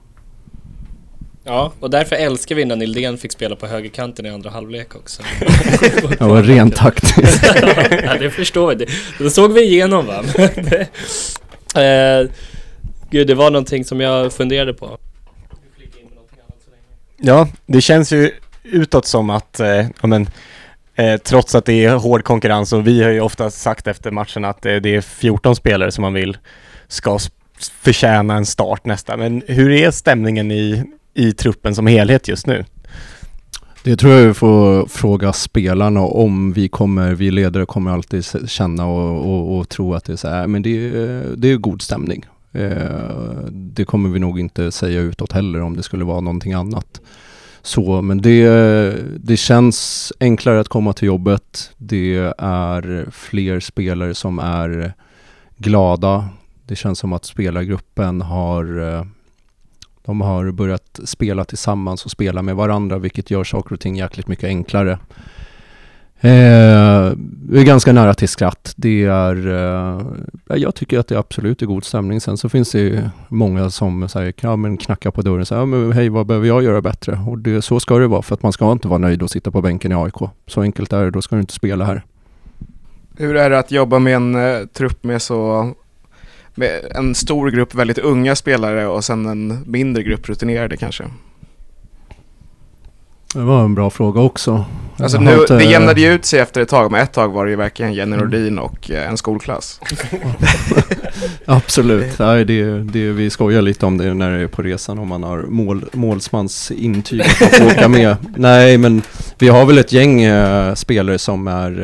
Ja, 1.48 1.74
och 1.80 1.90
därför 1.90 2.16
älskar 2.16 2.56
vi 2.56 2.66
när 2.66 2.76
Nildén 2.76 3.18
fick 3.18 3.32
spela 3.32 3.56
på 3.56 3.68
högerkanten 3.68 4.26
i 4.26 4.30
andra 4.30 4.50
halvlek 4.50 4.96
också. 4.96 5.24
det 6.20 6.22
var 6.22 6.44
rent 6.44 6.76
taktiskt. 6.76 7.44
ja, 8.04 8.16
det 8.20 8.30
förstår 8.30 8.76
vi. 8.76 8.86
Det 9.18 9.30
såg 9.30 9.54
vi 9.54 9.62
igenom 9.62 10.06
va. 10.06 10.24
Eh, 11.76 12.30
gud, 13.10 13.28
det 13.28 13.36
var 13.36 13.52
någonting 13.52 13.86
som 13.86 14.02
jag 14.02 14.34
funderade 14.34 14.74
på. 14.74 14.98
Ja, 17.18 17.48
det 17.66 17.82
känns 17.82 18.12
ju 18.12 18.32
utåt 18.64 19.06
som 19.06 19.30
att, 19.30 19.60
eh, 19.60 19.86
ja 20.02 20.08
men, 20.08 20.28
eh, 20.96 21.18
trots 21.18 21.56
att 21.56 21.66
det 21.66 21.86
är 21.86 21.96
hård 21.96 22.24
konkurrens 22.24 22.74
och 22.74 22.88
vi 22.88 23.04
har 23.04 23.10
ju 23.10 23.22
ofta 23.22 23.52
sagt 23.52 23.88
efter 23.88 24.12
matchen 24.12 24.46
att 24.46 24.66
eh, 24.66 24.76
det 24.76 24.96
är 24.96 25.02
14 25.02 25.56
spelare 25.56 25.92
som 25.92 26.02
man 26.02 26.14
vill 26.14 26.38
ska 26.88 27.20
förtjäna 27.82 28.36
en 28.36 28.46
start 28.46 28.86
nästa. 28.86 29.18
Men 29.18 29.44
hur 29.48 29.72
är 29.72 29.92
stämningen 29.92 30.52
i, 30.52 30.84
i 31.14 31.32
truppen 31.32 31.76
som 31.76 31.88
helhet 31.88 32.28
just 32.28 32.48
nu? 32.48 32.66
Det 33.86 33.98
tror 33.98 34.14
jag 34.14 34.28
vi 34.28 34.34
får 34.34 34.86
fråga 34.86 35.34
spelarna 35.34 36.02
om. 36.02 36.54
Vi 36.54 36.68
kommer, 36.68 37.14
vi 37.14 37.32
ledare 37.32 37.66
kommer 37.66 37.92
alltid 37.92 38.26
känna 38.50 38.86
och, 38.86 39.30
och, 39.30 39.58
och 39.58 39.70
tro 39.70 39.94
att 39.94 40.06
det 40.06 40.14
är 40.14 40.18
så 40.18 40.28
här, 40.28 40.48
men 40.48 40.62
det, 40.62 40.90
det 41.36 41.52
är 41.52 41.58
god 41.58 41.82
stämning. 41.82 42.26
Eh, 42.52 43.40
det 43.52 43.86
kommer 43.86 44.10
vi 44.10 44.20
nog 44.20 44.40
inte 44.40 44.72
säga 44.72 45.00
utåt 45.00 45.32
heller 45.32 45.62
om 45.62 45.76
det 45.76 45.84
skulle 45.84 46.06
vara 46.06 46.22
någonting 46.22 46.54
annat. 46.54 47.02
Så, 47.62 48.02
men 48.02 48.22
det, 48.22 48.48
det 49.18 49.38
känns 49.38 50.14
enklare 50.20 50.60
att 50.60 50.68
komma 50.68 50.94
till 50.94 51.08
jobbet. 51.08 51.72
Det 51.78 52.16
är 52.38 53.12
fler 53.12 53.60
spelare 53.60 54.14
som 54.14 54.40
är 54.40 54.94
glada. 55.58 56.30
Det 56.68 56.76
känns 56.76 57.00
som 57.00 57.14
att 57.14 57.26
spelargruppen 57.26 58.22
har 58.22 58.94
eh, 58.94 59.06
de 60.06 60.22
har 60.22 60.52
börjat 60.52 61.00
spela 61.04 61.46
tillsammans 61.46 62.06
och 62.06 62.12
spela 62.12 62.42
med 62.42 62.56
varandra 62.56 62.98
vilket 62.98 63.32
gör 63.32 63.44
saker 63.44 63.74
och 63.74 63.80
ting 63.80 63.96
jäkligt 63.96 64.28
mycket 64.28 64.48
enklare. 64.48 65.00
Eh, 66.20 67.14
vi 67.50 67.60
är 67.60 67.66
ganska 67.66 67.94
nära 67.94 68.14
till 68.14 68.30
skratt. 68.30 68.74
Det 68.76 69.04
är, 69.04 69.48
eh, 69.48 70.02
jag 70.58 70.76
tycker 70.76 71.00
att 71.00 71.08
det 71.08 71.16
är 71.16 71.20
absolut 71.20 71.62
är 71.62 71.66
god 71.66 71.84
stämning. 71.84 72.22
Sen 72.22 72.38
så 72.38 72.50
finns 72.50 72.72
det 72.72 72.80
ju 72.80 73.02
många 73.30 73.70
som 73.70 74.10
säger, 74.10 74.34
ja 74.42 74.56
men 74.56 74.78
knackar 74.78 75.12
på 75.12 75.22
dörren 75.22 75.42
och 75.42 75.48
säger, 75.48 75.62
ja, 75.62 75.66
men 75.66 75.92
hej 75.92 76.10
vad 76.10 76.26
behöver 76.26 76.48
jag 76.48 76.64
göra 76.64 76.82
bättre? 76.82 77.20
Och 77.28 77.38
det, 77.38 77.62
så 77.62 77.80
ska 77.80 77.98
det 77.98 78.08
vara 78.08 78.22
för 78.22 78.34
att 78.34 78.44
man 78.44 78.52
ska 78.52 78.72
inte 78.72 78.88
vara 78.88 78.98
nöjd 78.98 79.24
och 79.24 79.30
sitta 79.30 79.52
på 79.52 79.62
bänken 79.62 79.92
i 79.92 79.96
AIK. 79.96 80.30
Så 80.48 80.62
enkelt 80.62 80.94
är 80.94 81.04
det, 81.04 81.12
då 81.12 81.22
ska 81.22 81.36
du 81.36 81.42
inte 81.42 81.54
spela 81.54 81.86
här. 81.86 82.04
Hur 83.18 83.36
är 83.36 83.50
det 83.50 83.60
att 83.60 83.72
jobba 83.72 84.00
med 84.00 84.16
en 84.16 84.36
eh, 84.36 84.66
trupp 84.66 85.04
med 85.04 85.22
så 85.22 85.72
en 86.96 87.16
stor 87.16 87.50
grupp 87.52 87.76
väldigt 87.76 87.98
unga 87.98 88.36
spelare 88.36 88.88
och 88.88 89.04
sen 89.06 89.26
en 89.26 89.64
mindre 89.66 90.04
grupp 90.04 90.30
rutinerade 90.30 90.78
kanske? 90.78 91.04
Det 93.34 93.42
var 93.42 93.64
en 93.64 93.76
bra 93.76 93.90
fråga 93.90 94.22
också. 94.22 94.66
Alltså 94.98 95.20
nu, 95.20 95.34
inte- 95.34 95.58
det 95.58 95.64
jämnade 95.64 96.02
ju 96.02 96.14
ut 96.14 96.26
sig 96.26 96.40
efter 96.40 96.62
ett 96.62 96.70
tag, 96.70 96.92
men 96.92 97.02
ett 97.02 97.14
tag 97.14 97.30
var 97.30 97.46
det 97.46 97.52
ju 97.52 97.58
verkligen 97.58 97.94
Jenny 97.94 98.16
Nordin 98.18 98.60
och 98.60 98.92
eh, 98.92 99.10
en 99.10 99.18
skolklass. 99.18 99.80
Absolut, 101.46 102.20
Nej, 102.20 102.46
det, 102.46 102.64
det, 102.84 103.12
vi 103.12 103.30
skojar 103.30 103.62
lite 103.62 103.86
om 103.86 103.98
det 103.98 104.14
när 104.14 104.32
det 104.38 104.44
är 104.44 104.48
på 104.48 104.62
resan 104.62 105.00
om 105.00 105.08
man 105.08 105.24
har 105.24 105.38
mål, 105.44 105.86
målsmans 105.94 106.72
intyg 106.72 107.22
att 107.22 107.62
åka 107.62 107.88
med. 107.88 108.16
Nej 108.36 108.78
men 108.78 109.02
vi 109.40 109.48
har 109.48 109.66
väl 109.66 109.78
ett 109.78 109.92
gäng 109.92 110.22
eh, 110.24 110.74
spelare 110.74 111.18
som 111.18 111.48
är 111.48 111.82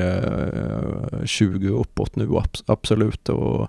eh, 1.19 1.25
20 1.25 1.67
uppåt 1.79 2.15
nu 2.15 2.27
abs- 2.27 2.63
absolut. 2.65 3.29
Och, 3.29 3.67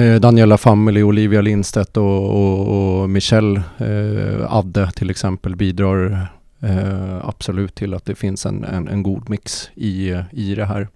Eh, 0.00 0.20
Daniela 0.20 0.58
Family, 0.58 1.02
Olivia 1.02 1.40
Lindstedt 1.40 1.96
och, 1.96 2.30
och, 2.30 3.00
och 3.00 3.10
Michelle 3.10 3.62
eh, 3.78 4.54
Adde 4.54 4.90
till 4.90 5.10
exempel 5.10 5.56
bidrar 5.56 6.26
eh, 6.60 7.28
absolut 7.28 7.74
till 7.74 7.94
att 7.94 8.04
det 8.04 8.14
finns 8.14 8.46
en, 8.46 8.64
en, 8.64 8.88
en 8.88 9.02
god 9.02 9.30
mix 9.30 9.70
i, 9.74 10.16
i 10.30 10.54
det 10.54 10.64
här. 10.64 10.88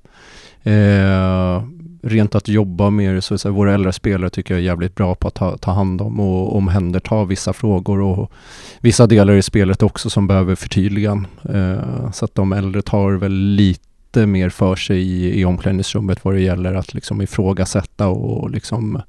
Eh, 0.62 1.62
rent 2.03 2.35
att 2.35 2.49
jobba 2.49 2.90
med 2.90 3.14
det, 3.14 3.23
så, 3.23 3.35
att 3.35 3.40
säga, 3.40 3.53
våra 3.53 3.75
äldre 3.75 3.93
spelare 3.93 4.31
tycker 4.31 4.55
jag 4.55 4.61
är 4.61 4.64
jävligt 4.64 4.95
bra 4.95 5.14
på 5.14 5.29
att 5.29 5.35
ta, 5.35 5.57
ta 5.57 5.71
hand 5.71 6.01
om 6.01 6.21
och 6.21 6.57
omhänderta 6.57 7.25
vissa 7.25 7.53
frågor 7.53 8.01
och 8.01 8.33
vissa 8.81 9.07
delar 9.07 9.35
i 9.35 9.43
spelet 9.43 9.83
också 9.83 10.11
som 10.11 10.27
behöver 10.27 10.55
förtydligan. 10.55 11.27
Eh, 11.43 12.11
så 12.12 12.25
att 12.25 12.35
de 12.35 12.53
äldre 12.53 12.83
tar 12.83 13.12
väl 13.12 13.33
lite 13.33 13.94
mer 14.16 14.48
för 14.48 14.77
sig 14.77 14.98
i, 14.98 15.40
i 15.40 15.44
omklädningsrummet 15.44 16.24
vad 16.24 16.35
det 16.35 16.40
gäller 16.40 16.74
att 16.74 16.94
liksom 16.94 17.22
ifrågasätta 17.22 18.09
och 18.09 18.50
liksom 18.50 19.03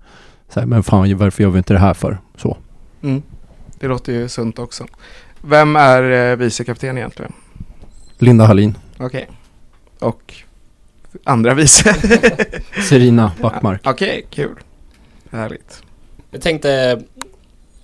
säga 0.50 0.66
men 0.66 0.84
fan 0.84 1.18
varför 1.18 1.44
gör 1.44 1.50
vi 1.50 1.58
inte 1.58 1.74
det 1.74 1.80
här 1.80 1.94
för? 1.94 2.18
Så. 2.38 2.58
Mm. 3.04 3.22
Det 3.80 3.88
låter 3.88 4.14
ju 4.14 4.30
sunt 4.30 4.60
också. 4.60 4.86
Vem 5.42 5.76
är 5.76 6.32
eh, 6.32 6.36
vicekapten 6.36 6.98
egentligen? 6.98 7.34
Linda 8.18 8.46
Hallin, 8.46 8.78
Okej. 8.98 9.28
Och 10.00 10.34
andra 11.24 11.54
vice? 11.54 11.94
Serina 12.90 13.32
Backmark. 13.42 13.82
Okej, 13.84 14.28
kul. 14.30 14.56
Härligt. 15.32 15.84
Jag 16.32 16.42
tänkte 16.42 17.02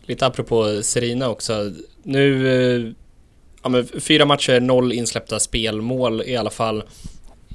lite 0.05 0.25
apropå 0.25 0.81
Serina 0.83 1.29
också. 1.29 1.71
Nu, 2.03 2.47
eh, 2.47 2.93
ja 3.63 3.69
men 3.69 3.87
fyra 3.99 4.25
matcher, 4.25 4.59
noll 4.59 4.93
insläppta 4.93 5.39
spelmål 5.39 6.21
i 6.25 6.35
alla 6.35 6.49
fall. 6.49 6.83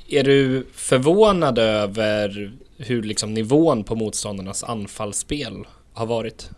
Är 0.08 0.24
du 0.24 0.66
förvånad 0.74 1.58
över 1.58 2.52
hur 2.78 3.02
liksom 3.02 3.34
nivån 3.34 3.84
på 3.84 3.94
motståndarnas 3.94 4.64
anfallsspel 4.64 5.66
har 5.92 6.06
varit? 6.06 6.50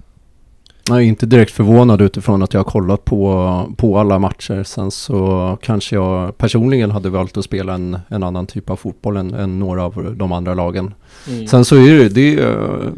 Jag 0.89 0.97
är 0.97 1.03
inte 1.03 1.27
direkt 1.27 1.53
förvånad 1.53 2.01
utifrån 2.01 2.43
att 2.43 2.55
jag 2.55 2.61
har 2.61 2.71
kollat 2.71 3.05
på, 3.05 3.75
på 3.77 3.99
alla 3.99 4.19
matcher. 4.19 4.63
Sen 4.63 4.91
så 4.91 5.59
kanske 5.63 5.97
jag 5.97 6.39
personligen 6.39 6.91
hade 6.91 7.11
valt 7.11 7.37
att 7.37 7.45
spela 7.45 7.75
en, 7.75 7.99
en 8.09 8.23
annan 8.23 8.47
typ 8.47 8.71
av 8.71 8.77
fotboll 8.77 9.17
än, 9.17 9.35
än 9.35 9.59
några 9.59 9.85
av 9.85 10.15
de 10.17 10.33
andra 10.33 10.55
lagen. 10.55 10.95
Mm. 11.29 11.47
Sen 11.47 11.65
så 11.65 11.77
är 11.77 11.95
det, 11.95 12.09
det 12.09 12.35
är, 12.35 12.93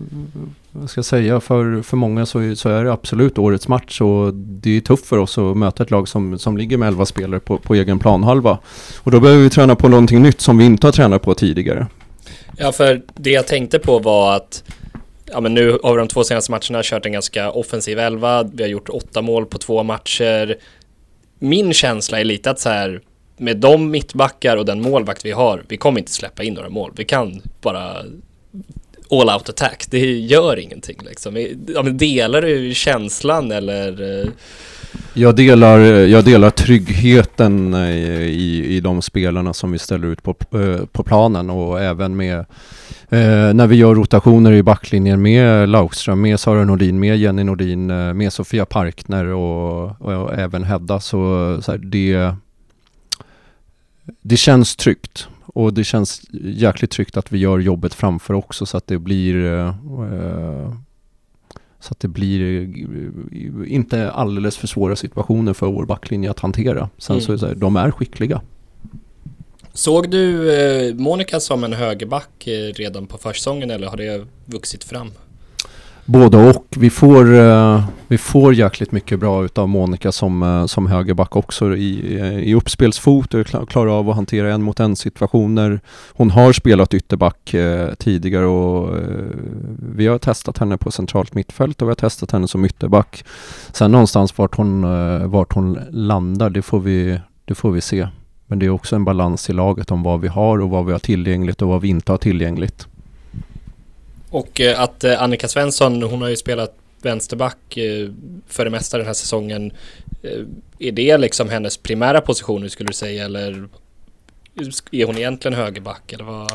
vad 0.73 0.91
ska 0.91 0.99
jag 0.99 1.05
säga, 1.05 1.41
för, 1.41 1.83
för 1.83 1.97
många 1.97 2.27
så 2.27 2.39
är, 2.39 2.55
så 2.55 2.69
är 2.69 2.85
det 2.85 2.93
absolut 2.93 3.39
årets 3.39 3.69
match 3.69 4.01
och 4.01 4.35
det 4.35 4.77
är 4.77 4.81
tufft 4.81 5.07
för 5.07 5.19
oss 5.19 5.39
att 5.39 5.57
möta 5.57 5.83
ett 5.83 5.91
lag 5.91 6.09
som, 6.09 6.39
som 6.39 6.57
ligger 6.57 6.77
med 6.77 6.89
11 6.89 7.07
spelare 7.07 7.41
på, 7.41 7.59
på 7.59 7.75
egen 7.75 7.99
planhalva. 7.99 8.59
Och 8.99 9.11
då 9.11 9.21
behöver 9.21 9.43
vi 9.43 9.51
träna 9.51 9.77
på 9.77 9.89
någonting 9.89 10.23
nytt 10.23 10.41
som 10.41 10.59
vi 10.59 10.65
inte 10.65 10.87
har 10.87 10.93
tränat 10.93 11.23
på 11.23 11.35
tidigare. 11.35 11.87
Ja, 12.57 12.73
för 12.73 13.03
det 13.15 13.31
jag 13.31 13.47
tänkte 13.47 13.79
på 13.79 13.99
var 13.99 14.37
att 14.37 14.65
ja, 15.27 15.41
men 15.41 15.55
nu 15.55 15.79
har 15.83 15.93
vi 15.93 15.99
de 15.99 16.09
två 16.09 16.25
senaste 16.25 16.51
matcherna 16.53 16.81
kört 16.83 17.07
en 17.07 17.13
ganska 17.13 17.51
offensiv 17.51 17.99
elva. 17.99 18.43
Vi 18.43 18.63
har 18.63 18.71
gjort 18.71 18.89
åtta 18.89 19.23
mål 19.23 19.47
på 19.47 19.59
två 19.59 19.83
matcher. 19.83 20.57
Min 21.39 21.73
känsla 21.73 22.21
är 22.21 22.25
lite 22.25 22.51
att 22.51 22.61
så 22.61 22.69
här 22.69 23.03
med 23.37 23.57
de 23.57 23.91
mittbackar 23.91 24.57
och 24.57 24.65
den 24.65 24.83
målvakt 24.83 25.25
vi 25.25 25.31
har, 25.33 25.63
vi 25.69 25.77
kommer 25.77 25.99
inte 25.99 26.13
släppa 26.13 26.43
in 26.43 26.55
några 26.55 26.69
mål. 26.69 26.93
Vi 26.97 27.05
kan 27.05 27.43
bara 27.61 27.97
all 29.11 29.31
out 29.31 29.49
attack. 29.49 29.87
Det 29.91 30.19
gör 30.19 30.59
ingenting 30.59 30.99
liksom. 31.01 31.47
Ja, 31.75 31.83
men 31.83 31.97
delar 31.97 32.43
du 32.43 32.75
känslan 32.75 33.53
eller? 33.53 34.21
Eh? 34.23 34.31
Jag 35.15 35.37
delar, 35.37 35.79
jag 35.81 36.25
delar 36.25 36.51
tryggheten 36.51 37.75
eh, 37.75 37.91
i, 38.21 38.77
i 38.77 38.81
de 38.81 39.03
spelarna 39.03 39.53
som 39.53 39.73
vi 39.73 39.79
ställer 39.79 40.09
ut 40.09 40.23
på, 40.23 40.31
eh, 40.31 40.85
på 40.93 41.03
planen 41.03 41.51
och 41.51 41.81
även 41.81 42.17
med 42.17 42.39
eh, 43.09 43.55
när 43.55 43.67
vi 43.67 43.77
gör 43.77 43.95
rotationer 43.95 44.53
i 44.53 44.63
backlinjen 44.63 45.23
med 45.23 45.69
Laukström, 45.69 46.21
med 46.21 46.41
Sara 46.41 46.65
Nordin, 46.65 47.01
med 47.01 47.19
Jenny 47.19 47.45
Nordin, 47.45 47.87
med 48.17 48.33
Sofia 48.33 48.67
Parkner 48.67 49.25
och, 49.25 50.01
och, 50.01 50.35
även 50.35 50.65
Hedda 50.65 51.01
så, 51.01 51.59
så 51.63 51.73
här, 51.73 51.79
det, 51.79 52.35
det 54.23 54.37
känns 54.37 54.77
tryggt. 54.77 55.29
Och 55.55 55.75
det 55.75 55.85
känns 55.85 56.23
jäkligt 56.33 56.91
tryggt 56.91 57.17
att 57.17 57.33
vi 57.33 57.39
gör 57.39 57.59
jobbet 57.59 57.95
framför 57.95 58.35
också 58.35 58.67
så 58.67 58.77
att 58.77 58.87
det 58.87 58.99
blir 58.99 59.45
eh, 59.45 59.69
eh 59.69 60.75
så 61.83 61.93
att 61.93 62.01
det 62.01 62.09
blir 62.09 62.63
eh, 62.63 63.73
inte 63.73 64.11
alldeles 64.11 64.57
för 64.57 64.67
svåra 64.67 64.97
situationer 64.97 65.53
för 65.53 65.67
vår 65.67 65.87
backlinje 65.87 66.31
att 66.31 66.41
hantera. 66.41 66.89
Sen 66.99 67.15
Mm. 67.15 67.27
så 67.27 67.33
är 67.33 67.35
det 67.35 67.39
så 67.39 67.47
här, 67.47 67.55
de 67.55 67.77
är 67.77 67.91
skickliga. 67.91 68.41
Såg 69.73 70.11
du 70.11 70.55
eh, 70.55 70.95
Monica 70.95 71.41
som 71.41 71.65
en 71.65 71.73
högerback 71.73 72.49
redan 72.75 73.07
på 73.07 73.19
försäsongen 73.19 73.71
eller 73.71 73.87
har 73.87 73.97
det 73.97 74.27
vuxit 74.47 74.85
fram? 74.85 75.11
Både 76.13 76.51
och. 76.51 76.67
Vi 76.77 76.91
får, 76.91 77.35
eh, 77.35 77.85
vi 78.09 78.19
får 78.19 78.55
jäkligt 78.55 78.93
mycket 78.93 79.21
bra 79.21 79.45
utav 79.45 79.69
Monica 79.69 80.13
som, 80.13 80.43
eh, 80.43 80.67
som 80.67 80.87
högerback 80.87 81.37
också 81.37 81.77
i, 81.77 82.19
eh, 82.21 82.39
i 82.39 82.55
uppspelsfot 82.55 83.35
och 83.35 83.47
klarar 83.47 83.99
av 83.99 84.11
att 84.11 84.17
hantera 84.17 84.55
en 84.55 84.63
mot 84.63 84.81
en 84.81 84.97
situationer. 84.97 85.81
Hon 86.13 86.31
har 86.31 86.53
spelat 86.53 86.95
ytterback 86.95 87.55
tidigare 87.99 88.47
och 88.47 88.97
vi 89.95 90.07
har 90.07 90.19
testat 90.19 90.59
henne 90.59 90.77
på 90.77 90.91
centralt 90.91 91.35
mittfält 91.35 91.83
och 91.83 91.89
vi 91.89 91.91
har 91.91 91.95
testat 91.95 92.31
henne 92.31 92.49
som 92.49 92.65
ytterback. 92.65 93.25
Sen 93.73 93.93
någonstans 93.93 94.39
vart 94.39 94.57
hon, 94.57 94.83
vart 95.31 95.53
hon 95.53 95.79
landar, 95.91 96.51
det 96.51 96.63
får, 96.63 96.81
vi, 96.81 97.21
det 97.45 97.55
får 97.55 97.71
vi 97.71 97.81
se. 97.81 98.09
Men 98.47 98.59
det 98.59 98.67
är 98.67 98.71
också 98.71 98.97
en 98.97 99.05
balans 99.05 99.51
i 99.51 99.53
laget 99.53 99.91
om 99.91 100.03
vad 100.03 100.21
vi 100.21 100.29
har 100.29 100.59
och 100.59 100.71
vad 100.71 100.87
vi 100.87 100.93
har 100.93 100.99
tillgängligt 100.99 101.63
och 101.63 101.69
vad 101.69 101.81
vi 101.81 101.89
inte 101.89 102.13
har 102.13 102.19
tillgängligt. 102.19 102.87
Och 104.31 104.61
eh, 104.61 104.81
att 104.81 105.05
eh, 105.05 105.23
Annika 105.23 105.49
Svensson, 105.49 106.03
hon 106.03 106.23
har 106.23 106.29
ju 106.29 106.37
spelat 106.37 106.75
vänsterback 107.03 107.77
eh, 107.77 108.09
för 108.49 108.65
det 108.65 108.71
mesta 108.71 108.97
den 108.97 109.07
här 109.07 109.15
säsongen. 109.15 109.73
Är 110.79 110.93
det 110.93 111.19
liksom 111.19 111.49
hennes 111.49 111.77
primära 111.77 112.21
position 112.21 112.71
skulle 112.71 112.87
du 112.87 112.93
säga 112.93 113.25
eller 113.25 113.69
är 114.93 115.07
hon 115.07 115.19
egentligen 115.19 115.59
högerback 115.59 116.13
eller 116.13 116.25
vad? 116.25 116.53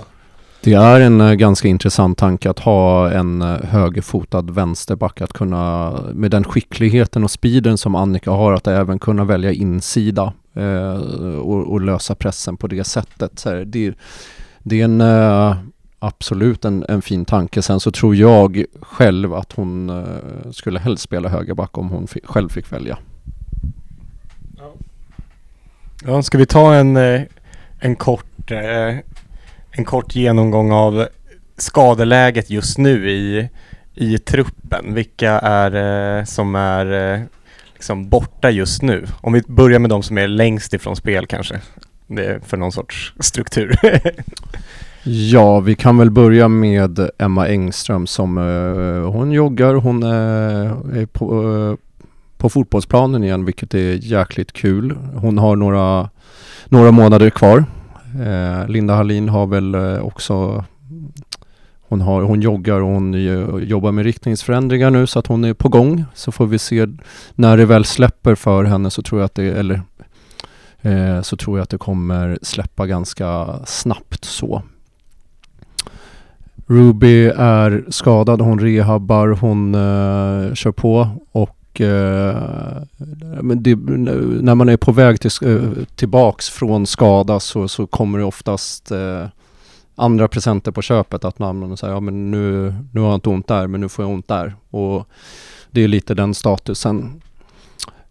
Det 0.61 0.73
är 0.73 0.99
en 0.99 1.38
ganska 1.38 1.67
intressant 1.67 2.17
tanke 2.17 2.49
att 2.49 2.59
ha 2.59 3.11
en 3.11 3.41
högerfotad 3.41 4.41
vänsterback 4.41 5.21
att 5.21 5.33
kunna 5.33 5.91
med 6.13 6.31
den 6.31 6.43
skickligheten 6.43 7.23
och 7.23 7.31
speeden 7.31 7.77
som 7.77 7.95
Annika 7.95 8.31
har 8.31 8.53
att 8.53 8.67
även 8.67 8.99
kunna 8.99 9.23
välja 9.23 9.51
insida 9.51 10.33
eh, 10.53 10.99
och, 11.38 11.71
och 11.71 11.81
lösa 11.81 12.15
pressen 12.15 12.57
på 12.57 12.67
det 12.67 12.83
sättet. 12.83 13.39
Så 13.39 13.49
här, 13.49 13.65
det, 13.65 13.93
det 14.63 14.81
är 14.81 14.85
en 14.85 15.01
absolut 16.05 16.65
en, 16.65 16.85
en 16.89 17.01
fin 17.01 17.25
tanke. 17.25 17.61
Sen 17.61 17.79
så 17.79 17.91
tror 17.91 18.15
jag 18.15 18.65
själv 18.81 19.33
att 19.33 19.51
hon 19.51 19.89
eh, 19.89 20.51
skulle 20.51 20.79
helst 20.79 21.03
spela 21.03 21.29
högerback 21.29 21.77
om 21.77 21.89
hon 21.89 22.07
själv 22.23 22.49
fick 22.49 22.71
välja. 22.71 22.97
Ja, 26.05 26.21
ska 26.21 26.37
vi 26.37 26.45
ta 26.45 26.73
en, 26.73 26.97
eh, 26.97 27.21
en 27.79 27.95
kort 27.95 28.51
eh, 28.51 28.97
en 29.71 29.85
kort 29.85 30.15
genomgång 30.15 30.71
av 30.71 31.07
skadeläget 31.57 32.49
just 32.49 32.77
nu 32.77 33.11
i, 33.11 33.49
i 33.95 34.17
truppen. 34.17 34.93
Vilka 34.93 35.31
är 35.31 35.69
det 35.69 36.25
som 36.25 36.55
är 36.55 37.27
liksom 37.73 38.09
borta 38.09 38.49
just 38.49 38.81
nu? 38.81 39.07
Om 39.21 39.33
vi 39.33 39.41
börjar 39.47 39.79
med 39.79 39.89
de 39.89 40.03
som 40.03 40.17
är 40.17 40.27
längst 40.27 40.73
ifrån 40.73 40.95
spel 40.95 41.27
kanske. 41.27 41.61
Det 42.07 42.25
är 42.25 42.39
för 42.39 42.58
någon 42.58 42.71
sorts 42.71 43.13
struktur. 43.19 43.79
Ja, 45.08 45.60
vi 45.60 45.75
kan 45.75 45.97
väl 45.97 46.12
börja 46.12 46.47
med 46.47 47.10
Emma 47.17 47.47
Engström 47.47 48.08
som 48.08 48.37
eh, 48.37 49.12
hon 49.12 49.31
joggar, 49.31 49.73
hon 49.73 50.03
eh, 50.03 50.99
är 51.01 51.06
på, 51.06 51.53
eh, 51.53 51.75
på 52.37 52.49
fotbollsplanen 52.49 53.23
igen 53.23 53.45
vilket 53.45 53.73
är 53.73 53.93
jäkligt 54.06 54.53
kul. 54.53 54.97
Hon 55.15 55.37
har 55.37 55.56
några, 55.56 56.10
några 56.65 56.91
månader 56.91 57.29
kvar. 57.29 57.65
Eh, 58.25 58.67
Linda 58.67 58.95
Hallin 58.95 59.29
har 59.29 59.47
väl 59.47 59.75
eh, 59.75 59.99
också 60.06 60.63
hon, 61.81 62.01
har, 62.01 62.21
hon 62.21 62.41
joggar 62.41 62.81
och 62.81 62.89
hon 62.89 63.13
eh, 63.13 63.63
jobbar 63.63 63.91
med 63.91 64.06
riktningsförändringar 64.06 64.89
nu 64.89 65.08
så 65.08 65.19
att 65.19 65.27
hon 65.27 65.43
är 65.43 65.53
på 65.53 65.69
gång. 65.69 66.06
Så 66.13 66.31
får 66.31 66.45
vi 66.45 66.60
se 66.60 66.87
när 67.35 67.58
det 67.58 67.65
väl 67.65 67.85
släpper 67.85 68.35
för 68.35 68.63
henne 68.63 68.89
så 68.89 69.01
tror 69.01 69.21
jag 69.21 69.25
att 69.25 69.35
det, 69.35 69.45
eller 69.45 69.81
eh, 70.81 71.21
så 71.21 71.37
tror 71.37 71.58
jag 71.58 71.63
att 71.63 71.69
det 71.69 71.77
kommer 71.77 72.39
släppa 72.41 72.87
ganska 72.87 73.60
snabbt 73.65 74.25
så. 74.25 74.63
Ruby 76.67 77.25
är 77.37 77.85
skadad, 77.89 78.41
hon 78.41 78.59
rehabbar, 78.59 79.27
hon 79.27 79.75
uh, 79.75 80.53
kör 80.53 80.71
på 80.71 81.09
och 81.31 81.81
uh, 81.81 82.35
men 83.41 83.63
det, 83.63 83.75
när 84.41 84.55
man 84.55 84.69
är 84.69 84.77
på 84.77 84.91
väg 84.91 85.19
till, 85.19 85.47
uh, 85.47 85.71
tillbaks 85.95 86.49
från 86.49 86.85
skada 86.85 87.39
så, 87.39 87.67
så 87.67 87.87
kommer 87.87 88.19
det 88.19 88.25
oftast 88.25 88.91
andra 89.95 90.27
presenter 90.27 90.71
på 90.71 90.81
köpet. 90.81 91.25
Att 91.25 91.39
man 91.39 91.77
säger, 91.77 91.93
ja 91.93 91.99
men 91.99 92.31
nu, 92.31 92.73
nu 92.91 93.01
har 93.01 93.07
jag 93.07 93.15
inte 93.15 93.29
ont 93.29 93.47
där, 93.47 93.67
men 93.67 93.81
nu 93.81 93.89
får 93.89 94.05
jag 94.05 94.13
ont 94.13 94.27
där. 94.27 94.55
Och 94.69 95.07
det 95.71 95.83
är 95.83 95.87
lite 95.87 96.13
den 96.13 96.33
statusen. 96.33 97.21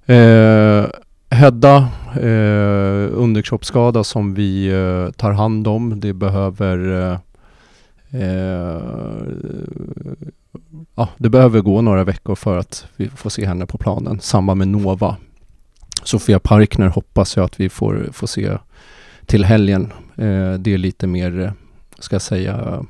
Eh, 0.07 0.85
Hedda, 1.31 1.89
eh, 2.15 3.11
underkroppsskada 3.13 4.05
som 4.05 4.35
vi 4.35 4.67
eh, 4.67 5.13
tar 5.13 5.33
hand 5.33 5.69
om. 5.69 6.01
Det 6.01 6.13
behöver 6.13 7.11
eh, 7.13 7.19
Eh, 8.15 8.83
ja, 10.95 11.09
det 11.17 11.29
behöver 11.29 11.61
gå 11.61 11.81
några 11.81 12.05
veckor 12.05 12.35
för 12.35 12.59
att 12.59 12.87
vi 12.97 13.09
får 13.09 13.31
se 13.31 13.47
henne 13.47 13.67
på 13.67 13.79
planen. 13.79 14.21
Samma 14.21 14.55
med 14.55 14.69
Nova. 14.69 15.17
Sofia 16.03 16.39
Parkner 16.39 16.89
hoppas 16.89 17.37
jag 17.37 17.45
att 17.45 17.61
vi 17.61 17.69
får, 17.69 18.09
får 18.13 18.27
se 18.27 18.59
till 19.27 19.45
helgen. 19.45 19.93
Eh, 20.17 20.53
det 20.53 20.75
är 20.75 20.79
lite 20.79 21.07
mer, 21.07 21.41
eh, 21.41 21.53
ska 21.99 22.15
jag 22.15 22.23
säga, 22.23 22.85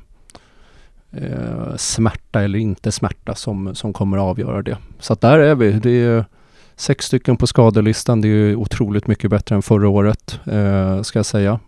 eh, 1.11 1.75
smärta 1.77 2.41
eller 2.41 2.59
inte 2.59 2.91
smärta 2.91 3.35
som, 3.35 3.75
som 3.75 3.93
kommer 3.93 4.17
att 4.17 4.23
avgöra 4.23 4.61
det. 4.61 4.77
Så 4.99 5.13
att 5.13 5.21
där 5.21 5.39
är 5.39 5.55
vi. 5.55 5.71
Det 5.71 6.03
är 6.03 6.25
sex 6.75 7.05
stycken 7.05 7.37
på 7.37 7.47
skadelistan. 7.47 8.21
Det 8.21 8.27
är 8.27 8.55
otroligt 8.55 9.07
mycket 9.07 9.29
bättre 9.29 9.55
än 9.55 9.61
förra 9.61 9.89
året, 9.89 10.39
eh, 10.45 11.01
ska 11.01 11.19
jag 11.19 11.25
säga. 11.25 11.59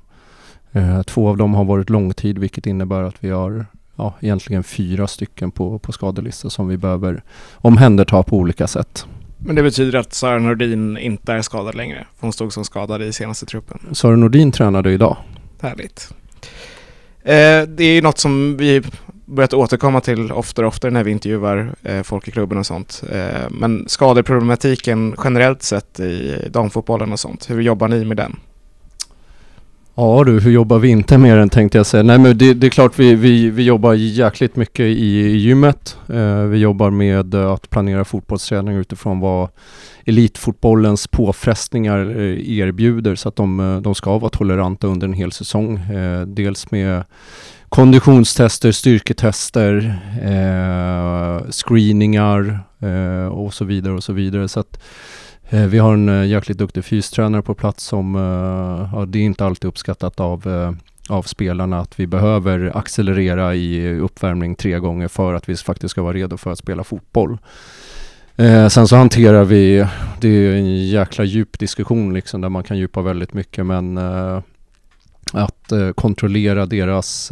Eh, 0.72 1.02
två 1.02 1.30
av 1.30 1.38
dem 1.38 1.54
har 1.54 1.66
varit 1.66 1.90
långtid, 1.90 2.38
vilket 2.38 2.66
innebär 2.66 3.04
att 3.04 3.16
vi 3.20 3.30
har 3.30 3.66
ja, 3.96 4.14
egentligen 4.20 4.64
fyra 4.64 5.08
stycken 5.08 5.52
på, 5.52 5.80
på 5.80 5.92
skadelistan 5.92 6.52
som 6.52 6.68
vi 6.68 6.78
behöver 6.78 7.24
omhänderta 7.56 8.24
på 8.24 8.38
olika 8.38 8.68
sätt. 8.68 9.06
Men 9.38 9.56
det 9.56 9.64
betyder 9.64 10.00
att 10.00 10.14
Sara 10.14 10.40
Nordin 10.40 10.98
inte 10.98 11.34
är 11.34 11.42
skadad 11.42 11.76
längre? 11.76 12.08
Hon 12.20 12.34
stod 12.34 12.54
som 12.54 12.66
skadad 12.66 13.02
i 13.02 13.14
senaste 13.14 13.46
truppen. 13.46 13.80
Sara 13.92 14.16
Nordin 14.16 14.52
tränade 14.52 14.92
idag. 14.92 15.18
Härligt. 15.62 16.14
Eh, 17.24 17.68
det 17.68 17.84
är 17.84 17.94
ju 17.94 18.02
något 18.02 18.18
som 18.18 18.58
vi 18.58 18.84
börjat 19.26 19.54
återkomma 19.54 20.02
till 20.02 20.32
oftare 20.32 20.66
och 20.66 20.74
oftare 20.74 20.92
när 20.92 21.04
vi 21.04 21.12
intervjuar 21.12 21.76
eh, 21.84 22.04
folk 22.04 22.28
i 22.28 22.32
klubben 22.32 22.58
och 22.58 22.66
sånt. 22.66 23.04
Eh, 23.12 23.50
men 23.50 23.86
skadeproblematiken 23.88 25.16
generellt 25.24 25.64
sett 25.64 26.00
i 26.00 26.36
damfotbollen 26.50 27.12
och 27.12 27.20
sånt, 27.20 27.50
hur 27.50 27.62
jobbar 27.62 27.88
ni 27.88 28.06
med 28.06 28.18
den? 28.18 28.40
Ja 30.00 30.24
du, 30.24 30.40
hur 30.40 30.52
jobbar 30.52 30.80
vi 30.80 30.88
inte 30.90 31.18
med 31.18 31.38
den 31.38 31.50
tänkte 31.50 31.78
jag 31.78 31.86
säga. 31.86 32.04
Nej 32.04 32.20
men 32.20 32.38
det, 32.38 32.54
det 32.54 32.68
är 32.68 32.72
klart 32.72 33.00
vi, 33.00 33.16
vi, 33.16 33.50
vi 33.50 33.64
jobbar 33.64 33.94
jäkligt 33.94 34.56
mycket 34.56 34.80
i, 34.86 35.20
i 35.20 35.38
gymmet. 35.38 35.98
Eh, 36.10 36.42
vi 36.42 36.58
jobbar 36.58 36.90
med 36.90 37.34
eh, 37.34 37.52
att 37.52 37.70
planera 37.70 38.06
fotbollsträning 38.06 38.78
utifrån 38.78 39.20
vad 39.20 39.50
elitfotbollens 40.06 41.08
påfrestningar 41.08 42.20
eh, 42.20 42.60
erbjuder 42.60 43.16
så 43.16 43.30
att 43.30 43.36
de, 43.36 43.60
eh, 43.60 43.82
de 43.82 43.96
ska 43.96 44.18
vara 44.18 44.30
toleranta 44.30 44.88
under 44.88 45.08
en 45.08 45.14
hel 45.14 45.32
säsong. 45.32 45.78
Eh, 45.78 46.22
dels 46.22 46.72
med 46.72 47.04
konditionstester, 47.70 48.72
styrketester, 48.72 50.00
eh, 50.24 51.52
screeningar 51.52 52.60
eh, 52.80 53.28
och 53.28 53.54
så 53.54 53.66
vidare 53.66 53.94
och 53.94 54.04
så 54.04 54.14
vidare. 54.14 54.48
Så 54.48 54.60
att 54.60 54.78
Eh, 54.78 54.82
Eh, 55.50 55.66
vi 55.66 55.78
har 55.78 55.94
en 55.94 56.10
eh, 56.10 56.26
jäkligt 56.26 56.58
duktig 56.58 56.86
fystränare 56.86 57.42
på 57.42 57.54
plats 57.54 57.84
som, 57.84 58.16
eh, 58.16 58.90
ja, 58.94 59.06
det 59.06 59.20
är 59.20 59.24
inte 59.24 59.46
alltid 59.46 59.68
uppskattat 59.68 60.20
av, 60.20 60.44
av 61.10 61.24
spelarna 61.24 61.80
att 61.80 62.00
vi 62.00 62.08
behöver 62.08 62.78
accelerera 62.78 63.56
i 63.56 64.00
uppvärmning 64.00 64.56
tre 64.56 64.80
gånger 64.80 65.08
för 65.08 65.34
att 65.34 65.50
vi 65.50 65.56
faktiskt 65.56 65.92
ska 65.92 66.02
vara 66.02 66.14
redo 66.14 66.38
för 66.38 66.52
att 66.52 66.60
spela 66.60 66.84
fotboll. 66.84 67.38
Eh, 68.40 68.68
sen 68.68 68.88
så 68.88 68.96
hanterar 68.96 69.44
vi, 69.44 69.86
det 70.22 70.28
är 70.28 70.52
en 70.52 70.88
jäkla 70.88 71.24
djup 71.24 71.60
diskussion 71.60 72.14
liksom 72.14 72.42
där 72.42 72.50
man 72.50 72.64
kan 72.64 72.78
djupa 72.78 73.02
väldigt 73.02 73.34
mycket 73.34 73.66
men 73.66 73.98
eh, 73.98 74.42
att 75.34 75.72
eh, 75.72 75.92
kontrollera 75.92 76.66
deras 76.66 77.32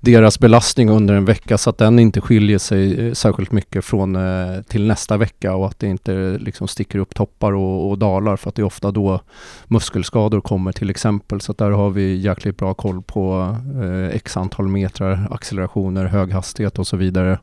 deras 0.00 0.38
belastning 0.38 0.90
under 0.90 1.14
en 1.14 1.24
vecka 1.24 1.58
så 1.58 1.70
att 1.70 1.78
den 1.78 1.98
inte 1.98 2.20
skiljer 2.20 2.58
sig 2.58 3.06
eh, 3.06 3.12
särskilt 3.12 3.52
mycket 3.52 3.84
från 3.84 4.16
eh, 4.16 4.62
till 4.62 4.86
nästa 4.86 5.16
vecka 5.16 5.54
och 5.54 5.66
att 5.66 5.78
det 5.78 5.86
inte 5.86 6.14
eh, 6.14 6.38
liksom 6.38 6.68
sticker 6.68 6.98
upp 6.98 7.14
toppar 7.14 7.52
och, 7.52 7.90
och, 7.90 7.98
dalar 7.98 8.36
för 8.36 8.48
att 8.48 8.54
det 8.54 8.62
är 8.62 8.66
ofta 8.66 8.90
då 8.90 9.20
muskelskador 9.66 10.40
kommer 10.40 10.72
till 10.72 10.90
exempel. 10.90 11.40
Så 11.40 11.52
att 11.52 11.58
där 11.58 11.70
har 11.70 11.90
vi 11.90 12.16
jäkligt 12.16 12.56
bra 12.56 12.74
koll 12.74 13.02
på 13.02 13.56
eh, 13.82 14.16
x 14.16 14.36
antal 14.36 14.68
metrar, 14.68 15.28
accelerationer, 15.30 16.04
hög 16.04 16.32
hastighet 16.32 16.78
och 16.78 16.86
så 16.86 16.96
vidare. 16.96 17.38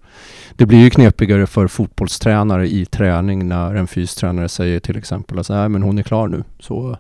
Det 0.56 0.66
blir 0.66 0.80
ju 0.80 0.90
knepigare 0.90 1.48
för 1.48 1.68
fotbollstränare 1.68 2.68
i 2.68 2.86
träning 2.86 3.48
när 3.48 3.76
en 3.76 3.88
fystränare 3.88 4.50
säger 4.50 4.80
till 4.80 4.98
exempel 4.98 5.40
att 5.40 5.50
men 5.50 5.84
hon 5.84 5.98
är 5.98 6.04
klar 6.04 6.28
nu. 6.28 6.44
Så 6.60 6.98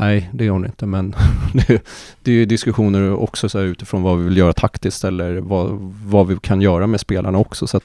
Nej, 0.00 0.30
det 0.32 0.44
gör 0.44 0.52
hon 0.52 0.66
inte, 0.66 0.86
men 0.86 1.14
det, 1.52 1.82
det 2.22 2.32
är 2.32 2.46
diskussioner 2.46 3.12
också 3.12 3.48
så 3.48 3.60
utifrån 3.60 4.02
vad 4.02 4.18
vi 4.18 4.24
vill 4.24 4.36
göra 4.36 4.52
taktiskt 4.52 5.04
eller 5.04 5.36
vad, 5.36 5.70
vad 6.04 6.26
vi 6.26 6.36
kan 6.36 6.60
göra 6.60 6.86
med 6.86 7.00
spelarna 7.00 7.38
också. 7.38 7.66
Så 7.66 7.80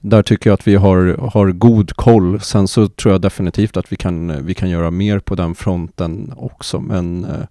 där 0.00 0.22
tycker 0.22 0.50
jag 0.50 0.54
att 0.54 0.66
vi 0.66 0.74
har, 0.74 1.30
har 1.32 1.50
god 1.50 1.96
koll. 1.96 2.40
Sen 2.40 2.68
så 2.68 2.88
tror 2.88 3.12
jag 3.12 3.20
definitivt 3.20 3.76
att 3.76 3.92
vi 3.92 3.96
kan, 3.96 4.46
vi 4.46 4.54
kan 4.54 4.70
göra 4.70 4.90
mer 4.90 5.18
på 5.18 5.34
den 5.34 5.54
fronten 5.54 6.32
också, 6.36 6.80
men 6.80 7.24
eh, 7.24 7.46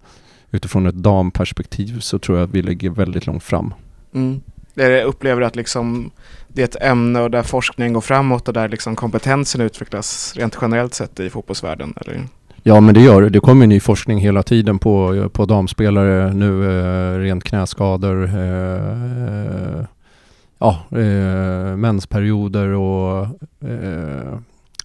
utifrån 0.50 0.86
ett 0.86 0.94
damperspektiv 0.94 2.00
så 2.00 2.18
tror 2.18 2.38
jag 2.38 2.44
att 2.44 2.54
vi 2.54 2.62
ligger 2.62 2.90
väldigt 2.90 3.26
långt 3.26 3.42
fram. 3.42 3.74
Mm. 4.14 4.40
Jag 4.74 5.04
upplever 5.04 5.42
att 5.42 5.56
liksom 5.56 6.10
det 6.48 6.62
är 6.62 6.64
ett 6.64 6.82
ämne 6.82 7.20
och 7.20 7.30
där 7.30 7.42
forskningen 7.42 7.92
går 7.92 8.00
framåt 8.00 8.48
och 8.48 8.54
där 8.54 8.68
liksom 8.68 8.96
kompetensen 8.96 9.60
utvecklas 9.60 10.34
rent 10.36 10.58
generellt 10.60 10.94
sett 10.94 11.20
i 11.20 11.30
fotbollsvärlden? 11.30 11.94
Eller? 12.00 12.20
Ja 12.64 12.80
men 12.80 12.94
det 12.94 13.00
gör 13.00 13.22
det. 13.22 13.28
Det 13.28 13.40
kommer 13.40 13.66
ny 13.66 13.80
forskning 13.80 14.18
hela 14.18 14.42
tiden 14.42 14.78
på, 14.78 15.28
på 15.32 15.46
damspelare 15.46 16.34
nu, 16.34 16.64
eh, 16.64 17.18
rent 17.18 17.44
knäskador, 17.44 18.24
eh, 18.24 19.84
ja, 20.58 20.82
eh, 20.90 21.76
mensperioder 21.76 22.68
och 22.68 23.26
eh, 23.68 24.38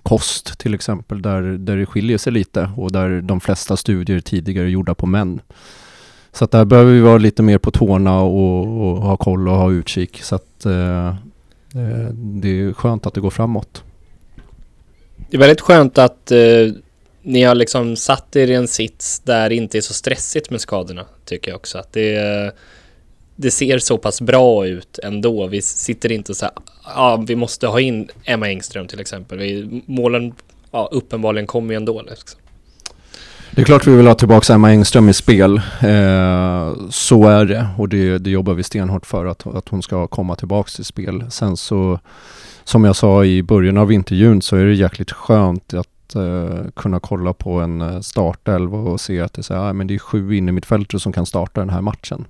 kost 0.03 0.59
till 0.59 0.73
exempel 0.73 1.21
där, 1.21 1.41
där 1.41 1.77
det 1.77 1.85
skiljer 1.85 2.17
sig 2.17 2.33
lite 2.33 2.71
och 2.77 2.91
där 2.91 3.21
de 3.21 3.39
flesta 3.39 3.77
studier 3.77 4.19
tidigare 4.19 4.65
är 4.65 4.69
gjorda 4.69 4.95
på 4.95 5.05
män. 5.05 5.41
Så 6.31 6.43
att 6.43 6.51
där 6.51 6.65
behöver 6.65 6.91
vi 6.93 6.99
vara 6.99 7.17
lite 7.17 7.43
mer 7.43 7.57
på 7.57 7.71
tårna 7.71 8.21
och, 8.21 8.87
och 8.87 9.01
ha 9.01 9.17
koll 9.17 9.47
och 9.47 9.55
ha 9.55 9.71
utkik. 9.71 10.21
Så 10.23 10.35
att 10.35 10.65
eh, 10.65 11.07
eh 11.07 12.09
det 12.13 12.61
är 12.61 12.73
skönt 12.73 13.05
att 13.05 13.13
det 13.13 13.21
går 13.21 13.29
framåt. 13.29 13.83
Det 15.29 15.37
är 15.37 15.39
väldigt 15.39 15.61
skönt 15.61 15.97
att 15.97 16.31
eh, 16.31 16.37
ni 17.27 17.43
har 17.43 17.55
liksom 17.55 17.95
satt 17.95 18.35
er 18.35 18.47
i 18.47 18.53
en 18.53 18.67
sits 18.67 19.19
där 19.19 19.49
det 19.49 19.55
inte 19.55 19.77
är 19.77 19.81
så 19.81 19.93
stressigt 19.93 20.49
med 20.49 20.61
skadorna, 20.61 21.05
tycker 21.25 21.51
jag 21.51 21.55
också. 21.55 21.77
Att 21.77 21.93
det, 21.93 22.51
det 23.35 23.51
ser 23.51 23.79
så 23.79 23.97
pass 23.97 24.21
bra 24.21 24.67
ut 24.67 24.99
ändå. 25.03 25.47
Vi 25.47 25.61
sitter 25.61 26.11
inte 26.11 26.35
så 26.35 26.45
här, 26.45 26.53
ja, 26.95 27.23
vi 27.27 27.35
måste 27.35 27.67
ha 27.67 27.79
in 27.79 28.09
Emma 28.23 28.47
Engström 28.49 28.87
till 28.87 28.99
exempel. 28.99 29.37
Vi, 29.37 29.81
målen, 29.85 30.33
ja, 30.71 30.89
uppenbarligen 30.91 31.47
kommer 31.47 31.73
ju 31.73 31.77
ändå. 31.77 32.01
Liksom. 32.01 32.39
Det 33.51 33.61
är 33.61 33.65
klart 33.65 33.87
vi 33.87 33.95
vill 33.95 34.07
ha 34.07 34.15
tillbaka 34.15 34.53
Emma 34.53 34.69
Engström 34.69 35.09
i 35.09 35.13
spel. 35.13 35.57
Eh, 35.81 36.89
så 36.89 37.27
är 37.27 37.45
det 37.45 37.67
och 37.77 37.89
det, 37.89 38.17
det, 38.17 38.29
jobbar 38.29 38.53
vi 38.53 38.63
stenhårt 38.63 39.05
för 39.05 39.25
att, 39.25 39.47
att 39.47 39.69
hon 39.69 39.81
ska 39.81 40.07
komma 40.07 40.35
tillbaka 40.35 40.69
till 40.75 40.85
spel. 40.85 41.31
Sen 41.31 41.57
så, 41.57 41.99
som 42.63 42.83
jag 42.83 42.95
sa 42.95 43.25
i 43.25 43.43
början 43.43 43.77
av 43.77 43.91
intervjun 43.91 44.41
så 44.41 44.55
är 44.55 44.65
det 44.65 44.73
jäkligt 44.73 45.11
skönt 45.11 45.73
att 45.73 45.87
uh, 46.15 46.69
kunna 46.75 46.99
kolla 46.99 47.33
på 47.33 47.59
en 47.59 47.81
eh, 47.81 47.99
startelv 47.99 48.67
startelva 48.67 48.77
och 48.77 49.01
se 49.01 49.21
att 49.21 49.33
det 49.33 49.39
är, 49.39 49.43
så 49.43 49.53
här, 49.53 49.69
ah, 49.69 49.73
men 49.73 49.87
det 49.87 49.95
är 49.95 49.99
sju 49.99 50.35
innermittfältare 50.35 50.99
som 50.99 51.13
kan 51.13 51.25
starta 51.25 51.61
den 51.61 51.69
här 51.69 51.81
matchen. 51.81 52.25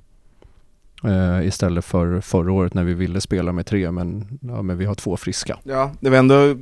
Uh, 1.05 1.47
istället 1.47 1.85
för 1.85 2.21
förra 2.21 2.51
året 2.51 2.73
när 2.73 2.83
vi 2.83 2.93
ville 2.93 3.21
spela 3.21 3.51
med 3.51 3.65
tre 3.65 3.91
men, 3.91 4.39
ja, 4.41 4.61
men 4.61 4.77
vi 4.77 4.85
har 4.85 4.95
två 4.95 5.17
friska. 5.17 5.57
Ja, 5.63 5.91
det 5.99 6.09
var 6.09 6.17
ändå 6.17 6.55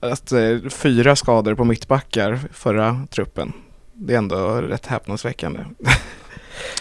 att, 0.00 0.32
fyra 0.70 1.16
skador 1.16 1.54
på 1.54 1.64
mittbackar 1.64 2.40
förra 2.52 3.06
truppen. 3.10 3.52
Det 3.92 4.14
är 4.14 4.18
ändå 4.18 4.60
rätt 4.60 4.86
häpnadsväckande. 4.86 5.60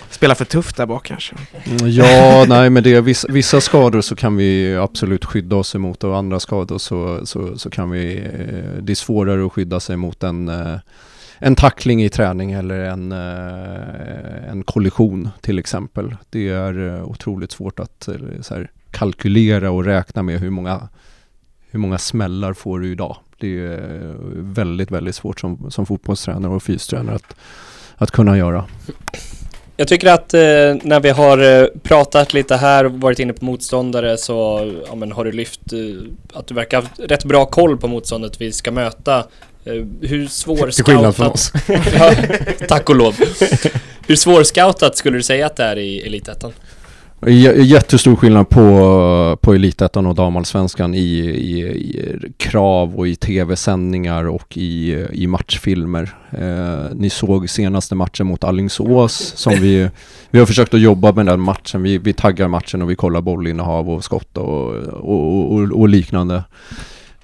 Spela 0.09 0.35
för 0.35 0.45
tufft 0.45 0.77
där 0.77 0.85
bak 0.85 1.05
kanske? 1.05 1.35
Mm, 1.63 1.89
ja, 1.89 2.45
nej 2.49 2.69
men 2.69 2.83
det 2.83 2.93
är 2.93 3.01
vissa, 3.01 3.27
vissa, 3.31 3.61
skador 3.61 4.01
så 4.01 4.15
kan 4.15 4.35
vi 4.35 4.75
absolut 4.75 5.25
skydda 5.25 5.55
oss 5.55 5.75
emot 5.75 6.03
och 6.03 6.17
andra 6.17 6.39
skador 6.39 6.77
så, 6.77 7.25
så, 7.25 7.57
så 7.57 7.69
kan 7.69 7.91
vi, 7.91 8.17
eh, 8.17 8.83
det 8.83 8.93
är 8.93 8.95
svårare 8.95 9.45
att 9.45 9.51
skydda 9.51 9.79
sig 9.79 9.97
mot 9.97 10.23
en, 10.23 10.49
eh, 10.49 10.77
en 11.45 11.55
tackling 11.55 12.03
i 12.03 12.09
träning 12.09 12.51
eller 12.51 12.79
en, 12.79 13.11
eh, 13.11 14.49
en 14.51 14.63
kollision 14.63 15.29
till 15.41 15.59
exempel. 15.59 16.15
Det 16.29 16.49
är 16.49 16.87
eh, 16.87 17.03
otroligt 17.03 17.51
svårt 17.51 17.79
att 17.79 18.07
eh, 18.07 18.15
så 18.41 18.55
här, 18.55 18.71
kalkylera 18.91 19.71
och 19.71 19.85
räkna 19.85 20.23
med 20.23 20.39
hur 20.39 20.49
många, 20.49 20.87
hur 21.71 21.79
många 21.79 21.97
smällar 21.97 22.53
får 22.53 22.79
du 22.79 22.91
idag. 22.91 23.17
Det 23.39 23.47
är 23.47 24.15
väldigt, 24.35 24.91
väldigt 24.91 25.15
svårt 25.15 25.39
som, 25.39 25.71
som 25.71 25.85
fotbollstränare 25.85 26.53
och 26.53 26.63
fystränare 26.63 27.15
att, 27.15 27.35
att 27.95 28.11
kunna 28.11 28.37
göra. 28.37 28.65
Jag 29.77 29.87
tycker 29.87 30.07
att 30.07 30.33
eh, 30.33 30.39
när 30.81 30.99
vi 30.99 31.09
har 31.09 31.61
eh, 31.61 31.67
pratat 31.83 32.33
lite 32.33 32.55
här 32.55 32.85
och 32.85 32.91
varit 32.91 33.19
inne 33.19 33.33
på 33.33 33.45
motståndare 33.45 34.17
så 34.17 34.71
ja, 34.87 34.95
men 34.95 35.11
har 35.11 35.25
du 35.25 35.31
lyft 35.31 35.73
eh, 35.73 35.79
att 36.33 36.47
du 36.47 36.53
verkar 36.53 36.81
ha 36.81 36.87
rätt 36.97 37.25
bra 37.25 37.45
koll 37.45 37.77
på 37.77 37.87
motståndet 37.87 38.41
vi 38.41 38.51
ska 38.51 38.71
möta. 38.71 39.17
Eh, 39.65 39.73
hur 40.01 40.27
svår 40.27 40.71
Till 40.71 40.83
skillnad 40.83 41.15
från 41.15 41.27
oss. 41.27 41.51
ja, 41.67 42.13
tack 42.67 42.89
och 42.89 42.95
lov. 42.95 43.15
Hur 44.07 44.15
svårscoutat 44.15 44.97
skulle 44.97 45.17
du 45.17 45.23
säga 45.23 45.45
att 45.45 45.55
det 45.55 45.63
är 45.63 45.77
i 45.77 46.01
Elitettan? 46.01 46.53
J- 47.27 47.61
Jättestor 47.63 48.15
skillnad 48.15 48.49
på, 48.49 49.37
på 49.41 49.53
Elitettan 49.53 50.05
och 50.05 50.15
damallsvenskan 50.15 50.93
i, 50.95 50.99
i, 50.99 51.59
i 51.61 52.15
krav 52.37 52.95
och 52.95 53.07
i 53.07 53.15
tv-sändningar 53.15 54.27
och 54.27 54.57
i, 54.57 55.05
i 55.13 55.27
matchfilmer. 55.27 56.15
Eh, 56.31 56.95
ni 56.95 57.09
såg 57.09 57.49
senaste 57.49 57.95
matchen 57.95 58.27
mot 58.27 58.43
Allingsås 58.43 59.33
som 59.35 59.53
vi, 59.53 59.89
vi 60.31 60.39
har 60.39 60.45
försökt 60.45 60.73
att 60.73 60.81
jobba 60.81 61.11
med 61.11 61.25
den 61.25 61.39
matchen. 61.39 61.83
Vi, 61.83 61.97
vi 61.97 62.13
taggar 62.13 62.47
matchen 62.47 62.81
och 62.81 62.89
vi 62.89 62.95
kollar 62.95 63.21
bollinnehav 63.21 63.89
och 63.89 64.03
skott 64.03 64.37
och, 64.37 64.75
och, 64.85 65.53
och, 65.53 65.61
och 65.61 65.89
liknande. 65.89 66.43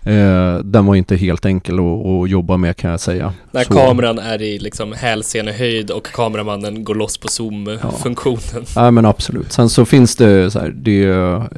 Eh, 0.03 0.57
den 0.63 0.85
var 0.85 0.95
inte 0.95 1.15
helt 1.15 1.45
enkel 1.45 1.79
att, 1.79 2.05
att 2.05 2.29
jobba 2.29 2.57
med 2.57 2.77
kan 2.77 2.91
jag 2.91 2.99
säga. 2.99 3.33
När 3.51 3.63
Så- 3.63 3.73
kameran 3.73 4.19
är 4.19 4.41
i 4.41 4.59
liksom 4.59 4.93
hälsenehöjd 4.93 5.91
och 5.91 6.05
kameramannen 6.07 6.83
går 6.83 6.95
loss 6.95 7.17
på 7.17 7.27
zoom-funktionen. 7.27 8.65
Ja 8.75 8.91
men 8.91 9.05
absolut. 9.05 9.51
Sen 9.51 9.69
så 9.69 9.85
finns 9.85 10.15
det 10.15 10.51
så 10.51 10.59
här, 10.59 10.69
det, 10.69 11.13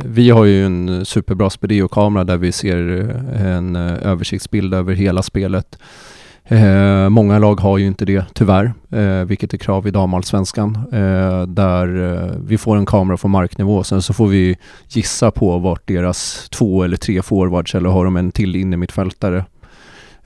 vi 0.05 0.29
har 0.29 0.45
ju 0.45 0.65
en 0.65 1.05
superbra 1.05 1.49
Spedio-kamera 1.49 2.23
där 2.23 2.37
vi 2.37 2.51
ser 2.51 3.09
eh, 3.35 3.45
en 3.51 3.75
eh, 3.75 4.07
översiktsbild 4.07 4.73
över 4.73 4.93
hela 4.93 5.23
spelet. 5.23 5.77
Eh, 6.52 7.10
många 7.10 7.39
lag 7.39 7.60
har 7.60 7.78
ju 7.78 7.88
inte 7.88 8.06
det 8.06 8.26
tyvärr, 8.34 8.74
eh, 8.89 9.26
vilket 9.26 9.54
är 9.54 9.58
krav 9.58 9.88
i 9.88 9.91
damallsvenskan. 9.91 10.76
Eh, 10.91 11.41
där 11.47 12.14
eh, 12.14 12.36
vi 12.45 12.58
får 12.58 12.78
en 12.78 12.86
kamera 12.86 13.18
från 13.18 13.32
marknivå, 13.32 13.84
sen 13.84 14.02
så 14.02 14.14
får 14.14 14.28
vi 14.28 14.58
gissa 14.89 15.32
på 15.32 15.58
vart 15.58 15.88
deras 15.88 16.49
två 16.49 16.84
eller 16.84 16.97
tre 16.97 17.22
forwards 17.22 17.76
eller 17.76 17.89
har 17.89 18.06
de 18.06 18.16
en 18.16 18.32
till 18.32 18.56
innermittfältare. 18.56 19.45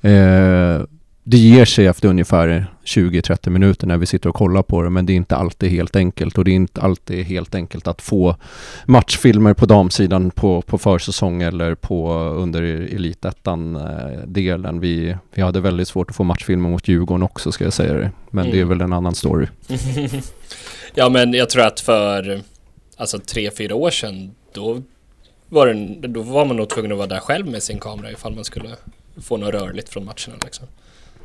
Eh, 0.01 0.81
det 1.27 1.37
ger 1.37 1.65
sig 1.65 1.85
efter 1.87 2.09
ungefär 2.09 2.67
20-30 2.85 3.49
minuter 3.49 3.87
när 3.87 3.97
vi 3.97 4.05
sitter 4.05 4.29
och 4.29 4.35
kollar 4.35 4.61
på 4.63 4.81
det 4.81 4.89
men 4.89 5.05
det 5.05 5.13
är 5.13 5.15
inte 5.15 5.35
alltid 5.35 5.71
helt 5.71 5.95
enkelt 5.95 6.37
och 6.37 6.45
det 6.45 6.51
är 6.51 6.55
inte 6.55 6.81
alltid 6.81 7.25
helt 7.25 7.55
enkelt 7.55 7.87
att 7.87 8.01
få 8.01 8.35
matchfilmer 8.85 9.53
på 9.53 9.65
damsidan 9.65 10.31
på, 10.31 10.61
på 10.61 10.77
försäsong 10.77 11.41
eller 11.41 11.75
på 11.75 12.13
under 12.13 12.61
elitettan-delen. 12.63 14.79
Vi, 14.79 15.15
vi 15.33 15.41
hade 15.41 15.59
väldigt 15.61 15.87
svårt 15.87 16.09
att 16.09 16.15
få 16.15 16.23
matchfilmer 16.23 16.69
mot 16.69 16.87
Djurgården 16.87 17.23
också 17.23 17.51
ska 17.51 17.63
jag 17.63 17.73
säga 17.73 17.93
det. 17.93 18.11
Men 18.29 18.45
det 18.45 18.51
är 18.57 18.63
Mm. 18.63 18.69
väl 18.69 18.81
en 18.81 18.93
annan 18.93 19.15
story. 19.15 19.47
ja 20.93 21.09
men 21.09 21.33
jag 21.33 21.49
tror 21.49 21.63
att 21.65 21.79
för 21.79 22.41
alltså 22.97 23.19
tre, 23.19 23.51
fyra 23.51 23.75
år 23.75 23.89
sedan 23.91 24.31
då 24.53 24.81
var, 25.49 25.67
det, 25.67 26.07
då 26.07 26.21
var 26.21 26.45
man 26.45 26.57
nog 26.57 26.69
tvungen 26.69 26.91
att 26.91 26.97
vara 26.97 27.07
där 27.07 27.19
själv 27.19 27.47
med 27.47 27.63
sin 27.63 27.79
kamera 27.79 28.11
ifall 28.11 28.35
man 28.35 28.43
skulle 28.43 28.69
få 29.21 29.37
något 29.37 29.53
rörligt 29.53 29.89
från 29.89 30.05
matcherna 30.05 30.37
liksom. 30.43 30.67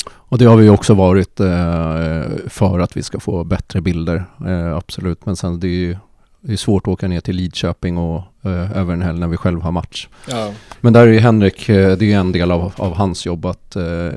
Och 0.08 0.38
det 0.38 0.44
har 0.44 0.56
vi 0.56 0.68
också 0.68 0.94
varit 0.94 1.40
eh, 1.40 2.22
för 2.48 2.78
att 2.78 2.96
vi 2.96 3.02
ska 3.02 3.20
få 3.20 3.44
bättre 3.44 3.80
bilder, 3.80 4.24
eh, 4.46 4.76
absolut. 4.76 5.26
Men 5.26 5.36
sen 5.36 5.60
det 5.60 5.66
är 5.66 5.70
ju 5.70 5.96
det 6.40 6.52
är 6.52 6.56
svårt 6.56 6.82
att 6.82 6.92
åka 6.92 7.08
ner 7.08 7.20
till 7.20 7.36
Lidköping 7.36 7.98
och 7.98 8.22
eh, 8.42 8.78
över 8.78 8.94
en 8.94 9.02
helg 9.02 9.20
när 9.20 9.28
vi 9.28 9.36
själv 9.36 9.60
har 9.60 9.72
match. 9.72 10.08
Ja. 10.30 10.52
Men 10.80 10.92
där 10.92 11.06
är 11.06 11.12
ju 11.12 11.18
Henrik, 11.18 11.68
eh, 11.68 11.96
det 11.96 12.12
är 12.12 12.18
en 12.18 12.32
del 12.32 12.50
av, 12.50 12.72
av 12.76 12.94
hans 12.94 13.26
jobb 13.26 13.46
att 13.46 13.76
eh, 13.76 14.10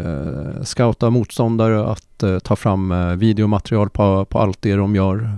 scouta 0.64 1.10
motståndare, 1.10 1.86
att 1.86 2.24
eh, 2.24 2.40
ta 2.40 2.56
fram 2.56 2.94
videomaterial 3.20 3.90
på, 3.90 4.26
på 4.26 4.40
allt 4.40 4.62
det 4.62 4.76
de 4.76 4.96
gör. 4.96 5.30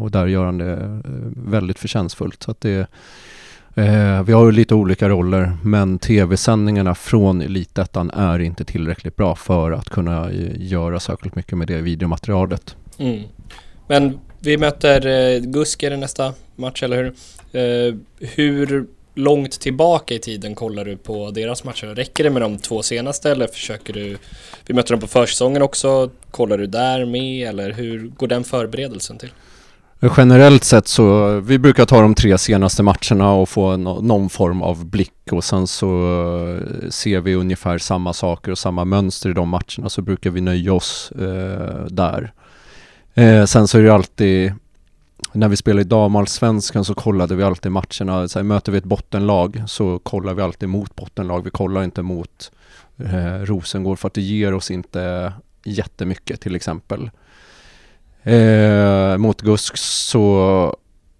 Och 0.00 0.10
där 0.10 0.26
gör 0.26 0.44
han 0.44 0.58
det 0.58 1.00
väldigt 1.46 1.78
förtjänstfullt. 1.78 2.42
Så 2.42 2.50
att 2.50 2.60
det, 2.60 2.86
eh, 3.74 4.22
vi 4.22 4.32
har 4.32 4.46
ju 4.46 4.52
lite 4.52 4.74
olika 4.74 5.08
roller, 5.08 5.52
men 5.62 5.98
tv-sändningarna 5.98 6.94
från 6.94 7.42
Elitettan 7.42 8.10
är 8.10 8.38
inte 8.38 8.64
tillräckligt 8.64 9.16
bra 9.16 9.34
för 9.34 9.72
att 9.72 9.90
kunna 9.90 10.30
eh, 10.30 10.50
göra 10.56 11.00
särskilt 11.00 11.34
mycket 11.34 11.58
med 11.58 11.68
det 11.68 11.80
videomaterialet. 11.80 12.76
Mm. 12.98 13.22
Men 13.88 14.18
vi 14.40 14.56
möter 14.56 15.06
eh, 15.06 15.40
Gusker 15.40 15.90
i 15.90 15.96
nästa 15.96 16.34
match, 16.56 16.82
eller 16.82 16.96
hur? 16.96 17.14
Eh, 17.52 17.94
hur 18.18 18.86
långt 19.14 19.60
tillbaka 19.60 20.14
i 20.14 20.18
tiden 20.18 20.54
kollar 20.54 20.84
du 20.84 20.96
på 20.96 21.30
deras 21.30 21.64
matcher? 21.64 21.86
Räcker 21.86 22.24
det 22.24 22.30
med 22.30 22.42
de 22.42 22.58
två 22.58 22.82
senaste 22.82 23.30
eller 23.30 23.46
försöker 23.46 23.92
du... 23.92 24.18
Vi 24.66 24.74
möter 24.74 24.90
dem 24.90 25.00
på 25.00 25.06
försäsongen 25.06 25.62
också. 25.62 26.10
Kollar 26.30 26.58
du 26.58 26.66
där 26.66 27.04
med 27.04 27.48
eller 27.48 27.72
hur 27.72 28.08
går 28.08 28.26
den 28.26 28.44
förberedelsen 28.44 29.18
till? 29.18 29.30
Generellt 30.02 30.64
sett 30.64 30.88
så, 30.88 31.40
vi 31.40 31.58
brukar 31.58 31.84
ta 31.84 32.00
de 32.00 32.14
tre 32.14 32.38
senaste 32.38 32.82
matcherna 32.82 33.32
och 33.32 33.48
få 33.48 33.76
no, 33.76 34.00
någon 34.02 34.28
form 34.28 34.62
av 34.62 34.86
blick 34.86 35.32
och 35.32 35.44
sen 35.44 35.66
så 35.66 35.86
eh, 36.56 36.88
ser 36.90 37.20
vi 37.20 37.34
ungefär 37.34 37.78
samma 37.78 38.12
saker 38.12 38.52
och 38.52 38.58
samma 38.58 38.84
mönster 38.84 39.30
i 39.30 39.32
de 39.32 39.48
matcherna 39.48 39.88
så 39.88 40.02
brukar 40.02 40.30
vi 40.30 40.40
nöja 40.40 40.72
oss 40.72 41.12
eh, 41.12 41.86
där. 41.86 42.32
Eh, 43.14 43.44
sen 43.44 43.68
så 43.68 43.78
är 43.78 43.82
det 43.82 43.94
alltid, 43.94 44.52
när 45.32 45.48
vi 45.48 45.56
spelar 45.56 45.80
i 45.80 45.84
damallsvenskan 45.84 46.84
så 46.84 46.94
kollade 46.94 47.36
vi 47.36 47.42
alltid 47.42 47.72
matcherna, 47.72 48.28
så 48.28 48.38
här, 48.38 48.44
möter 48.44 48.72
vi 48.72 48.78
ett 48.78 48.84
bottenlag 48.84 49.62
så 49.66 49.98
kollar 49.98 50.34
vi 50.34 50.42
alltid 50.42 50.68
mot 50.68 50.96
bottenlag, 50.96 51.44
vi 51.44 51.50
kollar 51.50 51.84
inte 51.84 52.02
mot 52.02 52.52
eh, 52.98 53.44
Rosengård 53.44 53.98
för 53.98 54.06
att 54.06 54.14
det 54.14 54.22
ger 54.22 54.54
oss 54.54 54.70
inte 54.70 55.32
jättemycket 55.64 56.40
till 56.40 56.56
exempel. 56.56 57.10
Eh, 58.24 59.16
mot 59.18 59.42
Gusk 59.42 59.76
så 59.76 60.76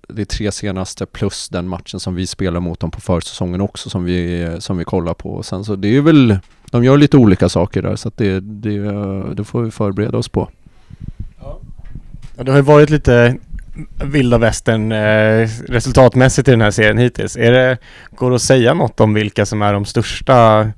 det 0.09 0.23
är 0.23 0.27
tre 0.27 0.53
senaste 0.53 1.07
plus 1.07 1.49
den 1.49 1.69
matchen 1.69 2.01
som 2.01 2.15
vi 2.15 2.27
spelar 2.27 2.61
mot 2.61 2.81
dem 2.81 2.91
på 2.91 3.01
försäsongen 3.01 3.61
också 3.61 3.91
som 3.91 4.05
vi, 4.05 4.47
som 4.59 4.79
vi 4.79 4.85
kollar 4.85 5.15
på. 5.15 5.31
Och 5.31 5.47
sen 5.47 5.65
så 5.65 5.77
det 5.77 5.97
är 5.97 6.01
väl, 6.01 6.39
de 6.71 6.85
gör 6.85 6.97
lite 6.97 7.17
olika 7.17 7.49
saker 7.49 7.83
där 7.83 7.97
så 7.97 8.09
att 8.09 8.17
det, 8.17 8.41
det, 8.41 8.79
det 9.35 9.45
får 9.45 9.63
vi 9.63 9.71
förbereda 9.71 10.19
oss 10.19 10.29
på. 10.29 10.49
Ja, 12.37 12.45
det 12.45 12.51
har 12.51 12.59
ju 12.59 12.63
varit 12.63 12.91
lite 12.91 13.37
vilda 14.05 14.39
västern 14.39 14.93
eh, 14.93 15.49
resultatmässigt 15.69 16.49
i 16.49 16.51
den 16.51 16.61
här 16.61 16.71
serien 16.71 16.99
hittills. 16.99 17.37
Är 17.37 17.53
det, 17.53 17.79
går 18.11 18.31
det 18.31 18.37
att 18.37 18.43
säga 18.43 18.75
något 18.75 19.01
om 19.01 19.15
vilka 19.15 19.47
som 19.47 19.63
är 19.63 19.73
de 19.73 19.85
största 19.85 20.71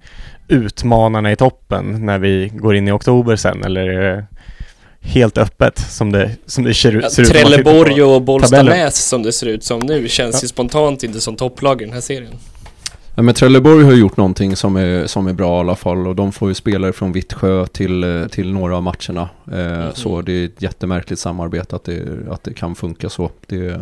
utmanarna 0.49 1.33
i 1.33 1.37
toppen 1.37 2.07
när 2.07 2.19
vi 2.19 2.53
går 2.55 2.77
in 2.77 2.89
i 2.89 2.93
oktober 2.93 3.37
sen 3.37 3.65
eller 3.65 3.89
är 3.89 4.17
det 4.17 4.27
helt 5.03 5.39
öppet 5.39 5.79
som 5.79 6.13
det, 6.13 6.31
som 6.47 6.65
det 6.65 6.75
ser, 6.75 6.93
Ja, 6.93 6.99
ut- 6.99 7.13
ser 7.13 7.23
ut 7.23 7.29
Trelleborg 7.29 8.03
och 8.03 8.09
tabellen? 8.09 8.25
Bollstanäs 8.25 9.09
som 9.09 9.23
det 9.23 9.33
ser 9.33 9.47
ut 9.47 9.65
som 9.65 9.81
nu 9.81 10.09
känns 10.09 10.35
Ja. 10.35 10.41
ju 10.43 10.49
spontant 10.49 11.03
inte 11.03 11.21
som 11.21 11.37
topplag 11.37 11.83
i 11.83 11.85
den 11.85 11.95
här 11.95 12.01
serien. 12.01 12.33
Ja, 13.15 13.23
men 13.23 13.35
Trelleborg 13.35 13.85
har 13.85 13.93
gjort 13.93 14.17
någonting 14.17 14.57
som 14.57 14.77
är, 14.77 15.07
som 15.07 15.27
är 15.27 15.33
bra 15.33 15.57
i 15.57 15.61
alla 15.61 15.77
fall 15.77 16.07
och 16.07 16.17
de 16.17 16.33
får 16.33 16.49
ju 16.49 16.55
spelare 16.55 16.93
från 16.93 17.13
Vittsjö 17.13 17.67
till, 17.67 18.27
till 18.31 18.53
några 18.53 18.77
av 18.77 18.83
matcherna. 18.83 19.29
Eh, 19.53 19.59
Mhm. 19.85 19.91
Så 19.95 20.23
det 20.23 20.33
är 20.33 20.45
ett 20.45 20.63
jättemärkligt 20.63 21.21
samarbete 21.21 21.77
att 21.77 21.85
det, 21.85 22.03
att 22.31 22.43
det 22.45 22.55
kan 22.55 22.75
funka 22.75 23.09
så. 23.09 23.31
Det, 23.47 23.81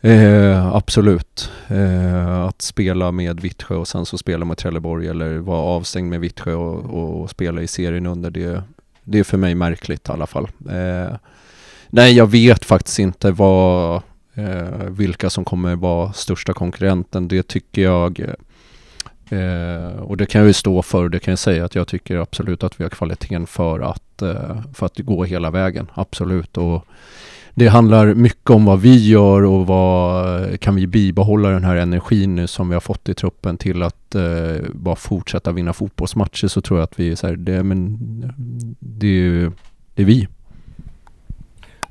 eh, 0.00 0.66
absolut. 0.74 1.50
Eh, 1.68 2.40
att 2.42 2.62
spela 2.62 3.12
med 3.12 3.40
Vittsjö 3.40 3.74
och 3.74 3.88
sen 3.88 4.06
så 4.06 4.18
spela 4.18 4.44
med 4.44 4.56
Trelleborg 4.58 5.08
eller 5.08 5.38
vara 5.38 5.58
avstängd 5.60 6.10
med 6.10 6.20
Vittsjö 6.20 6.54
och, 6.54 6.84
och, 6.94 7.20
och 7.22 7.30
spela 7.30 7.62
i 7.62 7.66
serien 7.66 8.06
under 8.06 8.30
det, 8.30 8.62
det 9.04 9.18
är 9.18 9.24
för 9.24 9.38
mig 9.38 9.54
märkligt 9.54 10.08
i 10.08 10.12
alla 10.12 10.26
fall. 10.26 10.48
Eh, 10.70 11.16
nej, 11.88 12.12
jag 12.16 12.26
vet 12.26 12.64
faktiskt 12.64 12.98
inte 12.98 13.30
vad 13.30 14.02
Eh, 14.34 14.86
vilka 14.88 15.30
som 15.30 15.44
kommer 15.44 15.76
vara 15.76 16.12
största 16.12 16.52
konkurrenten, 16.52 17.28
det 17.28 17.48
tycker 17.48 17.82
jag 17.82 18.20
eh, 19.30 19.98
och 19.98 20.16
det 20.16 20.26
kan 20.26 20.40
jag 20.40 20.48
ju 20.48 20.52
stå 20.52 20.82
för, 20.82 21.08
det 21.08 21.20
kan 21.20 21.32
jag 21.32 21.38
säga 21.38 21.64
att 21.64 21.74
jag 21.74 21.88
tycker 21.88 22.16
absolut 22.16 22.62
att 22.62 22.80
vi 22.80 22.84
har 22.84 22.90
kvaliteten 22.90 23.46
för 23.46 23.80
att, 23.80 24.22
eh, 24.22 24.60
för 24.74 24.86
att 24.86 24.98
gå 24.98 25.24
hela 25.24 25.50
vägen, 25.50 25.90
absolut. 25.94 26.56
Och 26.56 26.86
det 27.54 27.68
handlar 27.68 28.14
mycket 28.14 28.50
om 28.50 28.64
vad 28.64 28.80
vi 28.80 29.08
gör 29.08 29.44
och 29.44 29.66
vad 29.66 30.60
kan 30.60 30.74
vi 30.74 30.86
bibehålla 30.86 31.48
den 31.48 31.64
här 31.64 31.76
energin 31.76 32.34
nu 32.34 32.46
som 32.46 32.68
vi 32.68 32.74
har 32.74 32.80
fått 32.80 33.08
i 33.08 33.14
truppen 33.14 33.58
till 33.58 33.82
att 33.82 34.14
eh, 34.14 34.56
bara 34.72 34.96
fortsätta 34.96 35.52
vinna 35.52 35.72
fotbollsmatcher 35.72 36.48
så 36.48 36.60
tror 36.60 36.78
jag 36.78 36.84
att 36.84 37.00
vi 37.00 37.10
är 37.10 37.16
så 37.16 37.26
här, 37.26 37.36
det, 37.36 37.62
men, 37.62 37.98
det 38.78 39.06
är 39.06 39.10
ju, 39.10 39.52
det 39.94 40.02
är 40.02 40.06
vi. 40.06 40.28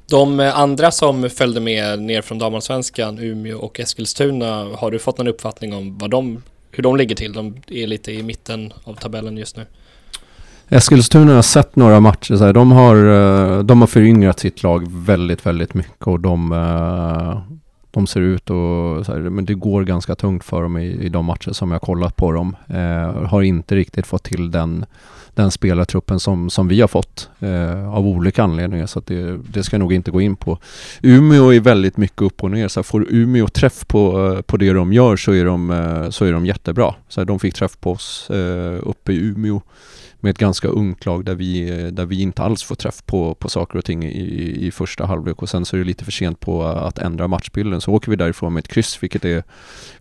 De 0.10 0.40
eh, 0.40 0.60
andra 0.60 0.92
som 0.92 1.30
följde 1.30 1.60
med 1.60 2.02
ner 2.02 2.22
från 2.22 2.40
damallsvenskan, 2.40 3.20
Umeå 3.20 3.58
och 3.58 3.80
Eskilstuna, 3.80 4.68
har 4.76 4.92
du 4.92 5.00
fått 5.00 5.18
någon 5.18 5.28
uppfattning 5.28 5.74
om 5.74 5.98
vad 5.98 6.12
de, 6.12 6.44
hur 6.72 6.84
de 6.84 6.96
ligger 6.96 7.16
till? 7.16 7.34
De 7.34 7.56
är 7.68 7.88
lite 7.88 8.12
i 8.12 8.24
mitten 8.24 8.74
av 8.84 8.94
tabellen 8.94 9.38
just 9.38 9.58
nu. 9.58 9.66
Eskilstuna 10.74 11.36
har 11.36 11.42
sett 11.42 11.76
några 11.76 12.00
matcher 12.00 12.36
så 12.36 12.44
här, 12.44 12.54
de 12.54 12.72
har, 12.72 12.96
eh, 12.96 13.60
de 13.64 13.82
har 13.82 13.88
föryngrat 13.88 14.40
sitt 14.40 14.64
lag 14.64 14.92
väldigt, 14.92 15.46
väldigt 15.46 15.74
mycket 15.74 16.08
och 16.08 16.20
de, 16.20 16.52
eh, 16.52 17.56
de 17.92 18.08
ser 18.08 18.20
ut 18.22 18.50
och 18.50 19.06
så 19.06 19.14
här, 19.14 19.20
men 19.20 19.46
det 19.46 19.54
går 19.54 19.84
ganska 19.84 20.16
tungt 20.16 20.44
för 20.44 20.62
dem 20.62 20.78
i, 20.78 20.86
i 20.86 21.10
de 21.10 21.26
matcher 21.26 21.52
som 21.52 21.72
jag 21.72 21.82
kollat 21.82 22.16
på 22.16 22.32
dem. 22.32 22.56
Eh, 22.68 23.26
har 23.26 23.42
inte 23.42 23.76
riktigt 23.76 24.08
fått 24.08 24.24
till 24.24 24.52
den, 24.52 24.86
den 25.36 25.52
spelartruppen 25.52 26.20
som, 26.20 26.50
som 26.50 26.68
vi 26.68 26.82
har 26.82 26.88
fått 26.88 27.30
eh, 27.40 27.94
av 27.94 28.08
olika 28.08 28.44
anledningar 28.44 28.86
så 28.86 29.00
att 29.00 29.08
det, 29.08 29.38
det 29.38 29.64
ska 29.64 29.76
jag 29.76 29.80
nog 29.80 29.94
inte 29.94 30.12
gå 30.12 30.22
in 30.22 30.36
på. 30.36 30.58
Umeå 31.02 31.54
är 31.54 31.60
väldigt 31.60 31.98
mycket 31.98 32.22
upp 32.22 32.44
och 32.44 32.52
ner 32.52 32.68
så 32.68 32.80
här, 32.80 32.84
får 32.84 33.06
Umeå 33.10 33.48
träff 33.48 33.88
på, 33.88 34.34
eh, 34.36 34.42
på 34.42 34.58
det 34.58 34.74
de 34.74 34.94
gör 34.94 35.16
så 35.18 35.32
är 35.32 35.46
de, 35.46 36.08
så 36.12 36.26
är 36.26 36.32
de 36.32 36.46
jättebra. 36.46 36.96
Så 37.08 37.22
här, 37.22 37.26
de 37.26 37.40
fick 37.40 37.54
träff 37.54 37.80
på 37.80 37.92
oss 37.92 38.30
eh, 38.30 38.80
uppe 38.84 39.14
i 39.14 39.18
Umeå 39.18 39.62
med 40.22 40.30
ett 40.30 40.38
ganska 40.38 40.68
ungt 40.68 41.06
lag 41.06 41.26
där 41.26 41.36
vi, 41.36 41.72
där 41.92 42.06
vi 42.06 42.22
inte 42.22 42.42
alls 42.42 42.64
får 42.64 42.76
träff 42.76 43.06
på, 43.06 43.36
på 43.36 43.50
saker 43.50 43.78
och 43.78 43.86
ting 43.86 44.04
i, 44.04 44.68
i 44.68 44.72
första 44.72 45.06
halvlek 45.06 45.42
och 45.42 45.50
sen 45.50 45.66
så 45.66 45.76
är 45.76 45.80
det 45.80 45.86
lite 45.86 46.06
för 46.06 46.12
sent 46.12 46.40
på 46.40 46.64
att 46.64 46.98
ändra 46.98 47.28
matchbilden. 47.28 47.82
Så 47.82 47.92
åker 47.92 48.10
vi 48.12 48.16
därifrån 48.16 48.54
med 48.54 48.62
ett 48.62 48.68
kryss, 48.68 49.04
vilket 49.04 49.26
är, 49.26 49.44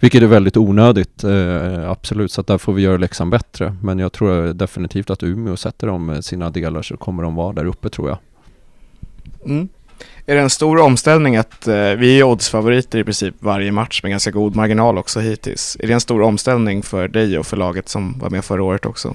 vilket 0.00 0.22
är 0.22 0.26
väldigt 0.26 0.56
onödigt, 0.56 1.24
eh, 1.24 1.90
absolut. 1.90 2.32
Så 2.32 2.40
att 2.40 2.46
där 2.46 2.58
får 2.58 2.72
vi 2.72 2.82
göra 2.82 2.96
läxan 2.96 3.30
bättre. 3.30 3.76
Men 3.82 3.98
jag 3.98 4.12
tror 4.12 4.52
definitivt 4.52 5.10
att 5.10 5.22
Umeå 5.22 5.56
sätter 5.56 5.86
de 5.86 6.22
sina 6.22 6.50
delar 6.50 6.82
så 6.82 6.96
kommer 6.96 7.22
de 7.22 7.34
vara 7.34 7.52
där 7.52 7.64
uppe 7.64 7.88
tror 7.88 8.08
jag. 8.08 8.18
Mm. 9.44 9.68
Är 10.26 10.34
det 10.34 10.40
en 10.40 10.50
stor 10.50 10.78
omställning 10.80 11.36
att 11.36 11.68
eh, 11.68 11.74
vi 11.74 12.20
är 12.20 12.22
oddsfavoriter 12.22 12.98
i 12.98 13.04
princip 13.04 13.34
varje 13.38 13.72
match 13.72 14.02
med 14.02 14.10
ganska 14.10 14.30
god 14.30 14.56
marginal 14.56 14.98
också 14.98 15.20
hittills? 15.20 15.76
Är 15.80 15.86
det 15.86 15.92
en 15.92 16.00
stor 16.00 16.22
omställning 16.22 16.82
för 16.82 17.08
dig 17.08 17.38
och 17.38 17.46
för 17.46 17.56
laget 17.56 17.88
som 17.88 18.18
var 18.18 18.30
med 18.30 18.44
förra 18.44 18.62
året 18.62 18.86
också? 18.86 19.14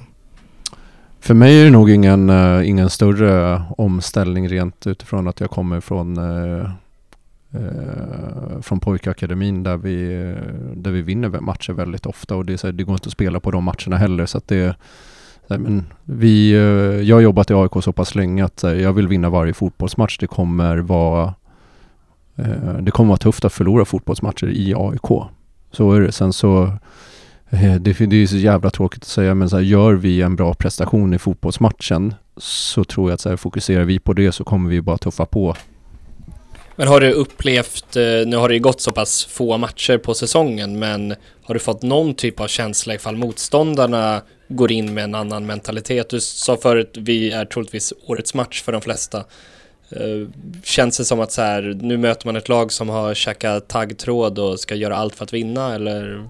För 1.26 1.34
mig 1.34 1.60
är 1.60 1.64
det 1.64 1.70
nog 1.70 1.90
ingen, 1.90 2.30
uh, 2.30 2.68
ingen 2.68 2.90
större 2.90 3.62
omställning 3.78 4.48
rent 4.48 4.86
utifrån 4.86 5.28
att 5.28 5.40
jag 5.40 5.50
kommer 5.50 5.80
från, 5.80 6.18
uh, 6.18 6.70
uh, 7.54 8.60
från 8.62 8.80
pojkakademin 8.80 9.62
där 9.62 9.76
vi, 9.76 10.06
där 10.74 10.90
vi 10.90 11.02
vinner 11.02 11.28
matcher 11.28 11.72
väldigt 11.72 12.06
ofta 12.06 12.36
och 12.36 12.44
det, 12.44 12.52
är 12.52 12.56
så 12.56 12.66
här, 12.66 12.72
det 12.72 12.84
går 12.84 12.92
inte 12.92 13.06
att 13.06 13.12
spela 13.12 13.40
på 13.40 13.50
de 13.50 13.64
matcherna 13.64 13.96
heller 13.96 14.26
så 14.26 14.38
att 14.38 14.48
det 14.48 14.76
här, 15.48 15.58
men 15.58 15.86
vi, 16.04 16.52
jag 17.08 17.16
har 17.16 17.20
jobbat 17.20 17.50
i 17.50 17.54
AIK 17.54 17.72
så 17.82 17.92
pass 17.92 18.14
länge 18.14 18.44
att 18.44 18.62
jag 18.62 18.92
vill 18.92 19.08
vinna 19.08 19.30
varje 19.30 19.54
fotbollsmatch. 19.54 20.18
Det 20.18 20.26
kommer 20.26 20.78
vara 20.78 21.34
det 22.80 22.90
kommer 22.90 23.08
vara 23.08 23.18
tufft 23.18 23.44
att 23.44 23.52
förlora 23.52 23.84
fotbollsmatcher 23.84 24.46
i 24.46 24.74
AIK. 24.76 25.28
Så 25.70 25.92
är 25.92 26.00
det. 26.00 26.12
Sen 26.12 26.32
så 26.32 26.72
Eh, 27.50 27.74
det, 27.74 28.06
det 28.06 28.22
är 28.22 28.26
så 28.26 28.36
jävla 28.36 28.70
tråkigt 28.70 29.02
att 29.02 29.08
säga 29.08 29.34
men 29.34 29.50
så 29.50 29.56
här, 29.56 29.62
gör 29.62 29.92
vi 29.92 30.22
en 30.22 30.36
bra 30.36 30.54
prestation 30.54 31.14
i 31.14 31.18
fotbollsmatchen 31.18 32.14
så 32.36 32.84
tror 32.84 33.10
jag 33.10 33.14
att 33.14 33.20
så 33.20 33.28
här, 33.28 33.36
fokuserar 33.36 33.84
vi 33.84 33.98
på 33.98 34.12
det 34.12 34.32
så 34.32 34.44
kommer 34.44 34.70
vi 34.70 34.80
bara 34.80 34.98
tuffa 34.98 35.26
på. 35.26 35.56
Men 36.76 36.88
har 36.88 37.00
du 37.00 37.10
upplevt, 37.10 37.96
eh, 37.96 38.02
nu 38.26 38.36
har 38.36 38.48
det 38.48 38.54
ju 38.54 38.60
gått 38.60 38.80
så 38.80 38.92
pass 38.92 39.24
få 39.24 39.58
matcher 39.58 39.98
på 39.98 40.14
säsongen, 40.14 40.78
men 40.78 41.14
har 41.42 41.54
du 41.54 41.60
fått 41.60 41.82
någon 41.82 42.14
typ 42.14 42.40
av 42.40 42.46
känsla 42.48 42.94
ifall 42.94 43.16
motståndarna 43.16 44.22
går 44.48 44.72
in 44.72 44.94
med 44.94 45.04
en 45.04 45.14
annan 45.14 45.46
mentalitet? 45.46 46.10
Du 46.10 46.20
sa 46.20 46.56
förut, 46.56 46.96
vi 47.00 47.30
är 47.30 47.44
troligtvis 47.44 47.92
årets 48.06 48.34
match 48.34 48.62
för 48.62 48.72
de 48.72 48.80
flesta. 48.80 49.18
Eh, 49.90 50.28
känns 50.64 50.98
det 50.98 51.04
som 51.04 51.20
att 51.20 51.32
så 51.32 51.42
här, 51.42 51.78
nu 51.82 51.96
möter 51.96 52.26
man 52.26 52.36
ett 52.36 52.48
lag 52.48 52.72
som 52.72 52.88
har 52.88 53.14
käkat 53.14 53.68
taggtråd 53.68 54.38
och 54.38 54.60
ska 54.60 54.74
göra 54.74 54.96
allt 54.96 55.14
för 55.14 55.24
att 55.24 55.32
vinna 55.32 55.74
eller 55.74 56.28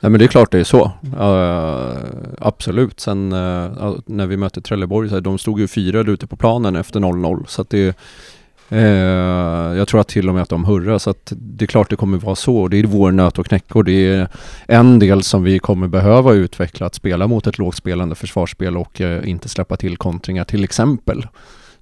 Nej 0.00 0.10
men 0.10 0.18
det 0.18 0.24
är 0.24 0.28
klart 0.28 0.52
det 0.52 0.60
är 0.60 0.64
så. 0.64 0.84
Uh, 1.20 1.96
absolut. 2.38 3.00
Sen 3.00 3.32
uh, 3.32 3.96
när 4.06 4.26
vi 4.26 4.36
mötte 4.36 4.60
Trelleborg, 4.60 5.08
så 5.08 5.14
här, 5.14 5.22
de 5.22 5.38
stod 5.38 5.60
ju 5.60 5.68
fyra 5.68 6.00
ute 6.00 6.26
på 6.26 6.36
planen 6.36 6.76
efter 6.76 7.00
0-0. 7.00 7.44
Så 7.46 7.62
att 7.62 7.70
det 7.70 7.96
uh, 8.72 8.78
jag 9.78 9.88
tror 9.88 10.00
att 10.00 10.08
till 10.08 10.28
och 10.28 10.34
med 10.34 10.42
att 10.42 10.48
de 10.48 10.64
hurrar 10.64 10.98
så 10.98 11.10
att 11.10 11.32
det 11.36 11.64
är 11.64 11.66
klart 11.66 11.90
det 11.90 11.96
kommer 11.96 12.18
vara 12.18 12.36
så. 12.36 12.68
Det 12.68 12.78
är 12.78 12.84
vår 12.84 13.10
nöt 13.12 13.38
och 13.38 13.46
knäck 13.46 13.76
och 13.76 13.84
det 13.84 14.06
är 14.06 14.28
en 14.66 14.98
del 14.98 15.22
som 15.22 15.42
vi 15.42 15.58
kommer 15.58 15.88
behöva 15.88 16.32
utveckla. 16.32 16.86
Att 16.86 16.94
spela 16.94 17.26
mot 17.26 17.46
ett 17.46 17.58
lågspelande 17.58 18.14
försvarsspel 18.14 18.76
och 18.76 19.00
inte 19.00 19.48
släppa 19.48 19.76
till 19.76 19.96
kontringar 19.96 20.44
till 20.44 20.64
exempel 20.64 21.26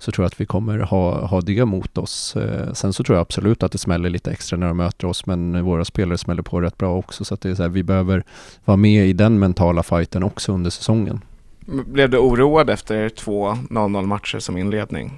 så 0.04 0.12
tror 0.12 0.24
jag 0.24 0.26
att 0.26 0.40
vi 0.40 0.46
kommer 0.46 0.78
ha, 0.78 1.26
ha 1.26 1.40
det 1.40 1.64
mot 1.64 1.98
oss. 1.98 2.36
Eh, 2.36 2.72
sen 2.72 2.92
så 2.92 3.04
tror 3.04 3.16
jag 3.16 3.22
absolut 3.22 3.62
att 3.62 3.72
det 3.72 3.78
smäller 3.78 4.10
lite 4.10 4.30
extra 4.30 4.56
när 4.56 4.66
de 4.66 4.76
möter 4.76 5.06
oss, 5.06 5.26
men 5.26 5.64
våra 5.64 5.84
spelare 5.84 6.18
smäller 6.18 6.42
på 6.42 6.60
rätt 6.60 6.78
bra 6.78 6.96
också. 6.96 7.24
Så 7.24 7.34
att 7.34 7.40
det 7.40 7.50
är 7.50 7.54
så 7.54 7.62
här, 7.62 7.70
vi 7.70 7.82
behöver 7.82 8.24
vara 8.64 8.76
med 8.76 9.06
i 9.06 9.12
den 9.12 9.38
mentala 9.38 9.82
fighten 9.82 10.22
också 10.22 10.52
under 10.52 10.70
säsongen. 10.70 11.20
Blev 11.66 12.10
du 12.10 12.18
oroad 12.18 12.70
efter 12.70 13.08
två 13.08 13.48
0-0 13.50 14.06
matcher 14.06 14.38
som 14.38 14.56
inledning? 14.56 15.12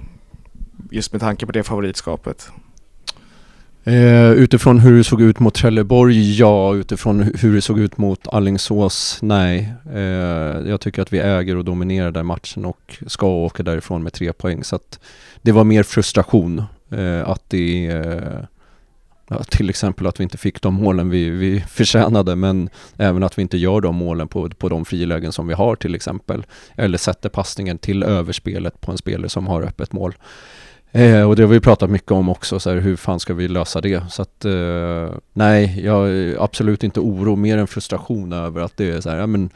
Just 0.91 1.11
med 1.11 1.21
tanke 1.21 1.45
på 1.45 1.51
det 1.51 1.63
favoritskapet? 1.63 2.49
Eh, 3.87 4.31
utifrån 4.31 4.79
hur 4.79 4.97
det 4.97 5.03
såg 5.03 5.21
ut 5.21 5.39
mot 5.39 5.53
Trelleborg, 5.53 6.39
ja. 6.39 6.75
Utifrån 6.75 7.31
hur 7.39 7.55
det 7.55 7.61
såg 7.61 7.79
ut 7.79 7.97
mot 7.97 8.27
Allingsås, 8.27 9.19
nej. 9.21 9.73
Eh, 9.93 10.01
jag 10.69 10.81
tycker 10.81 11.01
att 11.01 11.13
vi 11.13 11.19
äger 11.19 11.57
och 11.57 11.65
dominerar 11.65 12.11
den 12.11 12.25
matchen 12.25 12.65
och 12.65 12.97
ska 13.07 13.27
åka 13.27 13.63
därifrån 13.63 14.03
med 14.03 14.13
tre 14.13 14.33
poäng. 14.33 14.63
Så 14.63 14.75
att 14.75 14.99
det 15.41 15.51
var 15.51 15.63
mer 15.63 15.83
frustration 15.83 16.63
eh, 16.91 17.29
att 17.29 17.49
det 17.49 17.87
eh, 17.87 18.39
Ja, 19.29 19.43
till 19.43 19.69
exempel 19.69 20.07
att 20.07 20.19
vi 20.19 20.23
inte 20.23 20.37
fick 20.37 20.61
de 20.61 20.73
målen 20.73 21.09
vi, 21.09 21.29
vi 21.29 21.59
förtjänade 21.69 22.35
men 22.35 22.69
även 22.97 23.23
att 23.23 23.37
vi 23.37 23.41
inte 23.41 23.57
gör 23.57 23.81
de 23.81 23.95
målen 23.95 24.27
på, 24.27 24.49
på 24.49 24.69
de 24.69 24.85
frilägen 24.85 25.31
som 25.31 25.47
vi 25.47 25.53
har 25.53 25.75
till 25.75 25.95
exempel. 25.95 26.45
Eller 26.75 26.97
sätter 26.97 27.29
passningen 27.29 27.77
till 27.77 28.03
överspelet 28.03 28.81
på 28.81 28.91
en 28.91 28.97
spelare 28.97 29.29
som 29.29 29.47
har 29.47 29.61
öppet 29.61 29.93
mål. 29.93 30.15
Eh, 30.91 31.29
och 31.29 31.35
det 31.35 31.43
har 31.43 31.49
vi 31.49 31.59
pratat 31.59 31.89
mycket 31.89 32.11
om 32.11 32.29
också, 32.29 32.59
så 32.59 32.69
här, 32.69 32.77
hur 32.77 32.95
fan 32.95 33.19
ska 33.19 33.33
vi 33.33 33.47
lösa 33.47 33.81
det? 33.81 34.03
Så 34.09 34.21
att 34.21 34.45
eh, 34.45 35.17
nej, 35.33 35.81
jag 35.83 36.09
är 36.09 36.43
absolut 36.43 36.83
inte 36.83 36.99
oro, 36.99 37.35
mer 37.35 37.57
än 37.57 37.67
frustration 37.67 38.33
över 38.33 38.61
att 38.61 38.77
det 38.77 38.89
är 38.89 39.01
så 39.01 39.09
här, 39.09 39.17
ja 39.17 39.27
men 39.27 39.49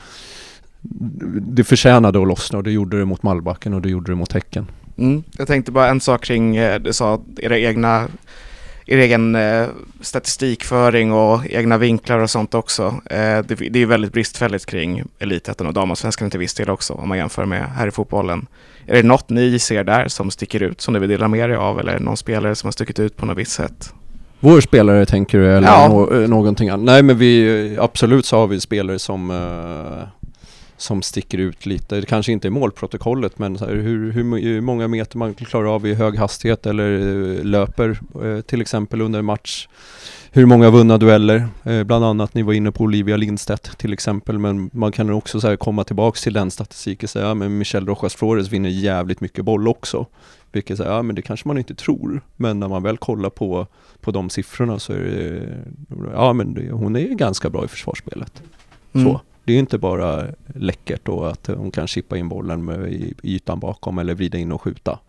det 1.41 1.63
förtjänade 1.63 2.21
att 2.21 2.27
lossna 2.27 2.57
och 2.57 2.63
det 2.63 2.71
gjorde 2.71 2.99
det 2.99 3.05
mot 3.05 3.23
Malbacken 3.23 3.73
och 3.73 3.81
det 3.81 3.89
gjorde 3.89 4.11
det 4.11 4.15
mot 4.15 4.31
Häcken. 4.31 4.67
Mm. 4.97 5.23
Jag 5.37 5.47
tänkte 5.47 5.71
bara 5.71 5.89
en 5.89 6.01
sak 6.01 6.23
kring, 6.23 6.55
eh, 6.55 6.79
du 6.79 6.93
sa 6.93 7.21
era 7.37 7.57
egna 7.59 8.07
er 8.85 8.97
egen 8.97 9.35
eh, 9.35 9.67
statistikföring 10.01 11.13
och 11.13 11.45
egna 11.45 11.77
vinklar 11.77 12.19
och 12.19 12.29
sånt 12.29 12.53
också. 12.53 12.83
Eh, 13.05 13.39
det, 13.47 13.55
det 13.69 13.79
är 13.79 13.85
väldigt 13.85 14.13
bristfälligt 14.13 14.65
kring 14.65 15.03
Elitettan 15.19 15.67
och 15.67 15.73
damallsvenskan 15.73 16.29
till 16.29 16.39
viss 16.39 16.53
del 16.53 16.69
också 16.69 16.93
om 16.93 17.09
man 17.09 17.17
jämför 17.17 17.45
med 17.45 17.65
här 17.75 17.87
i 17.87 17.91
fotbollen. 17.91 18.47
Är 18.85 18.95
det 18.95 19.03
något 19.03 19.29
ni 19.29 19.59
ser 19.59 19.83
där 19.83 20.07
som 20.07 20.31
sticker 20.31 20.63
ut 20.63 20.81
som 20.81 20.93
ni 20.93 20.99
vill 20.99 21.09
dela 21.09 21.27
med 21.27 21.49
er 21.49 21.55
av 21.55 21.79
eller 21.79 21.99
någon 21.99 22.17
spelare 22.17 22.55
som 22.55 22.67
har 22.67 22.71
stuckit 22.71 22.99
ut 22.99 23.17
på 23.17 23.25
något 23.25 23.37
visst 23.37 23.51
sätt? 23.51 23.93
Vår 24.39 24.61
spelare 24.61 25.05
tänker 25.05 25.37
du 25.37 25.57
eller 25.57 25.67
ja. 25.67 25.87
no 25.87 26.27
någonting 26.27 26.69
annat? 26.69 26.85
Nej 26.85 27.03
men 27.03 27.17
vi, 27.17 27.77
absolut 27.79 28.25
så 28.25 28.37
har 28.37 28.47
vi 28.47 28.59
spelare 28.59 28.99
som 28.99 29.31
uh, 29.31 30.03
som 30.81 31.01
sticker 31.01 31.37
ut 31.37 31.65
lite. 31.65 31.95
Det 31.95 32.05
kanske 32.05 32.31
inte 32.31 32.47
är 32.47 32.49
målprotokollet 32.49 33.39
men 33.39 33.55
här, 33.55 33.67
hur, 33.67 34.11
hur, 34.11 34.61
många 34.61 34.87
meter 34.87 35.17
man 35.17 35.33
klarar 35.33 35.75
av 35.75 35.87
i 35.87 35.93
hög 35.93 36.17
hastighet 36.17 36.65
eller 36.65 36.99
eh, 36.99 37.43
löper 37.43 37.99
eh, 38.23 38.41
till 38.41 38.61
exempel 38.61 39.01
under 39.01 39.19
en 39.19 39.25
match. 39.25 39.67
Hur 40.31 40.45
många 40.45 40.69
vunna 40.69 40.97
dueller, 40.97 41.47
eh, 41.63 41.83
bland 41.83 42.05
annat 42.05 42.33
ni 42.33 42.41
var 42.41 42.53
inne 42.53 42.71
på 42.71 42.83
Olivia 42.83 43.17
Lindstedt 43.17 43.77
till 43.77 43.93
exempel 43.93 44.39
men 44.39 44.69
man 44.73 44.91
kan 44.91 45.09
också 45.09 45.41
så 45.41 45.47
här, 45.47 45.55
komma 45.55 45.83
tillbaks 45.83 46.21
till 46.21 46.33
den 46.33 46.51
statistiken 46.51 47.05
och 47.05 47.09
säga 47.09 47.27
ja, 47.27 47.33
men 47.33 47.57
Michelle 47.57 47.91
Rojas 47.91 48.15
Flores 48.15 48.49
vinner 48.49 48.69
jävligt 48.69 49.21
mycket 49.21 49.45
boll 49.45 49.67
också. 49.67 50.05
Vilket 50.51 50.77
säger, 50.77 50.91
ja 50.91 51.01
men 51.01 51.15
det 51.15 51.21
kanske 51.21 51.47
man 51.47 51.57
inte 51.57 51.75
tror. 51.75 52.21
Men 52.35 52.59
när 52.59 52.67
man 52.67 52.83
väl 52.83 52.97
kollar 52.97 53.29
på, 53.29 53.67
på 54.01 54.11
de 54.11 54.29
siffrorna 54.29 54.79
så 54.79 54.93
är 54.93 54.97
det, 54.97 55.57
ja 56.13 56.33
men 56.33 56.53
det, 56.53 56.71
hon 56.71 56.95
är 56.95 57.07
ganska 57.07 57.49
bra 57.49 57.65
i 57.65 57.67
försvarsspelet. 57.67 58.41
Mm. 58.93 59.07
Så 59.07 59.21
det 59.43 59.53
är 59.53 59.59
inte 59.59 59.77
bara 59.77 60.25
läckert 60.55 61.01
då 61.03 61.23
att 61.25 61.47
hon 61.47 61.71
kan 61.71 61.87
chippa 61.87 62.17
in 62.17 62.29
bollen 62.29 62.65
med, 62.65 62.93
i, 62.93 63.13
i 63.23 63.35
ytan 63.35 63.59
bakom 63.59 63.97
eller 63.97 64.13
vrida 64.13 64.37
in 64.37 64.51
och 64.51 64.61
skjuta. 64.61 64.99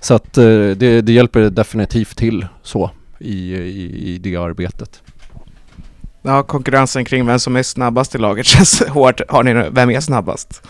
Så 0.00 0.14
att 0.14 0.38
eh, 0.38 0.44
det, 0.44 1.00
det 1.00 1.12
hjälper 1.12 1.50
definitivt 1.50 2.16
till 2.16 2.46
så 2.62 2.90
i, 3.18 3.54
i, 3.54 4.14
i 4.14 4.18
det 4.18 4.36
arbetet. 4.36 5.02
Ja, 6.22 6.42
konkurrensen 6.42 7.04
kring 7.04 7.26
vem 7.26 7.38
som 7.38 7.56
är 7.56 7.62
snabbast 7.62 8.14
i 8.14 8.18
laget 8.18 8.46
känns 8.56 8.82
hårt. 8.82 9.20
Har 9.28 9.42
ni 9.42 9.70
vem 9.70 9.90
är 9.90 10.00
snabbast? 10.00 10.62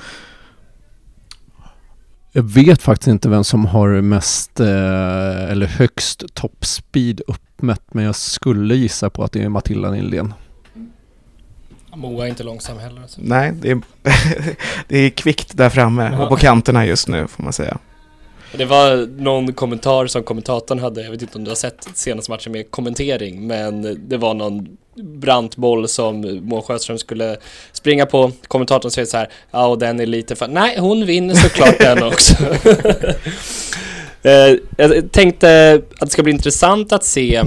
Jag 2.32 2.42
vet 2.42 2.82
faktiskt 2.82 3.08
inte 3.08 3.28
vem 3.28 3.44
som 3.44 3.66
har 3.66 3.88
mest 3.88 4.60
eh, 4.60 5.50
eller 5.50 5.66
högst 5.66 6.34
toppspeed 6.34 7.20
uppmätt 7.26 7.94
men 7.94 8.04
jag 8.04 8.16
skulle 8.16 8.74
gissa 8.74 9.10
på 9.10 9.24
att 9.24 9.32
det 9.32 9.42
är 9.42 9.48
Matilda 9.48 9.90
Nildén. 9.90 10.34
Moa 11.96 12.24
är 12.24 12.28
inte 12.28 12.42
långsam 12.42 12.78
heller. 12.78 13.02
Alltså. 13.02 13.20
Nej, 13.22 13.52
det 13.52 13.70
är, 13.70 13.80
det 14.88 14.98
är 14.98 15.10
kvickt 15.10 15.56
där 15.56 15.70
framme 15.70 16.16
och 16.16 16.28
på 16.28 16.36
kanterna 16.36 16.86
just 16.86 17.08
nu 17.08 17.26
får 17.28 17.42
man 17.42 17.52
säga. 17.52 17.78
Det 18.52 18.64
var 18.64 19.20
någon 19.20 19.52
kommentar 19.52 20.06
som 20.06 20.22
kommentatorn 20.22 20.78
hade, 20.78 21.02
jag 21.02 21.10
vet 21.10 21.22
inte 21.22 21.38
om 21.38 21.44
du 21.44 21.50
har 21.50 21.56
sett 21.56 21.88
senaste 21.94 22.30
matchen 22.30 22.52
med 22.52 22.70
kommentering, 22.70 23.46
men 23.46 23.98
det 24.08 24.16
var 24.16 24.34
någon 24.34 24.76
brant 24.94 25.56
boll 25.56 25.88
som 25.88 26.40
Moa 26.42 26.62
Sjöström 26.62 26.98
skulle 26.98 27.36
springa 27.72 28.06
på. 28.06 28.32
Kommentatorn 28.48 28.90
säger 28.90 29.06
så 29.06 29.16
här, 29.16 29.28
ja 29.50 29.66
och 29.66 29.78
den 29.78 30.00
är 30.00 30.06
lite 30.06 30.36
för... 30.36 30.48
Nej, 30.48 30.78
hon 30.78 31.06
vinner 31.06 31.34
såklart 31.34 31.78
den 31.78 32.02
också. 32.12 32.34
Eh, 34.22 34.56
jag 34.76 35.12
tänkte 35.12 35.82
att 35.94 36.00
det 36.00 36.10
ska 36.10 36.22
bli 36.22 36.32
intressant 36.32 36.92
att 36.92 37.04
se 37.04 37.42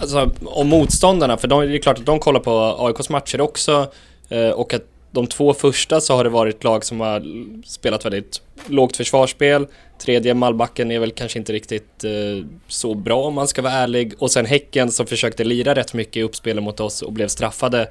alltså, 0.00 0.30
om 0.44 0.68
motståndarna, 0.68 1.36
för 1.36 1.48
de, 1.48 1.60
det 1.60 1.76
är 1.76 1.78
klart 1.78 1.98
att 1.98 2.06
de 2.06 2.18
kollar 2.18 2.40
på 2.40 2.76
AIKs 2.78 3.08
matcher 3.08 3.40
också 3.40 3.92
eh, 4.28 4.50
och 4.50 4.74
att 4.74 4.84
de 5.10 5.26
två 5.26 5.54
första 5.54 6.00
så 6.00 6.16
har 6.16 6.24
det 6.24 6.30
varit 6.30 6.64
lag 6.64 6.84
som 6.84 7.00
har 7.00 7.22
spelat 7.66 8.04
väldigt 8.04 8.42
lågt 8.66 8.96
försvarsspel. 8.96 9.66
Tredje 9.98 10.34
Malbacken 10.34 10.90
är 10.90 10.98
väl 10.98 11.10
kanske 11.10 11.38
inte 11.38 11.52
riktigt 11.52 12.04
eh, 12.04 12.46
så 12.68 12.94
bra 12.94 13.22
om 13.22 13.34
man 13.34 13.48
ska 13.48 13.62
vara 13.62 13.72
ärlig. 13.72 14.12
Och 14.18 14.30
sen 14.30 14.46
Häcken 14.46 14.90
som 14.90 15.06
försökte 15.06 15.44
lira 15.44 15.74
rätt 15.74 15.94
mycket 15.94 16.16
i 16.16 16.22
uppspelen 16.22 16.64
mot 16.64 16.80
oss 16.80 17.02
och 17.02 17.12
blev 17.12 17.28
straffade. 17.28 17.90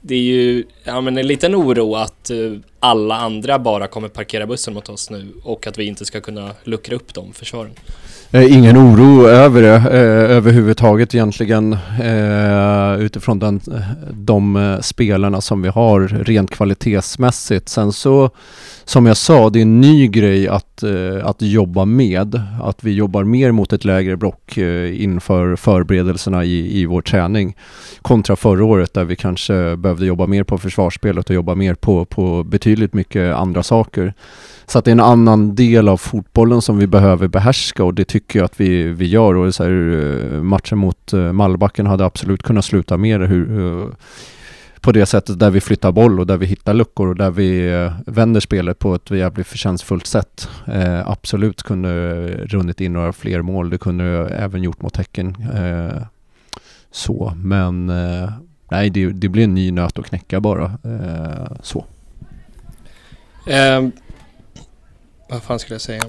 Det 0.00 0.14
är 0.14 0.20
ju 0.20 0.64
ja, 0.84 1.00
men 1.00 1.18
en 1.18 1.26
liten 1.26 1.54
oro 1.54 1.94
att 1.94 2.30
eh, 2.30 2.52
alla 2.82 3.16
andra 3.16 3.58
bara 3.58 3.86
kommer 3.86 4.08
parkera 4.08 4.46
bussen 4.46 4.74
mot 4.74 4.88
oss 4.88 5.10
nu 5.10 5.32
och 5.42 5.66
att 5.66 5.78
vi 5.78 5.84
inte 5.84 6.04
ska 6.04 6.20
kunna 6.20 6.50
luckra 6.64 6.96
upp 6.96 7.14
de 7.14 7.32
försvaren. 7.32 7.72
Eh, 8.30 8.52
ingen 8.56 8.76
oro 8.76 9.26
över 9.26 9.62
det 9.62 9.74
eh, 9.74 10.36
överhuvudtaget 10.36 11.14
egentligen 11.14 11.72
eh, 12.02 13.00
utifrån 13.00 13.38
den, 13.38 13.60
eh, 13.74 13.80
de 14.12 14.56
eh, 14.56 14.80
spelarna 14.80 15.40
som 15.40 15.62
vi 15.62 15.68
har 15.68 16.00
rent 16.00 16.50
kvalitetsmässigt. 16.50 17.68
Sen 17.68 17.92
så 17.92 18.30
som 18.84 19.06
jag 19.06 19.16
sa, 19.16 19.50
det 19.50 19.58
är 19.58 19.62
en 19.62 19.80
ny 19.80 20.08
grej 20.08 20.48
att, 20.48 20.82
eh, 20.82 21.26
att 21.26 21.42
jobba 21.42 21.84
med. 21.84 22.40
Att 22.62 22.84
vi 22.84 22.92
jobbar 22.92 23.24
mer 23.24 23.52
mot 23.52 23.72
ett 23.72 23.84
lägre 23.84 24.16
block 24.16 24.58
eh, 24.58 25.02
inför 25.02 25.56
förberedelserna 25.56 26.44
i, 26.44 26.80
i 26.80 26.86
vår 26.86 27.02
träning. 27.02 27.56
Kontra 28.02 28.36
förra 28.36 28.64
året 28.64 28.94
där 28.94 29.04
vi 29.04 29.16
kanske 29.16 29.76
behövde 29.76 30.06
jobba 30.06 30.26
mer 30.26 30.44
på 30.44 30.58
försvarsspelet 30.58 31.30
och 31.30 31.34
jobba 31.34 31.54
mer 31.54 31.74
på, 31.74 32.04
på 32.04 32.42
betydligt 32.72 32.94
mycket 32.94 33.34
andra 33.34 33.62
saker. 33.62 34.14
Så 34.66 34.78
att 34.78 34.84
det 34.84 34.90
är 34.90 34.92
en 34.92 35.00
annan 35.00 35.54
del 35.54 35.88
av 35.88 35.96
fotbollen 35.96 36.62
som 36.62 36.78
vi 36.78 36.86
behöver 36.86 37.28
behärska 37.28 37.84
och 37.84 37.94
det 37.94 38.04
tycker 38.04 38.38
jag 38.38 38.44
att 38.44 38.60
vi, 38.60 38.84
vi 38.84 39.06
gör. 39.06 39.34
Och 39.34 39.54
så 39.54 39.64
här, 39.64 39.72
eh, 39.72 40.42
matchen 40.42 40.78
mot 40.78 41.12
eh, 41.12 41.32
Malbacken 41.32 41.86
hade 41.86 42.04
absolut 42.04 42.42
kunnat 42.42 42.64
sluta 42.64 42.96
mer 42.96 43.20
hur, 43.20 43.80
eh, 43.80 43.88
på 44.80 44.92
det 44.92 45.06
sättet 45.06 45.38
där 45.38 45.50
vi 45.50 45.60
flyttar 45.60 45.92
boll 45.92 46.20
och 46.20 46.26
där 46.26 46.36
vi 46.36 46.46
hittar 46.46 46.74
luckor 46.74 47.08
och 47.08 47.16
där 47.16 47.30
vi 47.30 47.70
vänder 48.06 48.40
spelet 48.40 48.78
på 48.78 48.94
ett 48.94 49.10
jävligt 49.10 49.46
förtjänstfullt 49.46 50.06
sätt. 50.06 50.48
Eh, 50.66 51.08
absolut 51.08 51.62
kunde 51.62 51.90
runnit 52.46 52.80
in 52.80 52.92
några 52.92 53.12
fler 53.12 53.42
mål. 53.42 53.70
Det 53.70 53.78
kunde 53.78 54.04
även 54.38 54.62
gjort 54.62 54.82
mot 54.82 54.96
Häcken. 54.96 55.36
Eh, 55.54 56.02
så, 56.90 57.32
men 57.36 57.90
eh, 57.90 58.30
nej, 58.70 58.90
det, 58.90 59.12
det, 59.12 59.28
blir 59.28 59.44
en 59.44 59.54
ny 59.54 59.70
nöt 59.70 59.98
att 59.98 60.06
knäcka 60.06 60.40
bara. 60.40 60.64
Eh, 60.64 61.56
så. 61.62 61.84
Um, 63.46 63.92
vad 65.28 65.42
fan 65.42 65.58
skulle 65.58 65.74
jag 65.74 65.80
säga? 65.80 66.02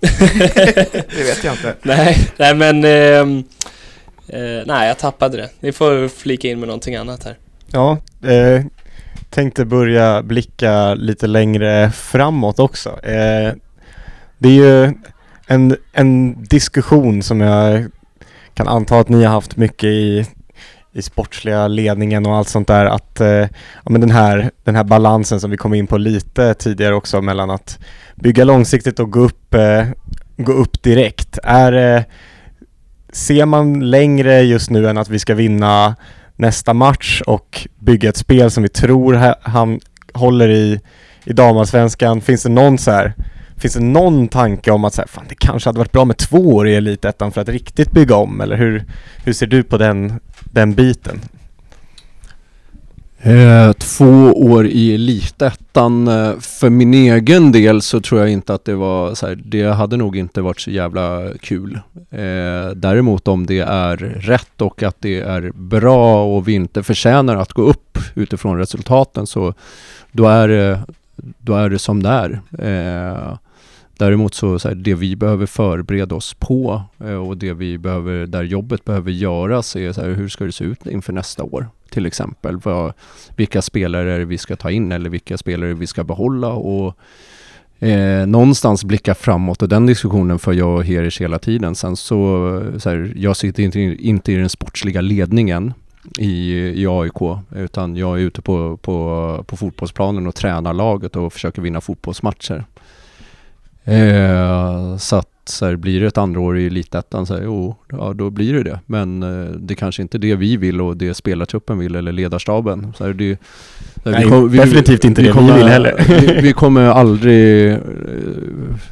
det 0.00 1.24
vet 1.24 1.44
jag 1.44 1.54
inte. 1.54 1.76
nej, 1.82 2.30
nej 2.36 2.54
men... 2.54 2.84
Um, 2.84 3.38
uh, 4.34 4.62
nej, 4.66 4.88
jag 4.88 4.98
tappade 4.98 5.36
det. 5.36 5.50
Ni 5.60 5.72
får 5.72 6.08
flika 6.08 6.48
in 6.48 6.60
med 6.60 6.66
någonting 6.66 6.96
annat 6.96 7.24
här. 7.24 7.36
Ja, 7.72 7.98
eh, 8.30 8.64
tänkte 9.30 9.64
börja 9.64 10.22
blicka 10.22 10.94
lite 10.94 11.26
längre 11.26 11.90
framåt 11.90 12.58
också. 12.58 12.90
Eh, 13.02 13.52
det 14.38 14.48
är 14.48 14.52
ju 14.52 14.92
en, 15.46 15.76
en 15.92 16.44
diskussion 16.44 17.22
som 17.22 17.40
jag 17.40 17.86
kan 18.54 18.68
anta 18.68 18.98
att 18.98 19.08
ni 19.08 19.24
har 19.24 19.32
haft 19.32 19.56
mycket 19.56 19.84
i, 19.84 20.26
i 20.96 21.02
sportsliga 21.02 21.68
ledningen 21.68 22.26
och 22.26 22.36
allt 22.36 22.48
sånt 22.48 22.68
där 22.68 22.86
att 22.86 23.20
eh, 23.20 23.28
ja, 23.28 23.90
men 23.90 24.00
den, 24.00 24.10
här, 24.10 24.50
den 24.64 24.76
här 24.76 24.84
balansen 24.84 25.40
som 25.40 25.50
vi 25.50 25.56
kom 25.56 25.74
in 25.74 25.86
på 25.86 25.98
lite 25.98 26.54
tidigare 26.54 26.94
också 26.94 27.22
mellan 27.22 27.50
att 27.50 27.78
bygga 28.14 28.44
långsiktigt 28.44 29.00
och 29.00 29.12
gå 29.12 29.20
upp, 29.20 29.54
eh, 29.54 29.86
gå 30.36 30.52
upp 30.52 30.82
direkt. 30.82 31.38
Är, 31.42 31.96
eh, 31.96 32.02
ser 33.12 33.46
man 33.46 33.90
längre 33.90 34.42
just 34.42 34.70
nu 34.70 34.88
än 34.88 34.98
att 34.98 35.08
vi 35.08 35.18
ska 35.18 35.34
vinna 35.34 35.96
nästa 36.36 36.74
match 36.74 37.22
och 37.26 37.68
bygga 37.78 38.08
ett 38.08 38.16
spel 38.16 38.50
som 38.50 38.62
vi 38.62 38.68
tror 38.68 39.34
han 39.42 39.80
håller 40.12 40.48
i, 40.48 40.80
i 41.24 41.32
damallsvenskan? 41.32 42.20
Finns 42.20 42.42
det 42.42 42.48
någon 42.48 42.78
så 42.78 42.90
här, 42.90 43.14
finns 43.56 43.74
det 43.74 43.80
någon 43.80 44.28
tanke 44.28 44.70
om 44.70 44.84
att 44.84 44.94
så 44.94 45.02
här, 45.02 45.08
fan, 45.08 45.24
det 45.28 45.34
kanske 45.34 45.68
hade 45.68 45.78
varit 45.78 45.92
bra 45.92 46.04
med 46.04 46.16
två 46.16 46.38
år 46.38 46.68
i 46.68 46.74
Elitettan 46.74 47.32
för 47.32 47.40
att 47.40 47.48
riktigt 47.48 47.90
bygga 47.90 48.16
om? 48.16 48.40
Eller 48.40 48.56
hur, 48.56 48.84
hur 49.24 49.32
ser 49.32 49.46
du 49.46 49.62
på 49.62 49.78
den, 49.78 50.20
den 50.56 50.74
biten? 50.74 51.20
Eh, 53.18 53.72
två 53.72 54.32
år 54.32 54.66
i 54.66 54.94
Elitettan. 54.94 56.08
Eh, 56.08 56.38
för 56.38 56.70
min 56.70 56.94
egen 56.94 57.52
del 57.52 57.82
så 57.82 58.00
tror 58.00 58.20
jag 58.20 58.30
inte 58.30 58.54
att 58.54 58.64
det 58.64 58.74
var 58.74 59.14
så 59.14 59.26
här, 59.26 59.34
det 59.44 59.62
hade 59.62 59.96
nog 59.96 60.16
inte 60.16 60.40
varit 60.40 60.60
så 60.60 60.70
jävla 60.70 61.28
kul. 61.40 61.80
Eh, 62.10 62.70
däremot 62.74 63.28
om 63.28 63.46
det 63.46 63.58
är 63.58 63.96
rätt 63.96 64.60
och 64.60 64.82
att 64.82 64.96
det 64.98 65.20
är 65.20 65.52
bra 65.54 66.24
och 66.36 66.48
vi 66.48 66.52
inte 66.52 66.82
förtjänar 66.82 67.36
att 67.36 67.52
gå 67.52 67.62
upp 67.62 67.98
utifrån 68.14 68.58
resultaten 68.58 69.26
så 69.26 69.54
då 70.12 70.28
är 70.28 70.48
det, 70.48 70.80
då 71.16 71.54
är 71.54 71.70
det 71.70 71.78
som 71.78 72.02
det 72.02 72.08
är. 72.08 72.40
Eh, 72.58 73.36
Däremot 73.98 74.34
så, 74.34 74.58
så 74.58 74.68
här, 74.68 74.74
det 74.74 74.94
vi 74.94 75.16
behöver 75.16 75.46
förbereda 75.46 76.14
oss 76.14 76.34
på 76.34 76.82
eh, 77.00 77.14
och 77.14 77.36
det 77.36 77.52
vi 77.52 77.78
behöver, 77.78 78.26
där 78.26 78.42
jobbet 78.42 78.84
behöver 78.84 79.10
göras 79.10 79.76
är 79.76 79.92
så 79.92 80.00
här, 80.00 80.08
hur 80.08 80.28
ska 80.28 80.44
det 80.44 80.52
se 80.52 80.64
ut 80.64 80.86
inför 80.86 81.12
nästa 81.12 81.44
år? 81.44 81.68
Till 81.90 82.06
exempel, 82.06 82.56
vad, 82.56 82.92
vilka 83.36 83.62
spelare 83.62 84.12
är 84.12 84.18
det 84.18 84.24
vi 84.24 84.38
ska 84.38 84.56
ta 84.56 84.70
in 84.70 84.92
eller 84.92 85.10
vilka 85.10 85.38
spelare 85.38 85.74
vi 85.74 85.86
ska 85.86 86.04
behålla 86.04 86.48
och 86.48 86.94
eh, 87.78 88.26
någonstans 88.26 88.84
blicka 88.84 89.14
framåt 89.14 89.62
och 89.62 89.68
den 89.68 89.86
diskussionen 89.86 90.38
för 90.38 90.52
jag 90.52 90.76
och 90.76 90.84
Herish 90.84 91.20
hela 91.20 91.38
tiden. 91.38 91.74
Sen 91.74 91.96
så, 91.96 92.62
så 92.78 92.90
här, 92.90 93.12
jag 93.16 93.36
sitter 93.36 93.62
inte, 93.62 93.80
inte 93.80 94.32
i 94.32 94.36
den 94.36 94.48
sportsliga 94.48 95.00
ledningen 95.00 95.74
i, 96.18 96.52
i 96.54 96.86
AIK 96.86 97.38
utan 97.54 97.96
jag 97.96 98.18
är 98.18 98.22
ute 98.22 98.42
på, 98.42 98.76
på, 98.76 99.44
på 99.46 99.56
fotbollsplanen 99.56 100.26
och 100.26 100.34
tränar 100.34 100.72
laget 100.72 101.16
och 101.16 101.32
försöker 101.32 101.62
vinna 101.62 101.80
fotbollsmatcher. 101.80 102.64
Eh, 103.86 104.96
så 104.96 105.16
att 105.16 105.28
så 105.48 105.66
här, 105.66 105.76
blir 105.76 106.00
det 106.00 106.06
ett 106.06 106.18
andra 106.18 106.40
år 106.40 106.58
i 106.58 106.66
elitettan, 106.66 107.26
så 107.26 107.34
här, 107.34 107.42
jo, 107.44 107.76
ja, 107.90 108.12
då 108.12 108.30
blir 108.30 108.54
det 108.54 108.62
det. 108.62 108.80
Men 108.86 109.22
eh, 109.22 109.50
det 109.50 109.74
kanske 109.74 110.02
inte 110.02 110.16
är 110.16 110.18
det 110.18 110.34
vi 110.34 110.56
vill 110.56 110.80
och 110.80 110.96
det 110.96 111.14
spelartruppen 111.14 111.78
vill 111.78 111.94
eller 111.94 112.12
ledarstaben. 112.12 112.92
Så 112.98 113.04
här, 113.04 113.12
det, 113.12 113.38
så 114.02 114.10
här, 114.10 114.12
Nej, 114.12 114.24
vi 114.24 114.30
kom, 114.30 114.50
vi, 114.50 114.58
definitivt 114.58 115.04
inte 115.04 115.22
vi 115.22 115.26
det 115.26 115.34
kommer, 115.34 115.52
vi 115.52 115.58
vill 115.58 115.68
heller. 115.68 116.04
vi, 116.08 116.40
vi 116.42 116.52
kommer 116.52 116.84
aldrig, 116.84 117.72
eh, 117.72 117.78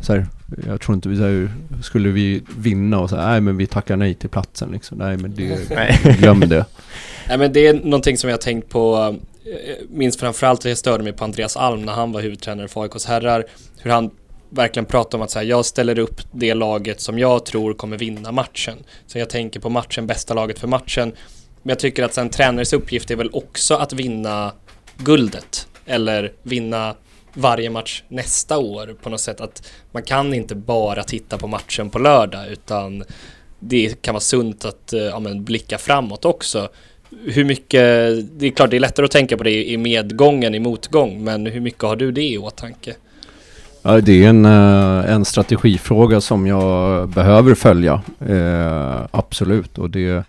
så 0.00 0.12
här, 0.12 0.26
jag 0.66 0.80
tror 0.80 0.94
inte 0.94 1.08
vi 1.08 1.16
så 1.16 1.48
skulle 1.82 2.08
vi 2.08 2.42
vinna 2.58 3.00
och 3.00 3.10
säga 3.10 3.26
nej 3.26 3.40
men 3.40 3.56
vi 3.56 3.66
tackar 3.66 3.96
nej 3.96 4.14
till 4.14 4.28
platsen 4.28 4.68
liksom. 4.72 4.98
Nej 4.98 5.16
men 5.16 5.34
det, 5.34 5.68
glöm 6.18 6.40
det. 6.40 6.64
Nej 7.28 7.38
men 7.38 7.52
det 7.52 7.66
är 7.66 7.74
någonting 7.74 8.18
som 8.18 8.30
jag 8.30 8.36
har 8.36 8.42
tänkt 8.42 8.68
på, 8.68 9.14
eh, 9.44 9.86
minst 9.90 10.20
framförallt 10.20 10.64
jag 10.64 10.78
störde 10.78 11.04
mig 11.04 11.12
på 11.12 11.24
Andreas 11.24 11.56
Alm 11.56 11.82
när 11.82 11.92
han 11.92 12.12
var 12.12 12.20
huvudtränare 12.20 12.68
för 12.68 12.82
AIKs 12.82 13.06
herrar. 13.06 13.44
Hur 13.82 13.90
han 13.90 14.10
verkligen 14.54 14.86
prata 14.86 15.16
om 15.16 15.22
att 15.22 15.30
så 15.30 15.38
här, 15.38 15.46
jag 15.46 15.64
ställer 15.64 15.98
upp 15.98 16.20
det 16.32 16.54
laget 16.54 17.00
som 17.00 17.18
jag 17.18 17.46
tror 17.46 17.74
kommer 17.74 17.98
vinna 17.98 18.32
matchen. 18.32 18.78
Så 19.06 19.18
jag 19.18 19.30
tänker 19.30 19.60
på 19.60 19.70
matchen, 19.70 20.06
bästa 20.06 20.34
laget 20.34 20.58
för 20.58 20.68
matchen. 20.68 21.12
Men 21.62 21.68
jag 21.68 21.78
tycker 21.78 22.02
att 22.02 22.18
en 22.18 22.30
tränares 22.30 22.72
uppgift 22.72 23.10
är 23.10 23.16
väl 23.16 23.30
också 23.32 23.74
att 23.74 23.92
vinna 23.92 24.52
guldet. 24.96 25.68
Eller 25.86 26.32
vinna 26.42 26.94
varje 27.34 27.70
match 27.70 28.02
nästa 28.08 28.58
år 28.58 28.96
på 29.02 29.10
något 29.10 29.20
sätt. 29.20 29.40
Att 29.40 29.72
man 29.92 30.02
kan 30.02 30.34
inte 30.34 30.54
bara 30.54 31.02
titta 31.02 31.38
på 31.38 31.46
matchen 31.46 31.90
på 31.90 31.98
lördag 31.98 32.48
utan 32.48 33.04
det 33.58 34.02
kan 34.02 34.14
vara 34.14 34.20
sunt 34.20 34.64
att 34.64 34.92
eh, 34.92 35.00
ja, 35.00 35.18
men, 35.18 35.44
blicka 35.44 35.78
framåt 35.78 36.24
också. 36.24 36.68
Hur 37.24 37.44
mycket, 37.44 37.80
det 38.38 38.46
är 38.46 38.50
klart 38.50 38.70
det 38.70 38.76
är 38.76 38.80
lättare 38.80 39.04
att 39.04 39.10
tänka 39.12 39.36
på 39.36 39.44
det 39.44 39.70
i 39.70 39.76
medgången, 39.76 40.54
i 40.54 40.58
motgång, 40.58 41.24
men 41.24 41.46
hur 41.46 41.60
mycket 41.60 41.82
har 41.82 41.96
du 41.96 42.12
det 42.12 42.22
i 42.22 42.38
åtanke? 42.38 42.94
Ja, 43.86 44.00
det 44.00 44.24
är 44.24 44.28
en, 44.28 44.44
eh, 44.44 45.12
en 45.14 45.24
strategifråga 45.24 46.20
som 46.20 46.46
jag 46.46 47.08
behöver 47.08 47.54
följa. 47.54 48.02
Eh, 48.26 49.06
absolut. 49.10 49.78
Och 49.78 49.90
det, 49.90 50.24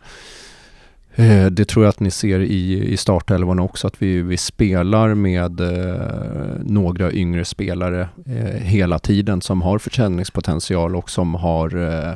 eh, 1.16 1.46
det 1.46 1.66
tror 1.66 1.86
jag 1.86 1.90
att 1.90 2.00
ni 2.00 2.12
ser 2.12 2.40
i, 2.40 2.94
i 2.94 2.98
startelvan 2.98 3.60
också. 3.60 3.88
Att 3.88 4.02
vi, 4.02 4.22
vi 4.22 4.38
spelar 4.38 5.14
med 5.14 5.60
eh, 5.60 6.62
några 6.64 7.12
yngre 7.12 7.46
spelare 7.46 8.10
eh, 8.26 8.62
hela 8.62 9.00
tiden 9.00 9.42
som 9.42 9.62
har 9.62 9.80
försäljningspotential 9.80 10.96
och 10.96 11.10
som 11.10 11.36
har 11.36 11.76
eh, 11.78 12.12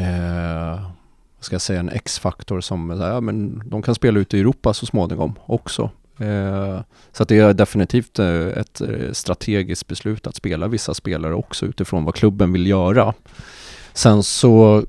eh 0.00 0.80
ska 1.40 1.54
jag 1.54 1.62
säga, 1.62 1.80
en 1.80 1.88
X-faktor 1.88 2.60
som 2.60 3.00
ja, 3.00 3.20
men 3.20 3.62
de 3.64 3.82
kan 3.82 3.94
spela 3.94 4.20
ute 4.20 4.36
i 4.36 4.40
Europa 4.40 4.74
så 4.74 4.86
småningom 4.86 5.34
också. 5.46 5.90
Eh, 6.20 6.80
så 7.12 7.22
att 7.22 7.28
det 7.28 7.38
är 7.38 7.54
definitivt 7.54 8.18
eh, 8.18 8.46
ett 8.46 8.80
eh, 8.80 9.12
strategiskt 9.12 9.86
beslut 9.86 10.26
att 10.26 10.36
spela 10.36 10.68
vissa 10.68 10.94
spelare 10.94 11.34
också 11.34 11.66
utifrån 11.66 12.04
vad 12.04 12.14
klubben 12.14 12.52
vill 12.52 12.66
göra. 12.66 13.14
Sen 13.92 14.22
så 14.22 14.84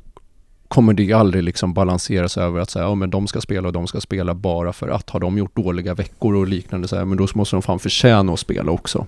kommer 0.67 0.93
det 0.93 1.13
aldrig 1.13 1.43
liksom 1.43 1.73
balanseras 1.73 2.37
över 2.37 2.59
att 2.59 2.69
säga, 2.69 2.85
ja 2.85 2.95
men 2.95 3.09
de 3.09 3.27
ska 3.27 3.41
spela 3.41 3.67
och 3.67 3.73
de 3.73 3.87
ska 3.87 4.01
spela 4.01 4.33
bara 4.33 4.73
för 4.73 4.89
att 4.89 5.09
har 5.09 5.19
de 5.19 5.37
gjort 5.37 5.55
dåliga 5.55 5.93
veckor 5.93 6.35
och 6.35 6.47
liknande 6.47 6.87
så 6.87 6.95
här, 6.95 7.05
men 7.05 7.17
då 7.17 7.27
måste 7.35 7.55
de 7.55 7.61
fan 7.61 7.79
förtjäna 7.79 8.33
att 8.33 8.39
spela 8.39 8.71
också. 8.71 9.07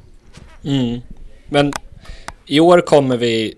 Mm. 0.63 0.99
Men 1.49 1.73
i 2.45 2.59
år 2.59 2.81
kommer 2.81 3.17
vi 3.17 3.55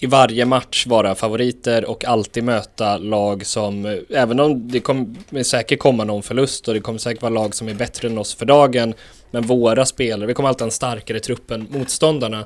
i 0.00 0.06
varje 0.06 0.44
match 0.44 0.86
vara 0.86 1.14
favoriter 1.14 1.84
och 1.84 2.04
alltid 2.04 2.44
möta 2.44 2.98
lag 2.98 3.46
som, 3.46 3.86
eh, 3.86 3.98
även 4.10 4.40
om 4.40 4.68
det 4.68 4.80
kommer 4.80 5.42
säkert 5.42 5.78
komma 5.78 6.04
någon 6.04 6.22
förlust 6.22 6.68
och 6.68 6.74
det 6.74 6.80
kommer 6.80 6.98
säkert 6.98 7.22
vara 7.22 7.32
lag 7.32 7.54
som 7.54 7.68
är 7.68 7.74
bättre 7.74 8.08
än 8.08 8.18
oss 8.18 8.34
för 8.34 8.46
dagen, 8.46 8.94
men 9.30 9.42
våra 9.42 9.86
spelare, 9.86 10.26
vi 10.26 10.34
kommer 10.34 10.48
alltid 10.48 10.60
ha 10.60 10.66
en 10.66 10.70
starkare 10.70 11.20
trupp 11.20 11.50
än 11.50 11.66
motståndarna. 11.70 12.44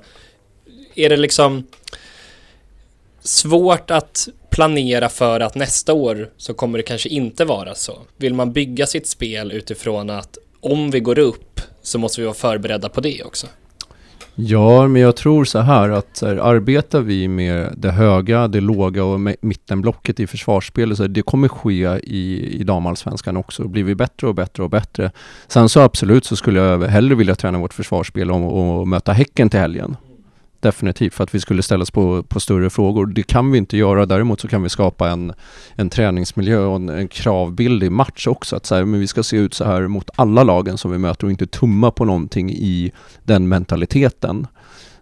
Är 0.95 1.09
det 1.09 1.17
liksom 1.17 1.67
svårt 3.21 3.91
att 3.91 4.29
planera 4.51 5.09
för 5.09 5.41
att 5.41 5.55
nästa 5.55 5.93
år 5.93 6.31
så 6.37 6.55
kommer 6.55 6.79
det 6.79 6.83
kanske 6.83 7.09
inte 7.09 7.45
vara 7.45 7.75
så? 7.75 7.99
Vill 8.17 8.35
man 8.35 8.53
bygga 8.53 8.87
sitt 8.87 9.07
spel 9.07 9.53
utifrån 9.53 10.11
att 10.11 10.39
om 10.61 10.91
vi 10.91 11.01
går 11.01 11.19
upp 11.19 11.61
så 11.83 11.99
måste 11.99 12.21
vi 12.21 12.25
vara 12.25 12.35
förberedda 12.35 12.89
på 12.89 13.01
det 13.01 13.23
också? 13.23 13.47
Ja, 14.35 14.89
men 14.89 15.03
jag 15.03 15.17
tror 15.17 15.45
så 15.45 15.59
här 15.59 15.89
att 15.89 16.17
så 16.17 16.27
här, 16.27 16.37
arbetar 16.37 17.01
vi 17.01 17.29
med 17.29 17.75
det 17.77 17.91
höga, 17.91 18.49
det 18.49 18.61
låga 18.61 19.05
och 19.05 19.21
mittenblocket 19.41 20.21
i 20.21 20.27
försvarsspelet 20.27 20.97
så 20.97 21.03
här, 21.03 21.09
det 21.09 21.23
kommer 21.23 21.49
ske 21.49 21.99
i, 22.03 22.49
i 22.61 22.65
damallsvenskan 22.65 23.37
också. 23.37 23.69
Blir 23.69 23.85
vi 23.85 23.95
bättre 23.95 24.27
och 24.27 24.35
bättre 24.35 24.63
och 24.63 24.71
bättre. 24.71 25.11
Sen 25.49 25.69
så 25.69 25.81
absolut 25.81 26.25
så 26.25 26.37
skulle 26.37 26.61
jag 26.61 26.83
hellre 26.83 27.15
vilja 27.15 27.35
träna 27.35 27.59
vårt 27.59 27.75
försvarsspel 27.75 28.31
och, 28.31 28.81
och 28.81 28.89
möta 28.89 29.13
Häcken 29.13 29.51
till 29.51 29.61
helgen 29.61 29.97
definitivt, 30.63 31.15
för 31.15 31.25
att 31.25 31.35
vi 31.35 31.41
skulle 31.41 31.63
ställas 31.63 31.91
på, 31.91 32.23
på 32.23 32.41
större 32.41 32.71
frågor. 32.71 33.07
Det 33.07 33.23
kan 33.23 33.51
vi 33.51 33.59
inte 33.59 33.77
göra, 33.77 34.07
däremot 34.07 34.41
så 34.41 34.49
kan 34.49 34.63
vi 34.63 34.69
skapa 34.69 35.11
en, 35.11 35.33
en 35.75 35.91
träningsmiljö 35.91 36.59
och 36.59 36.77
en, 36.77 36.89
en 36.89 37.09
kravbild 37.09 37.83
i 37.83 37.91
match 37.91 38.27
också. 38.27 38.57
Att 38.57 38.67
så 38.67 38.75
här, 38.75 38.85
men 38.85 39.01
vi 39.01 39.07
ska 39.07 39.23
se 39.23 39.37
ut 39.37 39.55
så 39.55 39.65
här 39.65 39.87
mot 39.87 40.11
alla 40.17 40.43
lagen 40.45 40.79
som 40.79 40.91
vi 40.91 40.99
möter 40.99 41.25
och 41.25 41.31
inte 41.31 41.47
tumma 41.47 41.91
på 41.91 42.05
någonting 42.05 42.51
i 42.51 42.93
den 43.25 43.49
mentaliteten. 43.49 44.47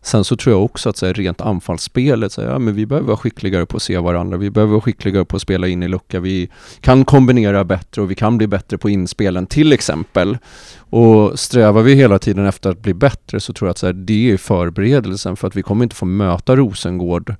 Sen 0.03 0.25
så 0.25 0.37
tror 0.37 0.55
jag 0.55 0.65
också 0.65 0.89
att 0.89 0.97
så 0.97 1.07
här, 1.07 1.15
rent 1.15 1.41
anfallsspelet, 1.41 2.33
så 2.33 2.43
här, 2.43 2.49
ja, 2.49 2.59
men 2.59 2.75
vi 2.75 2.87
behöver 2.87 3.07
vara 3.07 3.17
skickligare 3.17 3.67
på 3.67 3.77
att 3.77 3.83
se 3.83 3.99
varandra. 3.99 4.37
Vi 4.37 4.51
behöver 4.51 4.71
vara 4.71 4.81
skickligare 4.81 5.25
på 5.25 5.37
att 5.37 5.43
spela 5.43 5.69
in 5.69 5.83
i 5.83 5.89
lucka. 5.89 6.21
Vi 6.21 6.49
kan 6.81 7.05
kombinera 7.05 7.65
bättre 7.65 8.03
och 8.03 8.11
vi 8.11 8.15
kan 8.15 8.39
bli 8.39 8.47
bättre 8.47 8.79
på 8.79 8.91
inspelen 8.91 9.47
till 9.47 9.73
exempel. 9.73 10.39
Och 10.79 11.39
strävar 11.39 11.83
vi 11.83 11.95
hela 11.95 12.19
tiden 12.19 12.47
efter 12.47 12.71
att 12.71 12.83
bli 12.83 12.95
bättre 12.95 13.41
så 13.41 13.53
tror 13.53 13.69
jag 13.69 13.71
att 13.71 13.79
så 13.79 13.87
här, 13.87 13.93
det 13.93 14.31
är 14.31 14.37
förberedelsen 14.37 15.37
för 15.37 15.49
att 15.49 15.57
vi 15.57 15.63
kommer 15.63 15.83
inte 15.83 15.97
få 15.97 16.07
möta 16.07 16.57
Rosengård 16.57 17.35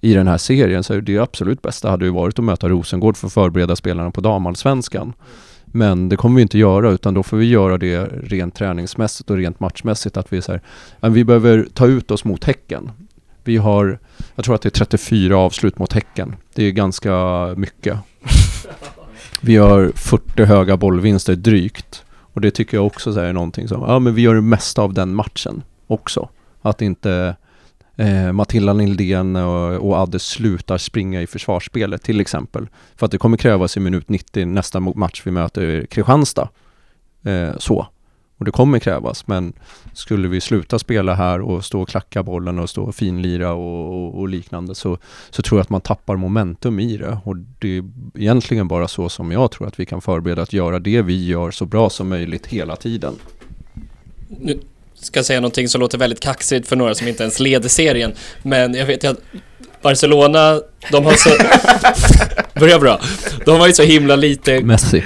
i 0.00 0.14
den 0.14 0.28
här 0.28 0.38
serien. 0.38 0.84
Så 0.84 1.00
det 1.00 1.18
absolut 1.18 1.62
bästa 1.62 1.90
hade 1.90 2.04
ju 2.04 2.10
varit 2.10 2.38
att 2.38 2.44
möta 2.44 2.68
Rosengård 2.68 3.16
för 3.16 3.26
att 3.26 3.32
förbereda 3.32 3.76
spelarna 3.76 4.10
på 4.10 4.20
damallsvenskan. 4.20 5.12
Men 5.72 6.08
det 6.08 6.16
kommer 6.16 6.36
vi 6.36 6.42
inte 6.42 6.58
göra 6.58 6.90
utan 6.90 7.14
då 7.14 7.22
får 7.22 7.36
vi 7.36 7.46
göra 7.46 7.78
det 7.78 8.04
rent 8.22 8.54
träningsmässigt 8.54 9.30
och 9.30 9.36
rent 9.36 9.60
matchmässigt 9.60 10.16
att 10.16 10.32
vi 10.32 10.42
säger 10.42 10.60
vi 11.00 11.24
behöver 11.24 11.66
ta 11.74 11.86
ut 11.86 12.10
oss 12.10 12.24
mot 12.24 12.44
Häcken. 12.44 12.90
Vi 13.44 13.56
har, 13.56 13.98
jag 14.34 14.44
tror 14.44 14.54
att 14.54 14.62
det 14.62 14.68
är 14.68 14.70
34 14.70 15.36
avslut 15.36 15.78
mot 15.78 15.92
Häcken. 15.92 16.36
Det 16.54 16.64
är 16.64 16.70
ganska 16.70 17.14
mycket. 17.56 17.98
Vi 19.40 19.56
har 19.56 19.92
40 19.94 20.44
höga 20.44 20.76
bollvinster 20.76 21.36
drygt. 21.36 22.04
Och 22.32 22.40
det 22.40 22.50
tycker 22.50 22.76
jag 22.76 22.86
också 22.86 23.20
är 23.20 23.32
någonting 23.32 23.68
som, 23.68 23.82
ja 23.82 23.98
men 23.98 24.14
vi 24.14 24.22
gör 24.22 24.34
det 24.34 24.40
mesta 24.40 24.82
av 24.82 24.94
den 24.94 25.14
matchen 25.14 25.62
också. 25.86 26.28
Att 26.62 26.82
inte 26.82 27.36
eh, 28.00 28.32
Matilda 28.32 28.72
Nildén 28.72 29.36
och, 29.36 29.72
eh, 29.72 29.78
och 29.78 29.96
Adde 29.96 30.18
slutar 30.18 30.78
springa 30.78 31.22
i 31.22 31.26
försvarsspelet 31.26 32.02
till 32.02 32.20
exempel. 32.20 32.68
För 32.96 33.06
att 33.06 33.12
det 33.12 33.18
kommer 33.18 33.36
krävas 33.36 33.76
i 33.76 33.80
minut 33.80 34.08
90 34.08 34.46
nästa 34.46 34.80
match 34.80 35.22
vi 35.24 35.30
möter 35.30 35.86
Kristianstad. 35.86 36.48
Eh, 37.22 37.58
så. 37.58 37.86
Och 38.38 38.44
det 38.44 38.50
kommer 38.50 38.78
krävas, 38.78 39.26
men 39.26 39.52
skulle 39.92 40.28
vi 40.28 40.40
sluta 40.40 40.78
spela 40.78 41.14
här 41.14 41.40
och 41.40 41.64
stå 41.64 41.82
och 41.82 41.88
klacka 41.88 42.22
bollen 42.22 42.58
och 42.58 42.70
stå 42.70 42.84
och 42.84 42.94
finlira 42.94 43.52
och, 43.52 43.88
och, 43.88 44.20
och, 44.20 44.28
liknande 44.28 44.74
så, 44.74 44.98
så 45.30 45.42
tror 45.42 45.58
jag 45.58 45.62
att 45.62 45.70
man 45.70 45.80
tappar 45.80 46.16
momentum 46.16 46.80
i 46.80 46.96
det. 46.96 47.18
Och 47.24 47.36
det 47.36 47.76
är 47.76 47.84
egentligen 48.14 48.68
bara 48.68 48.88
så 48.88 49.08
som 49.08 49.32
jag 49.32 49.50
tror 49.50 49.66
att 49.66 49.80
vi 49.80 49.86
kan 49.86 50.00
förbereda 50.00 50.42
att 50.42 50.52
göra 50.52 50.78
det 50.78 51.02
vi 51.02 51.26
gör 51.26 51.50
så 51.50 51.66
bra 51.66 51.90
som 51.90 52.08
möjligt 52.08 52.46
hela 52.46 52.76
tiden. 52.76 53.14
Nu 54.28 54.60
ska 55.00 55.24
säga 55.24 55.40
någonting 55.40 55.68
som 55.68 55.80
låter 55.80 55.98
väldigt 55.98 56.20
kaxigt 56.20 56.68
för 56.68 56.76
några 56.76 56.94
som 56.94 57.08
inte 57.08 57.22
ens 57.22 57.40
leder 57.40 57.68
serien, 57.68 58.12
men 58.42 58.74
jag 58.74 58.86
vet 58.86 59.04
ju 59.04 59.08
att 59.08 59.20
Barcelona, 59.82 60.60
de 60.90 61.04
har 61.04 61.12
så... 61.12 61.30
Börjar 62.60 62.78
bra. 62.78 63.00
De 63.44 63.60
har 63.60 63.66
ju 63.66 63.72
så 63.72 63.82
himla 63.82 64.16
lite... 64.16 64.60
Messi. 64.60 65.02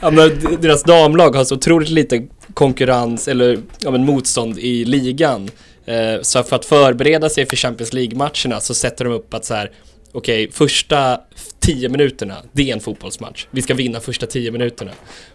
Ja, 0.00 0.10
men 0.10 0.58
deras 0.60 0.82
damlag 0.82 1.36
har 1.36 1.44
så 1.44 1.54
otroligt 1.54 1.88
lite 1.88 2.26
konkurrens 2.54 3.28
eller 3.28 3.58
ja, 3.78 3.90
men 3.90 4.04
motstånd 4.04 4.58
i 4.58 4.84
ligan. 4.84 5.50
Eh, 5.86 6.22
så 6.22 6.42
för 6.42 6.56
att 6.56 6.64
förbereda 6.64 7.28
sig 7.28 7.46
för 7.46 7.56
Champions 7.56 7.92
League-matcherna 7.92 8.60
så 8.60 8.74
sätter 8.74 9.04
de 9.04 9.14
upp 9.14 9.34
att 9.34 9.44
så 9.44 9.54
här 9.54 9.70
okej, 10.12 10.44
okay, 10.44 10.52
första 10.52 11.20
tio 11.60 11.88
minuterna, 11.88 12.36
det 12.52 12.70
är 12.70 12.74
en 12.74 12.80
fotbollsmatch. 12.80 13.46
Vi 13.50 13.62
ska 13.62 13.74
vinna 13.74 14.00
första 14.00 14.26
tio 14.26 14.50
minuterna. 14.50 14.90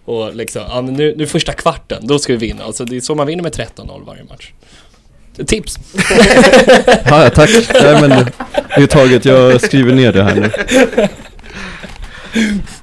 Och 0.06 0.36
liksom, 0.36 0.62
ja, 0.70 0.82
men 0.82 0.94
nu, 0.94 1.16
nu 1.18 1.28
första 1.28 1.54
kvarten, 1.54 2.08
då 2.08 2.20
ska 2.20 2.34
vi 2.34 2.40
vinna. 2.40 2.64
Alltså 2.64 2.86
det 2.86 2.98
är 2.98 3.02
så 3.02 3.16
man 3.16 3.28
vinner 3.28 3.44
med 3.44 3.54
13-0 3.54 4.06
varje 4.06 4.24
match. 4.24 4.52
Tips! 5.48 5.78
ja, 7.06 7.30
tack. 7.30 7.50
Nej, 7.74 8.02
men 8.02 8.10
det 8.76 8.84
är 8.84 8.88
taget. 8.88 9.26
Jag 9.26 9.62
skriver 9.62 9.94
ner 9.94 10.14
det 10.14 10.24
här 10.24 10.36
nu. 10.36 10.52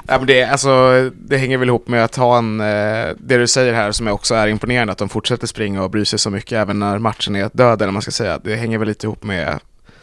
Ja, 0.07 0.19
men 0.19 0.27
det, 0.27 0.45
alltså, 0.45 0.71
det 1.15 1.37
hänger 1.37 1.59
väl 1.59 1.69
ihop 1.69 1.89
med 1.89 2.05
att 2.05 2.17
ha 2.17 2.39
en, 2.39 2.61
eh, 2.61 3.09
det 3.19 3.39
du 3.39 3.47
säger 3.47 3.73
här 3.73 3.93
som 3.93 4.09
också 4.09 4.35
är 4.35 4.47
imponerande, 4.47 4.93
att 4.93 4.99
de 4.99 5.09
fortsätter 5.09 5.47
springa 5.47 5.83
och 5.83 5.91
bry 5.91 6.05
sig 6.05 6.19
så 6.19 6.31
mycket 6.31 6.53
även 6.53 6.79
när 6.79 6.99
matchen 6.99 7.37
är 7.37 7.51
död, 7.53 7.83
eller 7.83 7.93
man 7.93 8.03
ska 8.03 8.11
säga. 8.11 8.41
Det 8.45 8.57
hänger 8.57 8.79
väl 8.79 8.89
lite 8.89 9.07
ihop 9.07 9.25
med 9.25 9.59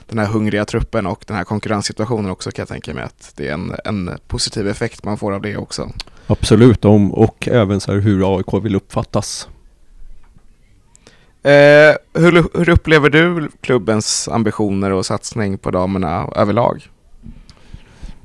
den 0.10 0.20
här 0.20 0.26
hungriga 0.26 0.66
truppen 0.66 1.06
och 1.06 1.24
den 1.28 1.38
här 1.38 1.44
konkurrenssituationen 1.44 2.32
också 2.32 2.52
kan 2.52 2.62
jag 2.62 2.70
tänka 2.70 2.94
mig 2.94 3.04
att 3.04 3.34
det 3.36 3.48
är 3.48 3.54
en, 3.54 3.76
en 3.86 4.12
positiv 4.28 4.68
effekt 4.68 5.04
man 5.04 5.18
får 5.18 5.34
av 5.34 5.42
det 5.42 5.58
också. 5.58 5.90
Absolut, 6.28 6.86
om, 6.86 7.14
och 7.14 7.48
även 7.48 7.80
så 7.80 7.92
här 7.92 8.00
hur 8.00 8.38
AIK 8.38 8.64
vill 8.64 8.76
uppfattas. 8.76 9.48
Eh, 11.44 12.22
hur, 12.22 12.58
hur 12.58 12.70
upplever 12.70 13.10
du 13.10 13.50
klubbens 13.62 14.28
ambitioner 14.28 14.92
och 14.92 15.06
satsning 15.06 15.58
på 15.58 15.72
damerna 15.72 16.30
överlag? 16.36 16.90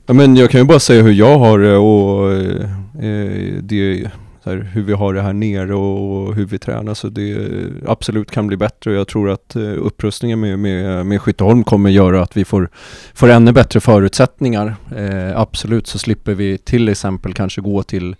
Ja, 0.06 0.14
men 0.14 0.36
jag 0.36 0.50
kan 0.50 0.60
ju 0.60 0.66
bara 0.66 0.80
säga 0.80 1.02
hur 1.02 1.12
jag 1.12 1.38
har 1.38 1.58
och 1.58 2.32
eh, 2.32 3.62
det, 3.62 4.10
här, 4.44 4.56
hur 4.56 4.82
vi 4.82 4.92
har 4.92 5.14
det 5.14 5.20
här 5.20 5.32
nere 5.32 5.74
och 5.74 6.34
hur 6.34 6.46
vi 6.46 6.58
tränar. 6.58 6.94
Så 6.94 7.08
det 7.08 7.50
absolut 7.86 8.30
kan 8.30 8.46
bli 8.46 8.56
bättre 8.56 8.90
och 8.90 8.96
jag 8.96 9.08
tror 9.08 9.30
att 9.30 9.56
eh, 9.56 9.62
upprustningen 9.62 10.40
med, 10.40 10.58
med, 10.58 11.06
med 11.06 11.22
Skytteholm 11.22 11.64
kommer 11.64 11.90
göra 11.90 12.22
att 12.22 12.36
vi 12.36 12.44
får, 12.44 12.68
får 13.14 13.30
ännu 13.30 13.52
bättre 13.52 13.80
förutsättningar. 13.80 14.76
Eh, 14.96 15.40
absolut 15.40 15.86
så 15.86 15.98
slipper 15.98 16.34
vi 16.34 16.58
till 16.58 16.88
exempel 16.88 17.34
kanske 17.34 17.60
gå 17.60 17.82
till, 17.82 18.16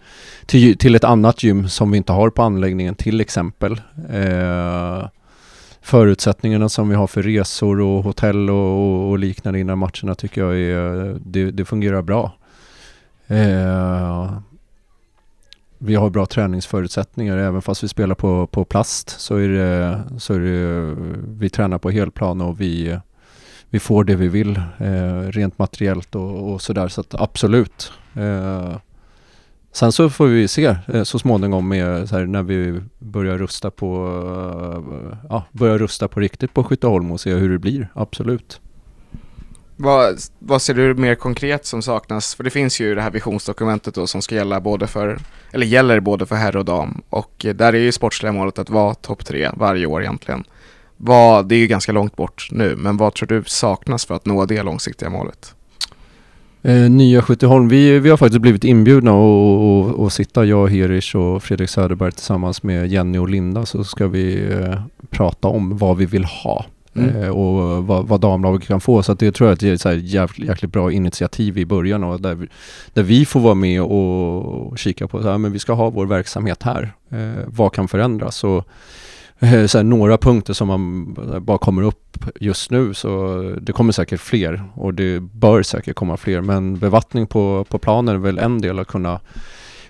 till, 0.46 0.78
till 0.78 0.94
ett 0.94 1.04
annat 1.04 1.42
gym 1.42 1.68
som 1.68 1.90
vi 1.90 1.96
inte 1.96 2.12
har 2.12 2.30
på 2.30 2.42
anläggningen 2.42 2.94
till 2.94 3.20
exempel. 3.20 3.80
Eh, 4.10 5.08
förutsättningarna 5.82 6.68
som 6.68 6.88
vi 6.88 6.94
har 6.94 7.06
för 7.06 7.22
resor 7.22 7.80
och 7.80 8.04
hotell 8.04 8.50
och, 8.50 9.10
och 9.10 9.18
liknande 9.18 9.60
innan 9.60 9.78
matcherna 9.78 10.14
tycker 10.14 10.40
jag 10.40 10.56
är, 10.56 11.16
det, 11.24 11.50
det 11.50 11.64
fungerar 11.64 12.02
bra. 12.02 12.32
Eh, 13.26 14.38
vi 15.84 15.94
har 15.94 16.10
bra 16.10 16.26
träningsförutsättningar. 16.26 17.36
Även 17.36 17.62
fast 17.62 17.84
vi 17.84 17.88
spelar 17.88 18.14
på, 18.14 18.46
på 18.46 18.64
plast 18.64 19.20
så 19.20 19.36
är, 19.36 19.48
det, 19.48 20.00
så 20.18 20.34
är 20.34 20.40
det, 20.40 20.94
vi 21.38 21.50
tränar 21.50 21.78
på 21.78 21.90
helplan 21.90 22.40
och 22.40 22.60
vi, 22.60 22.98
vi 23.70 23.80
får 23.80 24.04
det 24.04 24.16
vi 24.16 24.28
vill 24.28 24.56
eh, 24.78 25.20
rent 25.28 25.58
materiellt 25.58 26.14
och, 26.14 26.52
och 26.52 26.62
sådär. 26.62 26.88
Så 26.88 27.00
att 27.00 27.14
absolut. 27.14 27.92
Eh, 28.14 28.76
sen 29.72 29.92
så 29.92 30.10
får 30.10 30.26
vi 30.26 30.48
se 30.48 30.76
eh, 30.86 31.02
så 31.02 31.18
småningom 31.18 31.68
med, 31.68 32.08
så 32.08 32.18
här, 32.18 32.26
när 32.26 32.42
vi 32.42 32.80
börjar 32.98 33.38
rusta 33.38 33.70
på, 33.70 34.06
eh, 34.76 35.18
ja, 35.28 35.44
börjar 35.52 35.78
rusta 35.78 36.08
på 36.08 36.20
riktigt 36.20 36.54
på 36.54 36.64
Skytteholm 36.64 37.12
och 37.12 37.20
se 37.20 37.34
hur 37.34 37.50
det 37.50 37.58
blir. 37.58 37.88
Absolut. 37.94 38.60
Vad, 39.76 40.18
vad 40.38 40.62
ser 40.62 40.74
du 40.74 40.94
mer 40.94 41.14
konkret 41.14 41.66
som 41.66 41.82
saknas? 41.82 42.34
För 42.34 42.44
det 42.44 42.50
finns 42.50 42.80
ju 42.80 42.94
det 42.94 43.02
här 43.02 43.10
visionsdokumentet 43.10 43.94
då 43.94 44.06
som 44.06 44.22
ska 44.22 44.34
gälla 44.34 44.60
både 44.60 44.86
för, 44.86 45.18
eller 45.52 45.66
gäller 45.66 46.00
både 46.00 46.26
för 46.26 46.36
herr 46.36 46.56
och 46.56 46.64
dam. 46.64 47.02
Och 47.10 47.44
eh, 47.44 47.54
där 47.54 47.72
är 47.72 47.78
ju 47.78 47.92
sportsliga 47.92 48.32
målet 48.32 48.58
att 48.58 48.70
vara 48.70 48.94
topp 48.94 49.24
tre 49.24 49.50
varje 49.56 49.86
år 49.86 50.02
egentligen. 50.02 50.44
Vad, 50.96 51.48
det 51.48 51.54
är 51.54 51.58
ju 51.58 51.66
ganska 51.66 51.92
långt 51.92 52.16
bort 52.16 52.48
nu, 52.50 52.76
men 52.76 52.96
vad 52.96 53.14
tror 53.14 53.26
du 53.26 53.42
saknas 53.46 54.06
för 54.06 54.14
att 54.14 54.26
nå 54.26 54.46
det 54.46 54.62
långsiktiga 54.62 55.10
målet? 55.10 55.54
Eh, 56.62 56.90
Nya 56.90 57.22
Skytteholm, 57.22 57.68
vi, 57.68 57.98
vi 57.98 58.10
har 58.10 58.16
faktiskt 58.16 58.40
blivit 58.40 58.64
inbjudna 58.64 59.12
och, 59.12 59.78
och, 59.78 59.94
och 59.94 60.12
sitta, 60.12 60.44
jag, 60.44 60.68
Herish 60.68 61.16
och 61.16 61.42
Fredrik 61.42 61.70
Söderberg 61.70 62.12
tillsammans 62.12 62.62
med 62.62 62.86
Jenny 62.86 63.18
och 63.18 63.28
Linda 63.28 63.66
så 63.66 63.84
ska 63.84 64.06
vi 64.06 64.52
eh, 64.52 64.80
prata 65.10 65.48
om 65.48 65.78
vad 65.78 65.96
vi 65.96 66.06
vill 66.06 66.24
ha 66.24 66.64
Mm. 66.96 67.22
Eh, 67.22 67.28
och 67.28 67.86
vad, 67.86 68.08
vad 68.08 68.20
damlaget 68.20 68.68
kan 68.68 68.80
få. 68.80 69.02
Så 69.02 69.12
att 69.12 69.18
det 69.18 69.32
tror 69.32 69.50
jag 69.50 69.62
är 69.62 69.74
ett 69.74 70.04
jävligt, 70.04 70.48
jäkligt 70.48 70.72
bra 70.72 70.92
initiativ 70.92 71.58
i 71.58 71.66
början 71.66 72.04
och 72.04 72.20
där, 72.20 72.48
där 72.92 73.02
vi 73.02 73.26
får 73.26 73.40
vara 73.40 73.54
med 73.54 73.82
och, 73.82 74.78
kika 74.78 75.08
på, 75.08 75.22
så 75.22 75.30
här, 75.30 75.38
men 75.38 75.52
vi 75.52 75.58
ska 75.58 75.72
ha 75.72 75.90
vår 75.90 76.06
verksamhet 76.06 76.62
här. 76.62 76.94
Eh, 77.10 77.44
vad 77.46 77.72
kan 77.72 77.88
förändras? 77.88 78.44
Och, 78.44 78.68
eh, 79.38 79.66
så 79.66 79.78
här, 79.78 79.82
några 79.82 80.18
punkter 80.18 80.52
som 80.52 80.68
man 80.68 81.14
bara 81.44 81.58
kommer 81.58 81.82
upp 81.82 82.24
just 82.40 82.70
nu 82.70 82.94
så 82.94 83.38
det 83.60 83.72
kommer 83.72 83.92
säkert 83.92 84.20
fler 84.20 84.64
och 84.74 84.94
det 84.94 85.20
bör 85.20 85.62
säkert 85.62 85.96
komma 85.96 86.16
fler 86.16 86.40
men 86.40 86.78
bevattning 86.78 87.26
på, 87.26 87.66
på 87.68 87.78
planen 87.78 88.14
är 88.14 88.18
väl 88.18 88.38
en 88.38 88.60
del 88.60 88.78
att 88.78 88.86
kunna 88.86 89.20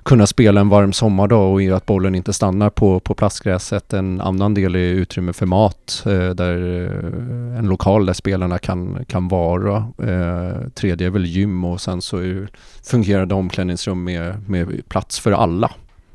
kunna 0.05 0.27
spela 0.27 0.61
en 0.61 0.69
varm 0.69 0.93
sommardag 0.93 1.53
och 1.53 1.77
att 1.77 1.87
bollen 1.87 2.15
inte 2.15 2.33
stannar 2.33 2.71
på, 2.71 3.01
på 3.01 3.15
plastgräset. 3.15 3.93
En 3.93 4.21
annan 4.21 4.55
del 4.55 4.75
är 4.75 4.79
utrymme 4.79 5.33
för 5.33 5.47
mat, 5.47 6.03
eh, 6.07 6.31
där 6.31 6.83
eh, 6.83 7.59
en 7.59 7.69
lokal 7.69 8.07
där 8.07 8.13
spelarna 8.13 8.59
kan, 8.59 9.05
kan 9.05 9.29
vara. 9.29 9.77
Eh, 9.99 10.69
tredje 10.75 11.07
är 11.07 11.11
väl 11.11 11.27
gym 11.27 11.65
och 11.65 11.81
sen 11.81 12.03
så 12.03 12.19
är, 12.19 12.49
fungerar 12.83 13.27
det 13.27 13.35
omklädningsrum 13.35 14.05
med, 14.05 14.49
med 14.49 14.89
plats 14.89 15.21
för 15.21 15.33
alla 15.33 15.71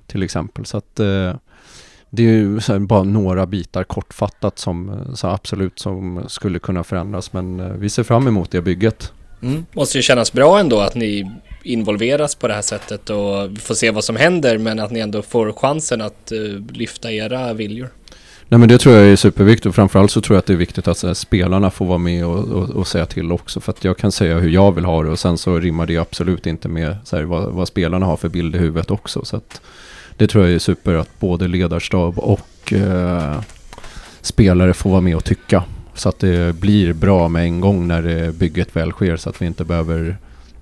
till 0.08 0.24
exempel. 0.24 0.66
Så 0.66 0.78
att 0.78 1.00
eh, 1.00 1.34
det 2.10 2.24
är 2.24 2.34
ju 2.34 2.60
bara 2.80 3.04
några 3.04 3.46
bitar 3.46 3.84
kortfattat 3.84 4.60
som 4.60 5.02
så 5.16 5.28
absolut 5.28 5.80
som 5.80 6.24
skulle 6.28 6.60
kunna 6.60 6.84
förändras 6.84 7.34
men 7.34 7.60
eh, 7.60 7.68
vi 7.68 7.90
ser 7.90 8.04
fram 8.04 8.28
emot 8.28 8.52
det 8.52 8.62
bygget. 8.62 9.14
Mm. 9.42 9.66
Måste 9.72 9.98
ju 9.98 10.02
kännas 10.02 10.34
bra 10.34 10.60
ändå 10.60 10.80
att 10.80 10.96
ni 10.96 11.32
involveras 11.64 12.36
på 12.36 12.48
det 12.48 12.54
här 12.54 12.62
sättet 12.62 13.10
och 13.10 13.52
vi 13.52 13.56
får 13.56 13.76
se 13.76 13.92
vad 13.92 14.04
som 14.04 14.16
händer 14.16 14.58
men 14.58 14.80
att 14.80 14.92
ni 14.92 15.00
ändå 15.00 15.22
får 15.22 15.54
chansen 15.54 16.02
att 16.02 16.32
uh, 16.32 16.62
lyfta 16.72 17.12
era 17.12 17.54
viljor. 17.54 17.90
Nej 18.52 18.60
men 18.60 18.70
det 18.70 18.78
tror 18.78 18.96
jag 18.96 19.08
är 19.08 19.16
superviktigt 19.16 19.66
och 19.66 19.76
framförallt 19.76 20.12
så 20.12 20.22
tror 20.22 20.36
jag 20.36 20.40
att 20.40 20.46
det 20.46 20.54
är 20.54 20.58
viktigt 20.58 20.88
att 20.88 21.04
här, 21.04 21.14
spelarna 21.14 21.72
får 21.72 21.86
vara 21.86 21.98
med 21.98 22.26
och, 22.26 22.48
och, 22.48 22.70
och, 22.70 22.88
säga 22.88 23.06
till 23.06 23.32
också 23.32 23.60
för 23.60 23.72
att 23.72 23.84
jag 23.84 23.98
kan 23.98 24.12
säga 24.12 24.38
hur 24.38 24.50
jag 24.50 24.72
vill 24.72 24.86
ha 24.86 25.04
det 25.04 25.10
och 25.10 25.20
sen 25.20 25.38
så 25.38 25.60
rimmar 25.60 25.86
det 25.86 25.98
absolut 25.98 26.48
inte 26.48 26.68
med 26.68 26.98
så 27.04 27.16
här, 27.16 27.24
vad, 27.24 27.52
vad, 27.52 27.68
spelarna 27.68 28.06
har 28.06 28.18
för 28.18 28.30
bild 28.30 28.56
i 28.56 28.58
huvudet 28.58 28.92
också 28.92 29.26
så 29.26 29.38
att 29.38 29.62
det 30.18 30.28
tror 30.28 30.46
jag 30.46 30.54
är 30.54 30.60
super 30.60 30.94
att 30.94 31.20
både 31.20 31.48
ledarstab 31.48 32.20
och 32.20 32.74
eh, 32.74 33.42
spelare 34.22 34.74
får 34.74 34.90
vara 34.90 35.02
med 35.02 35.16
och 35.16 35.24
tycka 35.24 35.64
så 35.94 36.10
att 36.10 36.20
det 36.20 36.56
blir 36.56 36.94
bra 36.94 37.28
med 37.28 37.44
en 37.44 37.62
gång 37.62 37.88
när 37.88 38.24
eh, 38.24 38.32
bygget 38.32 38.76
väl 38.76 38.92
sker 38.92 39.18
så 39.18 39.30
att 39.30 39.42
vi 39.42 39.46
inte 39.46 39.64
behöver 39.64 40.18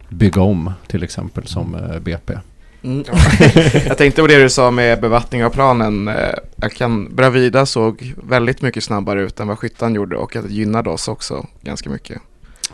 bygga 0.09 0.41
om 0.41 0.71
till 0.87 1.03
exempel 1.03 1.47
som 1.47 1.75
eh, 1.75 1.99
BP. 1.99 2.33
Mm. 2.83 3.03
jag 3.87 3.97
tänkte 3.97 4.21
på 4.21 4.27
det 4.27 4.43
du 4.43 4.49
sa 4.49 4.71
med 4.71 5.01
bevattning 5.01 5.45
av 5.45 5.49
planen. 5.49 6.07
Eh, 6.07 6.15
jag 6.55 6.71
kan, 6.71 7.15
Bravida 7.15 7.65
såg 7.65 8.13
väldigt 8.23 8.61
mycket 8.61 8.83
snabbare 8.83 9.21
ut 9.21 9.39
än 9.39 9.47
vad 9.47 9.59
Skyttan 9.59 9.95
gjorde 9.95 10.15
och 10.15 10.35
att 10.35 10.47
det 10.47 10.53
gynnade 10.53 10.89
oss 10.89 11.07
också 11.07 11.45
ganska 11.61 11.89
mycket. 11.89 12.21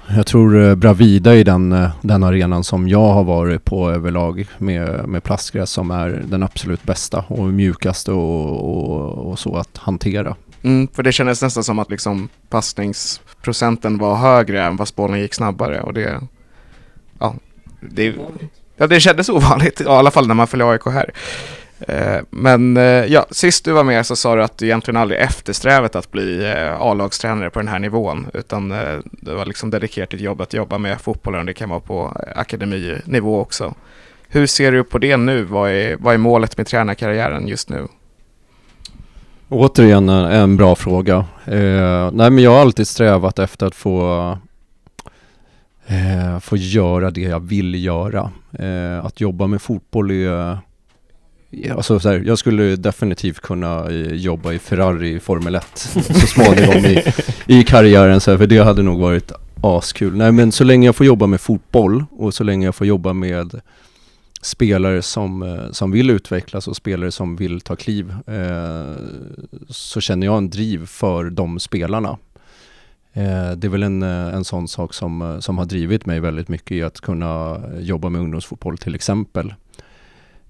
Jag 0.07 0.25
tror 0.25 0.63
eh, 0.63 0.75
Bravida 0.75 1.35
är 1.35 1.43
den, 1.43 1.89
den 2.01 2.23
arenan 2.23 2.63
som 2.63 2.87
jag 2.87 3.13
har 3.13 3.23
varit 3.23 3.65
på 3.65 3.91
överlag 3.91 4.45
med, 4.57 5.07
med 5.07 5.23
plastgräs 5.23 5.71
som 5.71 5.91
är 5.91 6.23
den 6.25 6.43
absolut 6.43 6.83
bästa 6.83 7.25
och 7.27 7.45
mjukaste 7.45 8.11
och, 8.11 8.89
och, 8.89 9.31
och 9.31 9.39
så 9.39 9.57
att 9.57 9.77
hantera. 9.77 10.35
Mm, 10.63 10.87
för 10.87 11.03
det 11.03 11.11
kändes 11.11 11.41
nästan 11.41 11.63
som 11.63 11.79
att 11.79 11.89
liksom 11.89 12.29
passningsprocenten 12.49 13.97
var 13.97 14.15
högre 14.15 14.63
än 14.63 14.75
vad 14.75 14.89
bollen 14.95 15.19
gick 15.19 15.33
snabbare 15.33 15.81
och 15.81 15.93
det 15.93 16.21
ja, 17.23 17.35
det, 17.79 18.15
ja, 18.77 18.87
det 18.87 18.99
kändes 18.99 19.29
ovanligt, 19.29 19.81
Ja, 19.85 19.95
i 19.95 19.97
alla 19.97 20.11
fall 20.11 20.27
när 20.27 20.35
man 20.35 20.47
följer 20.47 20.71
AIK 20.71 20.85
här. 20.85 21.11
Eh, 21.87 22.21
men 22.29 22.77
eh, 22.77 22.83
ja, 22.83 23.25
sist 23.31 23.65
du 23.65 23.71
var 23.71 23.83
med 23.83 24.05
så 24.05 24.15
sa 24.15 24.35
du 24.35 24.43
att 24.43 24.57
du 24.57 24.65
egentligen 24.65 24.97
aldrig 24.97 25.19
eftersträvat 25.19 25.95
att 25.95 26.11
bli 26.11 26.51
eh, 26.51 26.81
A-lagstränare 26.81 27.49
på 27.49 27.59
den 27.59 27.67
här 27.67 27.79
nivån, 27.79 28.27
utan 28.33 28.69
det 29.03 29.33
var 29.33 29.45
liksom 29.45 29.69
dedikerat 29.69 30.09
ditt 30.09 30.21
jobb 30.21 30.41
att 30.41 30.53
jobba 30.53 30.77
med 30.77 31.01
fotbollen, 31.01 31.45
det 31.45 31.53
kan 31.53 31.69
vara 31.69 31.79
på 31.79 32.17
akademinivå 32.35 33.39
också. 33.39 33.73
Hur 34.27 34.47
ser 34.47 34.71
du 34.71 34.83
på 34.83 34.97
det 34.97 35.17
nu? 35.17 35.43
Vad 35.43 35.71
är, 35.71 35.95
vad 35.99 36.13
är 36.13 36.17
målet 36.17 36.57
med 36.57 36.67
tränarkarriären 36.67 37.47
just 37.47 37.69
nu? 37.69 37.87
Återigen 39.49 40.09
en 40.09 40.57
bra 40.57 40.75
fråga. 40.75 41.25
Eh, 41.45 42.11
nej 42.11 42.29
men 42.29 42.37
jag 42.37 42.51
har 42.51 42.61
alltid 42.61 42.87
strävat 42.87 43.39
efter 43.39 43.65
att 43.65 43.75
få 43.75 44.37
eh, 45.87 46.39
få 46.39 46.57
göra 46.57 47.11
det 47.11 47.21
jag 47.21 47.39
vill 47.39 47.83
göra. 47.83 48.31
Eh, 48.59 49.05
att 49.05 49.21
jobba 49.21 49.47
med 49.47 49.61
fotboll 49.61 50.11
är 50.11 50.57
Alltså 51.75 51.99
så 51.99 52.09
här, 52.09 52.23
jag 52.25 52.37
skulle 52.37 52.75
definitivt 52.75 53.39
kunna 53.39 53.89
eh, 53.89 54.13
jobba 54.13 54.53
i 54.53 54.59
Ferrari 54.59 55.15
i 55.15 55.19
Formel 55.19 55.55
1 55.55 55.65
så 55.75 56.27
småningom 56.27 56.85
i, 56.85 57.03
i 57.45 57.63
karriären 57.63 58.21
så 58.21 58.31
här, 58.31 58.37
för 58.37 58.47
det 58.47 58.57
hade 58.57 58.81
nog 58.83 58.99
varit 58.99 59.31
askul. 59.61 60.17
Nej 60.17 60.31
men 60.31 60.51
så 60.51 60.63
länge 60.63 60.85
jag 60.85 60.95
får 60.95 61.05
jobba 61.05 61.27
med 61.27 61.41
fotboll 61.41 62.05
och 62.11 62.33
så 62.33 62.43
länge 62.43 62.65
jag 62.65 62.75
får 62.75 62.87
jobba 62.87 63.13
med 63.13 63.61
spelare 64.41 65.01
som, 65.01 65.43
eh, 65.43 65.71
som 65.71 65.91
vill 65.91 66.09
utvecklas 66.09 66.67
och 66.67 66.75
spelare 66.75 67.11
som 67.11 67.35
vill 67.35 67.61
ta 67.61 67.75
kliv 67.75 68.15
eh, 68.27 68.95
så 69.69 70.01
känner 70.01 70.27
jag 70.27 70.37
en 70.37 70.49
driv 70.49 70.85
för 70.85 71.29
de 71.29 71.59
spelarna. 71.59 72.17
Eh, 73.13 73.51
det 73.51 73.67
är 73.67 73.69
väl 73.69 73.83
en, 73.83 74.03
eh, 74.03 74.33
en 74.33 74.43
sån 74.43 74.67
sak 74.67 74.93
som, 74.93 75.21
eh, 75.21 75.39
som 75.39 75.57
har 75.57 75.65
drivit 75.65 76.05
mig 76.05 76.19
väldigt 76.19 76.47
mycket 76.47 76.71
i 76.71 76.83
att 76.83 77.01
kunna 77.01 77.61
jobba 77.79 78.09
med 78.09 78.21
ungdomsfotboll 78.21 78.77
till 78.77 78.95
exempel. 78.95 79.53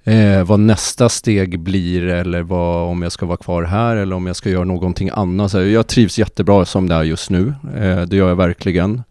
Eh, 0.04 0.44
vad 0.44 0.60
nästa 0.60 1.10
steg 1.10 1.60
blir 1.60 2.08
eller 2.08 2.42
vad, 2.42 2.90
om 2.90 3.02
jag 3.02 3.12
ska 3.12 3.26
vara 3.26 3.38
kvar 3.38 3.64
här 3.64 3.96
eller 3.96 4.16
om 4.16 4.28
jag 4.28 4.36
ska 4.36 4.50
göra 4.50 4.64
någonting 4.64 5.10
annat. 5.14 5.52
Så 5.52 5.62
jag 5.62 5.88
trivs 5.88 6.20
jättebra 6.20 6.66
som 6.66 6.90
det 6.90 6.96
är 6.96 7.04
just 7.04 7.30
nu. 7.30 7.54
Eh, 7.76 8.02
det 8.02 8.16
gör 8.16 8.30
jag 8.30 8.36
verkligen. 8.36 9.04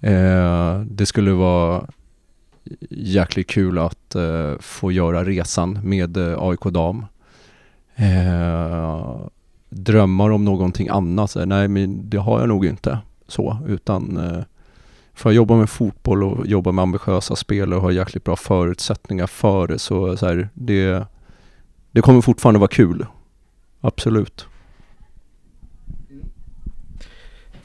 Eh, 0.00 0.80
det 0.80 1.06
skulle 1.06 1.30
vara 1.30 1.86
jäkligt 2.90 3.48
kul 3.48 3.78
att 3.78 4.16
få 4.60 4.92
göra 4.92 5.24
resan 5.24 5.80
med 5.82 6.18
AIK 6.18 6.60
Dam 6.60 7.06
drömmar 9.74 10.30
om 10.30 10.44
någonting 10.44 10.88
annat. 10.88 11.36
nej, 11.46 11.68
men 11.68 12.10
det 12.10 12.16
har 12.16 12.40
jag 12.40 12.48
nog 12.48 12.66
inte 12.66 12.98
så, 13.28 13.58
utan 13.66 14.16
eh, 14.16 14.44
för 15.14 15.30
att 15.30 15.36
jobba 15.36 15.56
med 15.56 15.70
fotboll 15.70 16.24
och 16.24 16.46
jobba 16.46 16.72
med 16.72 16.82
ambitiösa 16.82 17.36
spelare 17.36 17.76
och 17.76 17.82
ha 17.82 17.92
jäkligt 17.92 18.24
bra 18.24 18.36
förutsättningar 18.36 19.26
för 19.26 19.66
det 19.66 19.78
så, 19.78 20.16
så 20.16 20.26
här, 20.26 20.48
det, 20.54 21.06
det 21.90 22.00
kommer 22.00 22.20
fortfarande 22.20 22.60
vara 22.60 22.68
kul. 22.68 23.06
Absolut. 23.80 24.46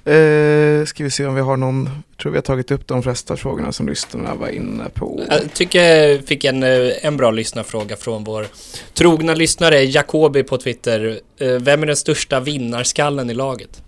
Eh, 0.05 0.85
ska 0.85 1.03
vi 1.03 1.11
se 1.11 1.25
om 1.25 1.35
vi 1.35 1.41
har 1.41 1.57
någon, 1.57 1.89
tror 2.19 2.31
vi 2.31 2.37
har 2.37 2.41
tagit 2.41 2.71
upp 2.71 2.87
de 2.87 3.03
flesta 3.03 3.37
frågorna 3.37 3.71
som 3.71 3.87
lyssnarna 3.87 4.35
var 4.35 4.47
inne 4.47 4.89
på. 4.93 5.25
Jag 5.29 5.53
tycker 5.53 5.83
jag 5.83 6.25
fick 6.25 6.43
en, 6.43 6.63
eh, 6.63 7.05
en 7.05 7.17
bra 7.17 7.31
lyssnarfråga 7.31 7.95
från 7.95 8.23
vår 8.23 8.47
trogna 8.93 9.33
lyssnare 9.33 9.83
Jacobi 9.83 10.43
på 10.43 10.57
Twitter. 10.57 11.19
Eh, 11.37 11.47
vem 11.47 11.83
är 11.83 11.87
den 11.87 11.95
största 11.95 12.39
vinnarskallen 12.39 13.29
i 13.29 13.33
laget? 13.33 13.83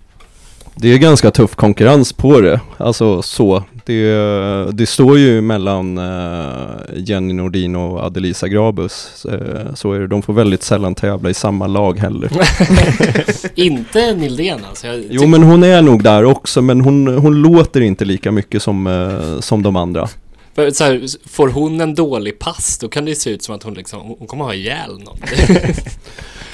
Det 0.75 0.93
är 0.93 0.97
ganska 0.97 1.31
tuff 1.31 1.55
konkurrens 1.55 2.13
på 2.13 2.41
det, 2.41 2.59
alltså 2.77 3.21
så. 3.21 3.63
Det, 3.85 4.71
det 4.71 4.85
står 4.85 5.17
ju 5.17 5.41
mellan 5.41 5.97
uh, 5.97 6.71
Jenny 6.95 7.33
Nordin 7.33 7.75
och 7.75 7.99
Adelisa 7.99 8.47
Grabus. 8.47 9.25
Uh, 9.31 9.73
så 9.75 9.93
är 9.93 9.99
det. 9.99 10.07
De 10.07 10.21
får 10.21 10.33
väldigt 10.33 10.63
sällan 10.63 10.95
tävla 10.95 11.29
i 11.29 11.33
samma 11.33 11.67
lag 11.67 11.99
heller. 11.99 12.31
inte 13.55 14.13
Nildén 14.13 14.59
alltså? 14.69 14.87
jo 15.09 15.27
men 15.27 15.43
hon 15.43 15.63
är 15.63 15.81
nog 15.81 16.03
där 16.03 16.25
också, 16.25 16.61
men 16.61 16.81
hon, 16.81 17.07
hon 17.07 17.41
låter 17.41 17.81
inte 17.81 18.05
lika 18.05 18.31
mycket 18.31 18.63
som, 18.63 18.87
uh, 18.87 19.39
som 19.39 19.63
de 19.63 19.75
andra. 19.75 20.07
För, 20.55 20.71
så 20.71 20.83
här, 20.83 21.29
får 21.29 21.47
hon 21.47 21.81
en 21.81 21.95
dålig 21.95 22.39
pass, 22.39 22.77
då 22.77 22.87
kan 22.87 23.05
det 23.05 23.15
se 23.15 23.29
ut 23.29 23.43
som 23.43 23.55
att 23.55 23.63
hon 23.63 23.73
liksom, 23.73 24.15
hon 24.19 24.27
kommer 24.27 24.45
ha 24.45 24.53
ihjäl 24.53 24.99
någon. 24.99 25.17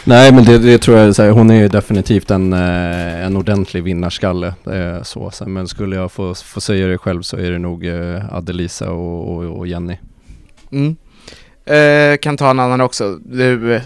Nej 0.08 0.34
men 0.34 0.44
det, 0.44 0.58
det, 0.58 0.78
tror 0.78 0.98
jag, 0.98 1.16
så 1.16 1.24
här, 1.24 1.30
hon 1.30 1.52
är 1.52 1.70
definitivt 1.70 2.32
en, 2.32 2.54
eh, 2.54 3.26
en 3.26 3.38
ordentlig 3.38 3.84
vinnarskalle. 3.84 4.48
Eh, 4.48 5.04
så, 5.04 5.32
så, 5.32 5.50
men 5.50 5.68
skulle 5.68 5.96
jag 5.96 6.12
få, 6.12 6.36
få 6.36 6.62
säga 6.62 6.88
det 6.88 6.98
själv 6.98 7.22
så 7.22 7.38
är 7.38 7.52
det 7.52 7.60
nog 7.60 7.86
eh, 7.86 8.36
Adelisa 8.36 8.92
och, 8.92 9.36
och, 9.36 9.58
och 9.58 9.68
Jenny. 9.68 9.98
Mm. 10.72 10.96
Eh, 11.66 12.18
kan 12.18 12.38
ta 12.38 12.50
en 12.50 12.60
annan 12.60 12.82
också. 12.82 13.20
Du 13.26 13.76
eh, 13.76 13.82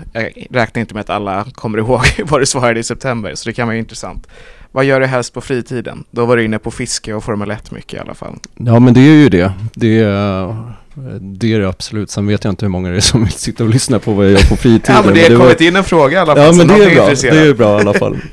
räknar 0.49 0.79
inte 0.79 0.93
med 0.93 1.01
att 1.01 1.09
alla 1.09 1.45
kommer 1.53 1.77
ihåg 1.77 2.01
vad 2.25 2.41
du 2.41 2.45
svarade 2.45 2.79
i 2.79 2.83
september, 2.83 3.35
så 3.35 3.49
det 3.49 3.53
kan 3.53 3.67
vara 3.67 3.77
intressant. 3.77 4.27
Vad 4.71 4.85
gör 4.85 4.99
du 4.99 5.05
helst 5.05 5.33
på 5.33 5.41
fritiden? 5.41 6.03
Då 6.11 6.25
var 6.25 6.37
du 6.37 6.45
inne 6.45 6.59
på 6.59 6.71
fiske 6.71 7.13
och 7.13 7.23
Formel 7.23 7.51
1 7.51 7.71
mycket 7.71 7.93
i 7.93 7.97
alla 7.97 8.13
fall. 8.13 8.35
Ja 8.55 8.79
men 8.79 8.93
det 8.93 8.99
är 8.99 9.15
ju 9.15 9.29
det. 9.29 9.53
Det 9.73 9.99
är, 9.99 10.55
det 11.19 11.53
är 11.53 11.59
det 11.59 11.69
absolut. 11.69 12.09
Sen 12.09 12.27
vet 12.27 12.43
jag 12.43 12.51
inte 12.51 12.65
hur 12.65 12.69
många 12.69 12.89
det 12.89 12.95
är 12.95 13.01
som 13.01 13.23
vill 13.23 13.33
sitta 13.33 13.63
och 13.63 13.69
lyssna 13.69 13.99
på 13.99 14.13
vad 14.13 14.25
jag 14.25 14.31
gör 14.31 14.49
på 14.49 14.55
fritiden. 14.55 14.95
ja 14.95 15.01
men 15.05 15.13
det 15.13 15.21
har 15.21 15.27
kommit 15.27 15.61
var... 15.61 15.67
in 15.67 15.75
en 15.75 15.83
fråga 15.83 16.17
i 16.17 16.21
alla 16.21 16.35
fall. 16.35 16.45
Ja 16.45 16.51
men 16.51 16.67
det 16.67 16.85
är 16.85 16.95
bra. 16.95 17.07
Det 17.31 17.49
är 17.49 17.53
bra 17.53 17.77
i 17.77 17.81
alla 17.81 17.93
fall. 17.93 18.17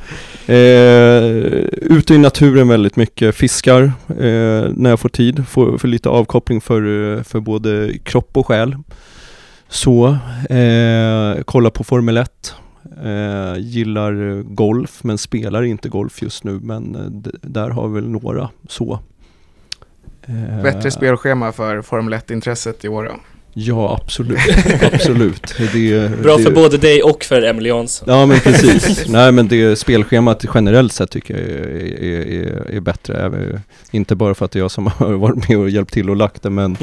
Eh, 0.49 1.25
ute 1.73 2.15
i 2.15 2.19
naturen 2.19 2.69
väldigt 2.69 2.97
mycket, 2.97 3.35
fiskar 3.35 3.83
eh, 4.09 4.71
när 4.75 4.91
jag 4.91 5.01
får 5.01 5.09
tid, 5.09 5.49
får, 5.49 5.79
får 5.79 5.89
lite 5.89 6.09
avkoppling 6.09 6.61
för, 6.61 7.23
för 7.23 7.41
både 7.41 7.93
kropp 8.03 8.37
och 8.37 8.47
själ. 8.47 8.77
Så, 9.69 10.07
eh, 10.51 11.43
kolla 11.45 11.71
på 11.71 11.85
Formel 11.85 12.17
1, 12.17 12.55
Eh, 13.03 13.59
gillar 13.59 14.43
golf 14.43 15.05
men 15.05 15.19
spelar 15.19 15.63
inte 15.63 15.89
golf 15.89 16.23
just 16.23 16.45
nu 16.45 16.61
men 16.63 16.95
eh, 16.95 17.31
där 17.43 17.71
har 17.71 17.89
väl 17.89 18.09
några 18.09 18.51
så. 18.69 19.01
Eh, 20.29 20.63
Bättre 20.63 20.91
spelschema 20.91 21.53
för 21.53 21.83
Formel 21.83 22.15
1-intresset 22.15 22.85
i 22.85 22.89
år 22.89 23.05
då? 23.05 23.13
Ja, 23.61 23.99
absolut. 24.03 24.39
absolut. 24.93 25.55
Det, 25.73 26.23
Bra 26.23 26.37
det, 26.37 26.43
för 26.43 26.51
både 26.51 26.79
dig 26.79 27.03
och 27.03 27.25
för 27.25 27.43
Emil 27.43 27.67
Jansson. 27.67 28.09
Ja, 28.11 28.27
men 28.27 28.41
precis. 28.41 29.09
Nej, 29.09 29.33
men 29.33 29.49
det 29.49 29.77
spelschemat 29.77 30.45
generellt 30.55 30.93
sett 30.93 31.11
tycker 31.11 31.35
jag 31.35 31.43
är, 31.43 32.03
är, 32.03 32.21
är, 32.21 32.71
är 32.77 32.81
bättre. 32.81 33.23
Även, 33.23 33.61
inte 33.91 34.17
bara 34.17 34.35
för 34.35 34.45
att 34.45 34.51
det 34.51 34.59
är 34.59 34.61
jag 34.61 34.71
som 34.71 34.87
har 34.97 35.13
varit 35.13 35.49
med 35.49 35.59
och 35.59 35.71
hjälpt 35.71 35.93
till 35.93 36.11
och 36.11 36.17
lagt 36.17 36.43
det, 36.43 36.51
men 36.51 36.77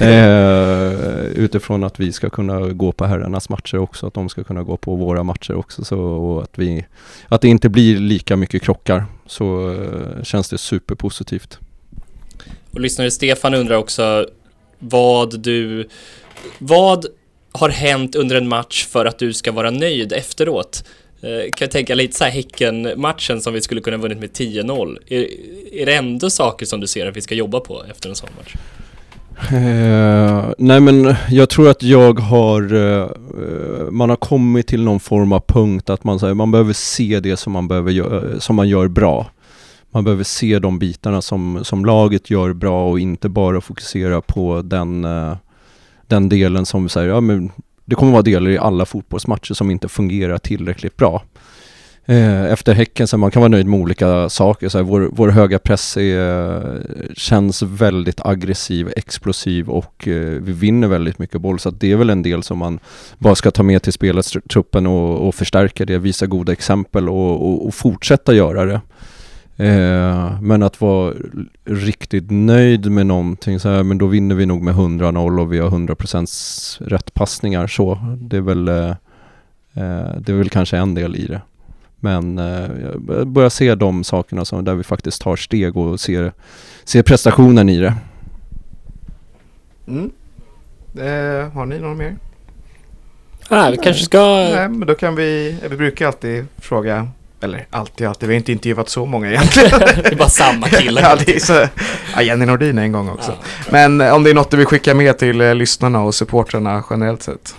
eh, 0.00 1.24
utifrån 1.24 1.84
att 1.84 2.00
vi 2.00 2.12
ska 2.12 2.30
kunna 2.30 2.60
gå 2.60 2.92
på 2.92 3.04
herrarnas 3.04 3.48
matcher 3.48 3.78
också, 3.78 4.06
att 4.06 4.14
de 4.14 4.28
ska 4.28 4.44
kunna 4.44 4.62
gå 4.62 4.76
på 4.76 4.94
våra 4.94 5.22
matcher 5.22 5.54
också, 5.54 5.84
så, 5.84 6.00
och 6.00 6.42
att, 6.42 6.58
vi, 6.58 6.86
att 7.28 7.40
det 7.40 7.48
inte 7.48 7.68
blir 7.68 7.96
lika 7.96 8.36
mycket 8.36 8.62
krockar, 8.62 9.04
så 9.26 9.72
eh, 9.72 10.22
känns 10.22 10.48
det 10.48 10.58
superpositivt. 10.58 11.58
Och 12.74 12.80
lyssnare 12.80 13.10
Stefan 13.10 13.54
undrar 13.54 13.76
också 13.76 14.26
vad 14.78 15.40
du... 15.40 15.88
Vad 16.58 17.06
har 17.52 17.68
hänt 17.68 18.14
under 18.14 18.36
en 18.36 18.48
match 18.48 18.86
för 18.86 19.06
att 19.06 19.18
du 19.18 19.32
ska 19.32 19.52
vara 19.52 19.70
nöjd 19.70 20.12
efteråt? 20.12 20.84
Eh, 21.22 21.52
kan 21.52 21.66
jag 21.66 21.70
tänka 21.70 21.94
lite 21.94 22.16
så 22.16 22.24
här 22.24 22.30
Häcken-matchen 22.30 23.40
som 23.40 23.54
vi 23.54 23.60
skulle 23.60 23.80
kunna 23.80 23.96
vunnit 23.96 24.18
med 24.18 24.30
10-0. 24.30 24.98
Är, 25.08 25.26
är 25.72 25.86
det 25.86 25.94
ändå 25.94 26.30
saker 26.30 26.66
som 26.66 26.80
du 26.80 26.86
ser 26.86 27.06
att 27.06 27.16
vi 27.16 27.20
ska 27.20 27.34
jobba 27.34 27.60
på 27.60 27.84
efter 27.90 28.08
en 28.08 28.14
sån 28.14 28.30
match? 28.36 28.54
Eh, 29.52 30.52
nej 30.58 30.80
men 30.80 31.14
jag 31.30 31.48
tror 31.48 31.68
att 31.68 31.82
jag 31.82 32.18
har, 32.18 32.74
eh, 32.74 33.02
eh 33.02 33.90
man 33.90 34.10
har 34.10 34.16
kommit 34.16 34.66
till 34.66 34.82
någon 34.82 35.00
form 35.00 35.32
av 35.32 35.40
punkt 35.46 35.90
att 35.90 36.04
man, 36.04 36.18
här, 36.18 36.34
man 36.34 36.50
behöver 36.50 36.72
se 36.72 37.20
det 37.20 37.36
som 37.36 37.52
man, 37.52 37.68
behöver 37.68 37.92
gö- 37.92 38.32
eh, 38.32 38.38
som 38.38 38.56
man 38.56 38.68
gör 38.68 38.88
bra. 38.88 39.30
Man 39.94 40.04
behöver 40.04 40.24
se 40.24 40.58
de 40.58 40.78
bitarna 40.78 41.22
som, 41.22 41.64
som 41.64 41.84
laget 41.84 42.30
gör 42.30 42.52
bra 42.52 42.90
och 42.90 43.00
inte 43.00 43.28
bara 43.28 43.60
fokusera 43.60 44.20
på 44.20 44.62
den, 44.62 45.04
eh, 45.04 45.36
den 46.06 46.28
delen 46.28 46.66
som 46.66 46.88
säger, 46.88 47.08
ja 47.08 47.20
men 47.20 47.52
det 47.84 47.94
kommer 47.94 48.12
vara 48.12 48.22
delar 48.22 48.50
i 48.50 48.58
alla 48.58 48.86
fotbollsmatcher 48.86 49.54
som 49.54 49.70
inte 49.70 49.88
fungerar 49.88 50.38
tillräckligt 50.38 50.96
bra. 50.96 51.22
Eh, 52.06 52.44
efter 52.44 52.74
Häcken, 52.74 53.08
så 53.08 53.18
man 53.18 53.30
kan 53.30 53.42
vara 53.42 53.48
nöjd 53.48 53.66
med 53.66 53.80
olika 53.80 54.28
saker. 54.28 54.68
Så 54.68 54.78
här, 54.78 54.84
vår, 54.84 55.10
vår 55.12 55.28
höga 55.28 55.58
press 55.58 55.96
är, 55.96 57.12
känns 57.16 57.62
väldigt 57.62 58.20
aggressiv, 58.26 58.92
explosiv 58.96 59.68
och 59.70 60.08
eh, 60.08 60.42
vi 60.42 60.52
vinner 60.52 60.88
väldigt 60.88 61.18
mycket 61.18 61.40
boll. 61.40 61.58
Så 61.58 61.70
det 61.70 61.92
är 61.92 61.96
väl 61.96 62.10
en 62.10 62.22
del 62.22 62.42
som 62.42 62.58
man 62.58 62.78
bara 63.18 63.34
ska 63.34 63.50
ta 63.50 63.62
med 63.62 63.82
till 63.82 63.92
spelartruppen 63.92 64.86
och, 64.86 65.28
och 65.28 65.34
förstärka 65.34 65.84
det, 65.84 65.98
visa 65.98 66.26
goda 66.26 66.52
exempel 66.52 67.08
och, 67.08 67.48
och, 67.48 67.66
och 67.66 67.74
fortsätta 67.74 68.34
göra 68.34 68.64
det. 68.64 68.80
Eh, 69.56 70.40
men 70.40 70.62
att 70.62 70.80
vara 70.80 71.14
riktigt 71.64 72.30
nöjd 72.30 72.90
med 72.90 73.06
någonting 73.06 73.60
så 73.60 73.68
här, 73.68 73.82
men 73.82 73.98
då 73.98 74.06
vinner 74.06 74.34
vi 74.34 74.46
nog 74.46 74.62
med 74.62 74.74
100-0 74.74 75.40
och 75.40 75.52
vi 75.52 75.58
har 75.58 75.70
100% 75.70 76.82
rätt 76.88 77.14
passningar 77.14 77.66
så. 77.66 78.16
Det 78.16 78.36
är 78.36 78.40
väl, 78.40 78.68
eh, 78.68 78.94
det 80.18 80.28
är 80.28 80.36
väl 80.36 80.50
kanske 80.50 80.76
en 80.76 80.94
del 80.94 81.16
i 81.16 81.26
det. 81.26 81.40
Men 82.00 82.38
eh, 82.38 82.70
jag 83.08 83.26
börjar 83.26 83.48
se 83.48 83.74
de 83.74 84.04
sakerna 84.04 84.44
som, 84.44 84.64
där 84.64 84.74
vi 84.74 84.82
faktiskt 84.82 85.22
tar 85.22 85.36
steg 85.36 85.76
och 85.76 86.00
ser, 86.00 86.32
ser 86.84 87.02
prestationen 87.02 87.68
i 87.68 87.78
det. 87.78 87.94
Mm. 89.86 90.10
Eh, 90.94 91.52
har 91.52 91.66
ni 91.66 91.78
något 91.78 91.96
mer? 91.96 92.16
Ah, 93.48 93.70
vi 93.70 93.76
kanske 93.76 94.04
ska... 94.04 94.18
Nej, 94.18 94.68
men 94.68 94.88
då 94.88 94.94
kan 94.94 95.14
vi, 95.14 95.56
vi 95.70 95.76
brukar 95.76 96.06
alltid 96.06 96.46
fråga, 96.58 97.08
eller 97.44 97.66
alltid, 97.70 98.06
alltid, 98.06 98.28
vi 98.28 98.34
har 98.34 98.38
inte 98.38 98.52
intervjuat 98.52 98.88
så 98.88 99.06
många 99.06 99.30
egentligen. 99.30 99.70
det 99.78 100.12
är 100.12 100.16
bara 100.16 100.28
samma 100.28 100.68
killar. 100.68 101.02
ja, 101.02 101.16
det 101.26 101.36
är 101.36 101.40
så, 101.40 101.66
ja, 102.14 102.22
Jenny 102.22 102.46
Nordin 102.46 102.78
en 102.78 102.92
gång 102.92 103.08
också. 103.08 103.30
Ja. 103.30 103.70
Men 103.70 104.00
eh, 104.00 104.14
om 104.14 104.24
det 104.24 104.30
är 104.30 104.34
något 104.34 104.50
du 104.50 104.56
vill 104.56 104.66
skicka 104.66 104.94
med 104.94 105.18
till 105.18 105.40
eh, 105.40 105.54
lyssnarna 105.54 106.02
och 106.02 106.14
supportrarna 106.14 106.84
generellt 106.90 107.22
sett? 107.22 107.54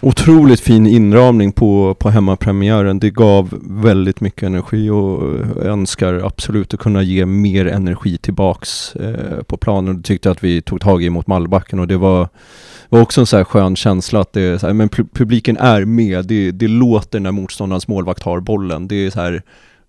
Otroligt 0.00 0.60
fin 0.60 0.86
inramning 0.86 1.52
på, 1.52 1.94
på 1.94 2.10
hemmapremiären. 2.10 2.98
Det 2.98 3.10
gav 3.10 3.58
väldigt 3.62 4.20
mycket 4.20 4.42
energi 4.42 4.90
och 4.90 5.22
jag 5.56 5.66
önskar 5.66 6.14
absolut 6.24 6.74
att 6.74 6.80
kunna 6.80 7.02
ge 7.02 7.26
mer 7.26 7.66
energi 7.66 8.18
tillbaks 8.18 8.96
eh, 8.96 9.42
på 9.42 9.56
planen. 9.56 9.96
Det 9.96 10.02
tyckte 10.02 10.30
att 10.30 10.44
vi 10.44 10.62
tog 10.62 10.80
tag 10.80 11.02
i 11.02 11.10
mot 11.10 11.26
Malbacken 11.26 11.80
och 11.80 11.88
det 11.88 11.96
var, 11.96 12.28
var 12.94 13.02
också 13.02 13.20
en 13.20 13.26
så 13.26 13.36
här 13.36 13.44
skön 13.44 13.76
känsla 13.76 14.20
att 14.20 14.32
det, 14.32 14.58
så 14.58 14.66
här, 14.66 14.74
men 14.74 14.88
publiken 14.88 15.56
är 15.56 15.84
med. 15.84 16.26
Det, 16.26 16.50
det 16.50 16.68
låter 16.68 17.20
när 17.20 17.32
motståndarens 17.32 17.88
målvakt 17.88 18.22
har 18.22 18.40
bollen. 18.40 18.88
Det 18.88 19.06
är 19.06 19.10
så 19.10 19.20
här 19.20 19.42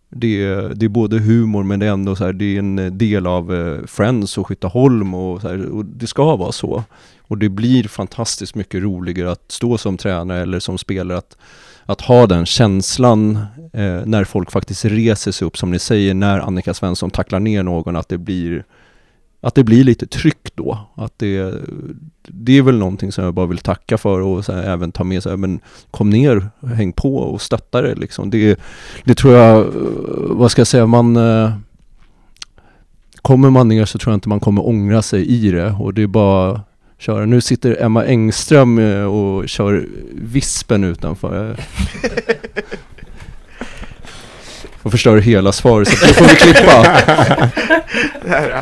det 0.10 0.44
är, 0.44 0.74
det 0.76 0.86
är 0.86 0.90
både 0.90 1.20
humor 1.20 1.64
men 1.64 1.80
det 1.80 1.86
är 1.86 1.92
ändå 1.92 2.16
så 2.16 2.26
här, 2.26 2.34
det 2.34 2.56
är 2.56 2.60
en 2.60 2.98
del 2.98 3.28
av 3.28 3.56
eh, 3.56 3.86
Friends 3.86 4.38
och 4.38 4.48
Skytteholm 4.48 5.14
och, 5.14 5.42
så 5.42 5.48
här, 5.48 5.66
och 5.66 5.86
det 5.86 6.08
ska 6.08 6.36
vara 6.36 6.52
så. 6.52 6.84
Och 7.22 7.38
det 7.38 7.50
blir 7.50 7.84
fantastiskt 7.84 8.56
mycket 8.56 8.84
roligare 8.84 9.32
att 9.32 9.52
stå 9.52 9.78
som 9.78 9.98
tränare 9.98 10.42
eller 10.42 10.60
som 10.60 10.78
spelare 10.78 11.18
att, 11.18 11.38
att 11.86 12.02
ha 12.02 12.28
den 12.28 12.46
känslan 12.46 13.36
eh, 13.74 14.06
när 14.06 14.24
folk 14.24 14.52
faktiskt 14.52 14.86
reser 14.86 15.32
sig 15.32 15.48
upp 15.48 15.58
som 15.58 15.72
ni 15.72 15.80
säger 15.80 16.14
när 16.14 16.40
Annika 16.40 16.74
Svensson 16.74 17.12
tacklar 17.12 17.40
ner 17.40 17.64
någon 17.64 17.96
att 17.96 18.10
det 18.10 18.18
blir 18.18 18.64
att 19.46 19.56
det 19.56 19.64
blir 19.64 19.84
lite 19.84 20.08
tryck 20.08 20.56
då. 20.56 20.80
Att 20.96 21.14
det, 21.20 21.54
det 22.28 22.58
är 22.58 22.62
väl 22.62 22.78
någonting 22.78 23.12
som 23.12 23.24
jag 23.24 23.34
bara 23.34 23.46
vill 23.46 23.58
tacka 23.58 23.98
för 23.98 24.22
och 24.22 24.46
så 24.46 24.54
här, 24.54 24.64
även 24.64 24.92
ta 24.92 25.04
med 25.04 25.24
sig, 25.24 25.38
men 25.38 25.60
kom 25.92 26.10
ner, 26.10 26.50
häng 26.76 26.92
på 26.92 27.16
och 27.18 27.42
stötta 27.42 27.82
det 27.82 27.96
liksom. 27.96 28.30
Det, 28.30 28.60
det 29.04 29.16
tror 29.16 29.34
jag, 29.34 29.60
eh, 29.60 29.66
vad 30.30 30.52
ska 30.52 30.60
jag 30.60 30.68
säga, 30.68 30.86
man 30.86 31.16
eh, 31.16 31.52
Kommer 33.22 33.50
man 33.50 33.68
ner 33.68 33.86
så 33.86 33.98
tror 33.98 34.12
jag 34.12 34.18
inte 34.18 34.30
man 34.30 34.40
kommer 34.40 34.68
ångra 34.68 35.02
sig 35.02 35.26
i 35.26 35.52
det 35.52 35.76
och 35.80 35.94
det 35.94 36.02
är 36.02 36.08
bara 36.08 36.62
köra. 36.98 37.26
Nu 37.26 37.42
sitter 37.42 37.82
Emma 37.82 38.06
Engström 38.06 38.80
eh, 38.80 39.04
och 39.04 39.50
kör 39.50 39.88
vispen 40.12 40.84
utanför. 40.84 41.60
Och 44.86 44.92
förstör 44.92 45.18
hela 45.18 45.52
svaret 45.52 45.88
så 45.88 46.06
det 46.06 46.14
får 46.14 46.26
vi 46.26 46.36
klippa. 46.36 47.02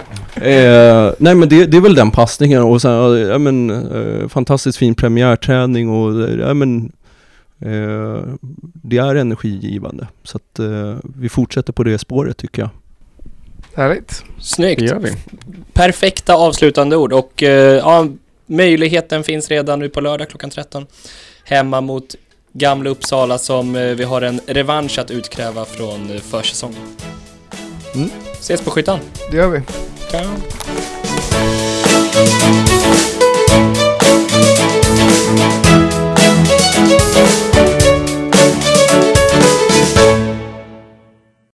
Eh, 0.35 1.13
nej 1.17 1.35
men 1.35 1.49
det, 1.49 1.65
det 1.65 1.77
är 1.77 1.81
väl 1.81 1.95
den 1.95 2.11
passningen 2.11 2.61
och 2.61 2.81
sen, 2.81 2.91
ja 3.19 3.37
men 3.37 3.69
eh, 3.69 4.27
fantastiskt 4.27 4.77
fin 4.77 4.95
premiärträning 4.95 5.89
och 5.89 6.29
ja 6.39 6.53
men 6.53 6.91
eh, 7.59 8.21
det 8.61 8.97
är 8.97 9.15
energigivande. 9.15 10.07
Så 10.23 10.37
att 10.37 10.59
eh, 10.59 10.95
vi 11.17 11.29
fortsätter 11.29 11.73
på 11.73 11.83
det 11.83 11.97
spåret 11.97 12.37
tycker 12.37 12.61
jag. 12.61 12.69
Härligt. 13.75 14.23
Snyggt. 14.39 14.79
Det 14.79 14.85
gör 14.85 14.99
vi. 14.99 15.11
Perfekta 15.73 16.35
avslutande 16.35 16.97
ord 16.97 17.13
och 17.13 17.43
eh, 17.43 17.77
ja, 17.77 18.07
möjligheten 18.45 19.23
finns 19.23 19.49
redan 19.49 19.79
nu 19.79 19.89
på 19.89 20.01
lördag 20.01 20.29
klockan 20.29 20.49
13. 20.49 20.85
Hemma 21.43 21.81
mot 21.81 22.15
Gamla 22.55 22.89
Uppsala 22.89 23.37
som 23.37 23.75
eh, 23.75 23.81
vi 23.81 24.03
har 24.03 24.21
en 24.21 24.39
revansch 24.47 24.99
att 24.99 25.11
utkräva 25.11 25.65
från 25.65 26.11
eh, 26.11 26.21
försäsongen. 26.21 26.81
Mm. 27.95 28.09
Ses 28.39 28.61
på 28.61 28.71
Skyttan. 28.71 28.99
Det 29.31 29.37
gör 29.37 29.47
vi. 29.49 29.61
Ciao. 30.09 30.29